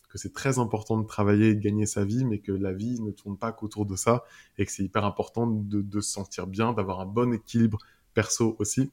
que 0.10 0.18
c'est 0.18 0.34
très 0.34 0.60
important 0.60 0.98
de 0.98 1.08
travailler 1.08 1.50
et 1.50 1.56
de 1.56 1.62
gagner 1.62 1.86
sa 1.86 2.04
vie, 2.04 2.26
mais 2.26 2.40
que 2.40 2.52
la 2.52 2.74
vie 2.74 3.00
ne 3.02 3.12
tourne 3.12 3.38
pas 3.38 3.54
qu'autour 3.54 3.86
de 3.86 3.96
ça 3.96 4.26
et 4.58 4.66
que 4.66 4.72
c'est 4.72 4.84
hyper 4.84 5.06
important 5.06 5.48
de, 5.48 5.82
de 5.82 6.02
se 6.02 6.12
sentir 6.12 6.46
bien, 6.46 6.74
d'avoir 6.74 7.00
un 7.00 7.06
bon 7.06 7.34
équilibre 7.34 7.80
perso 8.14 8.56
aussi. 8.60 8.92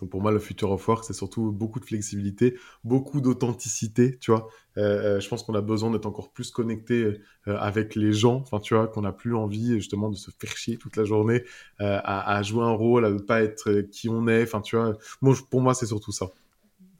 Donc 0.00 0.10
pour 0.10 0.22
moi, 0.22 0.32
le 0.32 0.38
future 0.38 0.70
of 0.72 0.86
work, 0.88 1.04
c'est 1.04 1.12
surtout 1.12 1.52
beaucoup 1.52 1.78
de 1.78 1.84
flexibilité, 1.84 2.56
beaucoup 2.84 3.20
d'authenticité, 3.20 4.18
tu 4.18 4.30
vois. 4.30 4.48
Euh, 4.78 5.16
euh, 5.16 5.20
je 5.20 5.28
pense 5.28 5.42
qu'on 5.42 5.54
a 5.54 5.60
besoin 5.60 5.90
d'être 5.90 6.06
encore 6.06 6.32
plus 6.32 6.50
connecté 6.50 7.20
euh, 7.48 7.56
avec 7.58 7.94
les 7.94 8.12
gens, 8.12 8.36
enfin, 8.36 8.60
tu 8.60 8.74
vois, 8.74 8.88
qu'on 8.88 9.02
n'a 9.02 9.12
plus 9.12 9.34
envie 9.34 9.74
justement 9.74 10.08
de 10.08 10.16
se 10.16 10.30
faire 10.30 10.56
chier 10.56 10.78
toute 10.78 10.96
la 10.96 11.04
journée 11.04 11.44
à, 11.78 12.42
jouer 12.42 12.64
un 12.64 12.72
rôle, 12.72 13.04
à 13.04 13.10
ne 13.10 13.18
pas 13.18 13.42
être 13.42 13.82
qui 13.92 14.08
on 14.08 14.26
est, 14.26 14.42
enfin, 14.42 14.60
tu 14.60 14.76
vois. 14.76 14.96
Moi, 15.20 15.34
pour 15.50 15.60
moi, 15.60 15.74
c'est 15.74 15.86
surtout 15.86 16.12
ça, 16.12 16.26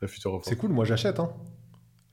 le 0.00 0.08
future 0.08 0.30
of 0.30 0.36
work. 0.36 0.46
C'est 0.48 0.56
cool, 0.56 0.70
moi 0.70 0.84
j'achète, 0.84 1.20
hein. 1.20 1.30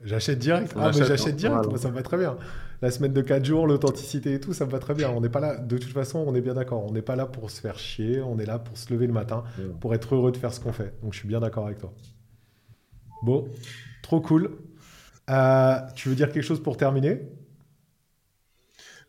J'achète 0.02 0.40
direct. 0.40 0.74
Ah, 0.78 0.92
mais 0.96 1.06
j'achète 1.06 1.36
direct, 1.36 1.68
moi, 1.68 1.78
ça 1.78 1.90
me 1.90 1.96
va 1.96 2.04
très 2.04 2.18
bien. 2.18 2.38
La 2.82 2.92
semaine 2.92 3.14
de 3.14 3.22
4 3.22 3.44
jours, 3.44 3.66
l'authenticité 3.66 4.34
et 4.34 4.40
tout, 4.40 4.54
ça 4.54 4.66
me 4.66 4.72
va 4.72 4.78
très 4.78 4.94
bien. 4.94 5.10
On 5.10 5.20
n'est 5.20 5.30
pas 5.30 5.40
là, 5.40 5.58
de 5.58 5.78
toute 5.78 5.92
façon, 5.92 6.24
on 6.28 6.36
est 6.36 6.42
bien 6.42 6.54
d'accord. 6.54 6.86
On 6.86 6.92
n'est 6.92 7.02
pas 7.02 7.16
là 7.16 7.26
pour 7.26 7.50
se 7.50 7.60
faire 7.60 7.80
chier, 7.80 8.22
on 8.22 8.38
est 8.38 8.46
là 8.46 8.60
pour 8.60 8.78
se 8.78 8.94
lever 8.94 9.08
le 9.08 9.14
matin, 9.14 9.44
pour 9.80 9.96
être 9.96 10.14
heureux 10.14 10.32
de 10.32 10.38
faire 10.38 10.54
ce 10.54 10.60
qu'on 10.60 10.74
fait. 10.74 10.94
Donc 11.02 11.14
je 11.14 11.20
suis 11.20 11.28
bien 11.28 11.40
d'accord 11.40 11.66
avec 11.66 11.80
toi. 11.80 11.92
Bon, 13.24 13.48
trop 14.04 14.22
cool. 14.22 14.52
Euh, 15.30 15.80
tu 15.96 16.10
veux 16.10 16.16
dire 16.16 16.32
quelque 16.32 16.44
chose 16.44 16.62
pour 16.62 16.78
terminer? 16.78 17.22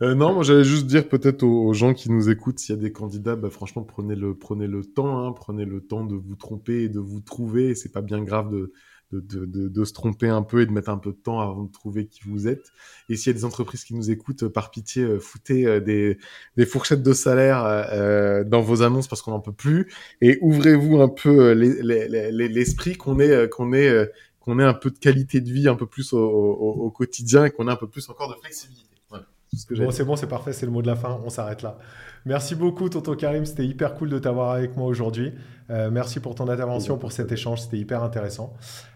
Euh, 0.01 0.15
non, 0.15 0.33
moi 0.33 0.45
j'allais 0.45 0.65
juste 0.65 0.87
dire 0.87 1.09
peut-être 1.09 1.43
aux, 1.43 1.73
gens 1.73 1.93
qui 1.93 2.11
nous 2.11 2.31
écoutent, 2.31 2.61
s'il 2.61 2.75
y 2.75 2.79
a 2.79 2.81
des 2.81 2.93
candidats, 2.93 3.35
bah, 3.35 3.51
franchement 3.51 3.83
prenez 3.83 4.15
le 4.15 4.37
prenez 4.37 4.69
le 4.69 4.85
temps, 4.85 5.27
hein, 5.27 5.33
prenez 5.33 5.65
le 5.65 5.81
temps 5.81 6.05
de 6.05 6.15
vous 6.15 6.37
tromper 6.37 6.85
et 6.85 6.89
de 6.89 7.01
vous 7.01 7.21
trouver. 7.21 7.75
C'est 7.75 7.93
pas 7.93 8.01
bien 8.01 8.23
grave 8.23 8.51
de 8.51 8.73
de, 9.13 9.21
de, 9.47 9.69
de, 9.69 9.85
se 9.85 9.93
tromper 9.93 10.29
un 10.29 10.43
peu 10.43 10.61
et 10.61 10.67
de 10.67 10.71
mettre 10.71 10.91
un 10.91 10.99
peu 10.99 11.13
de 11.13 11.17
temps 11.17 11.41
avant 11.41 11.65
de 11.65 11.73
trouver 11.73 12.07
qui 12.07 12.21
vous 12.27 12.47
êtes. 12.47 12.73
Et 13.09 13.17
s'il 13.17 13.33
y 13.33 13.35
a 13.35 13.39
des 13.39 13.45
entreprises 13.45 13.85
qui 13.85 13.95
nous 13.95 14.11
écoutent, 14.11 14.43
euh, 14.43 14.51
par 14.51 14.71
pitié, 14.71 15.03
euh, 15.03 15.19
foutez 15.19 15.67
euh, 15.67 15.81
des, 15.81 16.19
des 16.57 16.67
fourchettes 16.67 17.03
de 17.03 17.13
salaire 17.13 17.65
euh, 17.65 18.45
dans 18.45 18.61
vos 18.61 18.83
annonces 18.83 19.09
parce 19.09 19.23
qu'on 19.23 19.31
n'en 19.31 19.41
peut 19.41 19.53
plus. 19.53 19.91
Et 20.21 20.39
ouvrez-vous 20.43 21.01
un 21.01 21.09
peu 21.09 21.53
l'esprit 21.53 22.97
qu'on 22.97 23.19
ait, 23.19 23.49
qu'on 23.49 23.73
ait, 23.73 24.11
qu'on 24.41 24.59
ait 24.59 24.65
un 24.65 24.75
peu 24.75 24.91
de 24.91 24.99
qualité 24.99 25.41
de 25.41 25.51
vie 25.51 25.69
un 25.69 25.75
peu 25.75 25.87
plus 25.87 26.13
au, 26.13 26.19
au, 26.19 26.73
au 26.85 26.91
quotidien 26.91 27.47
et 27.47 27.51
qu'on 27.51 27.69
ait 27.69 27.73
un 27.73 27.77
peu 27.77 27.89
plus 27.89 28.09
encore 28.11 28.29
de 28.29 28.39
flexibilité. 28.41 28.85
Voilà. 29.09 29.25
Bon, 29.71 29.91
c'est 29.91 30.05
bon, 30.05 30.17
c'est 30.17 30.27
parfait, 30.27 30.53
c'est 30.53 30.67
le 30.67 30.73
mot 30.73 30.83
de 30.83 30.87
la 30.87 30.97
fin, 30.97 31.19
on 31.25 31.31
s'arrête 31.31 31.63
là. 31.63 31.79
Merci 32.27 32.55
beaucoup, 32.55 32.89
Tonton 32.91 33.15
Karim. 33.15 33.47
C'était 33.47 33.65
hyper 33.65 33.95
cool 33.95 34.11
de 34.11 34.19
t'avoir 34.19 34.51
avec 34.51 34.77
moi 34.77 34.87
aujourd'hui. 34.87 35.33
Euh, 35.71 35.91
merci 35.91 36.21
pour 36.21 36.35
ton 36.35 36.49
intervention, 36.49 36.99
pour 36.99 37.13
cet 37.13 37.31
échange. 37.33 37.63
C'était 37.63 37.79
hyper 37.79 38.03
intéressant. 38.03 38.55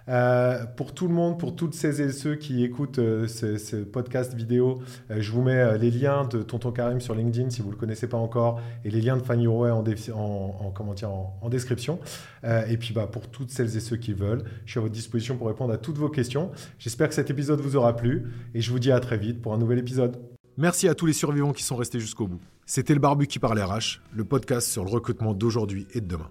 Euh, 0.08 0.64
pour 0.76 0.94
tout 0.94 1.06
le 1.06 1.14
monde, 1.14 1.38
pour 1.38 1.54
toutes 1.54 1.74
celles 1.74 2.00
et 2.00 2.12
ceux 2.12 2.34
qui 2.34 2.64
écoutent 2.64 2.98
euh, 2.98 3.28
ce, 3.28 3.76
podcast 3.76 4.34
vidéo, 4.34 4.80
je 5.10 5.30
vous 5.30 5.42
mets 5.42 5.78
les 5.78 5.90
liens 5.90 6.24
de 6.24 6.42
Tonton 6.42 6.72
Karim 6.72 7.00
sur 7.00 7.14
LinkedIn 7.14 7.50
si 7.50 7.60
vous 7.60 7.68
ne 7.68 7.72
le 7.72 7.78
connaissez 7.78 8.08
pas 8.08 8.16
encore 8.16 8.60
et 8.84 8.90
les 8.90 9.00
liens 9.00 9.16
de 9.16 9.22
Fanny 9.22 9.46
en, 9.46 9.84
en, 10.12 11.48
description. 11.48 11.98
et 12.44 12.76
puis 12.76 12.94
bah, 12.94 13.06
pour 13.06 13.28
toutes 13.28 13.50
celles 13.50 13.76
et 13.76 13.80
ceux 13.80 13.96
qui 13.96 14.12
veulent, 14.12 14.44
je 14.64 14.72
suis 14.72 14.78
à 14.78 14.82
votre 14.82 14.94
disposition 14.94 15.36
pour 15.36 15.48
répondre 15.48 15.72
à 15.72 15.78
toutes 15.78 15.98
vos 15.98 16.08
questions. 16.08 16.50
J'espère 16.78 17.08
que 17.08 17.14
cet 17.14 17.30
épisode 17.30 17.60
vous 17.60 17.76
aura 17.76 17.96
plu 17.96 18.32
et 18.54 18.60
je 18.60 18.70
vous 18.70 18.78
dis 18.78 18.92
à 18.92 19.00
très 19.00 19.18
vite 19.18 19.42
pour 19.42 19.52
un 19.52 19.58
nouvel 19.58 19.78
épisode. 19.78 20.16
Merci 20.56 20.88
à 20.88 20.94
tous 20.94 21.06
les 21.06 21.12
survivants 21.12 21.52
qui 21.52 21.62
sont 21.62 21.76
restés 21.76 22.00
jusqu'au 22.00 22.26
bout. 22.26 22.40
C'était 22.66 22.94
le 22.94 23.00
Barbu 23.00 23.26
qui 23.26 23.38
parle 23.38 23.60
RH, 23.60 24.00
le 24.14 24.24
podcast 24.24 24.68
sur 24.68 24.84
le 24.84 24.90
recrutement 24.90 25.34
d'aujourd'hui 25.34 25.86
et 25.94 26.00
de 26.00 26.06
demain. 26.06 26.30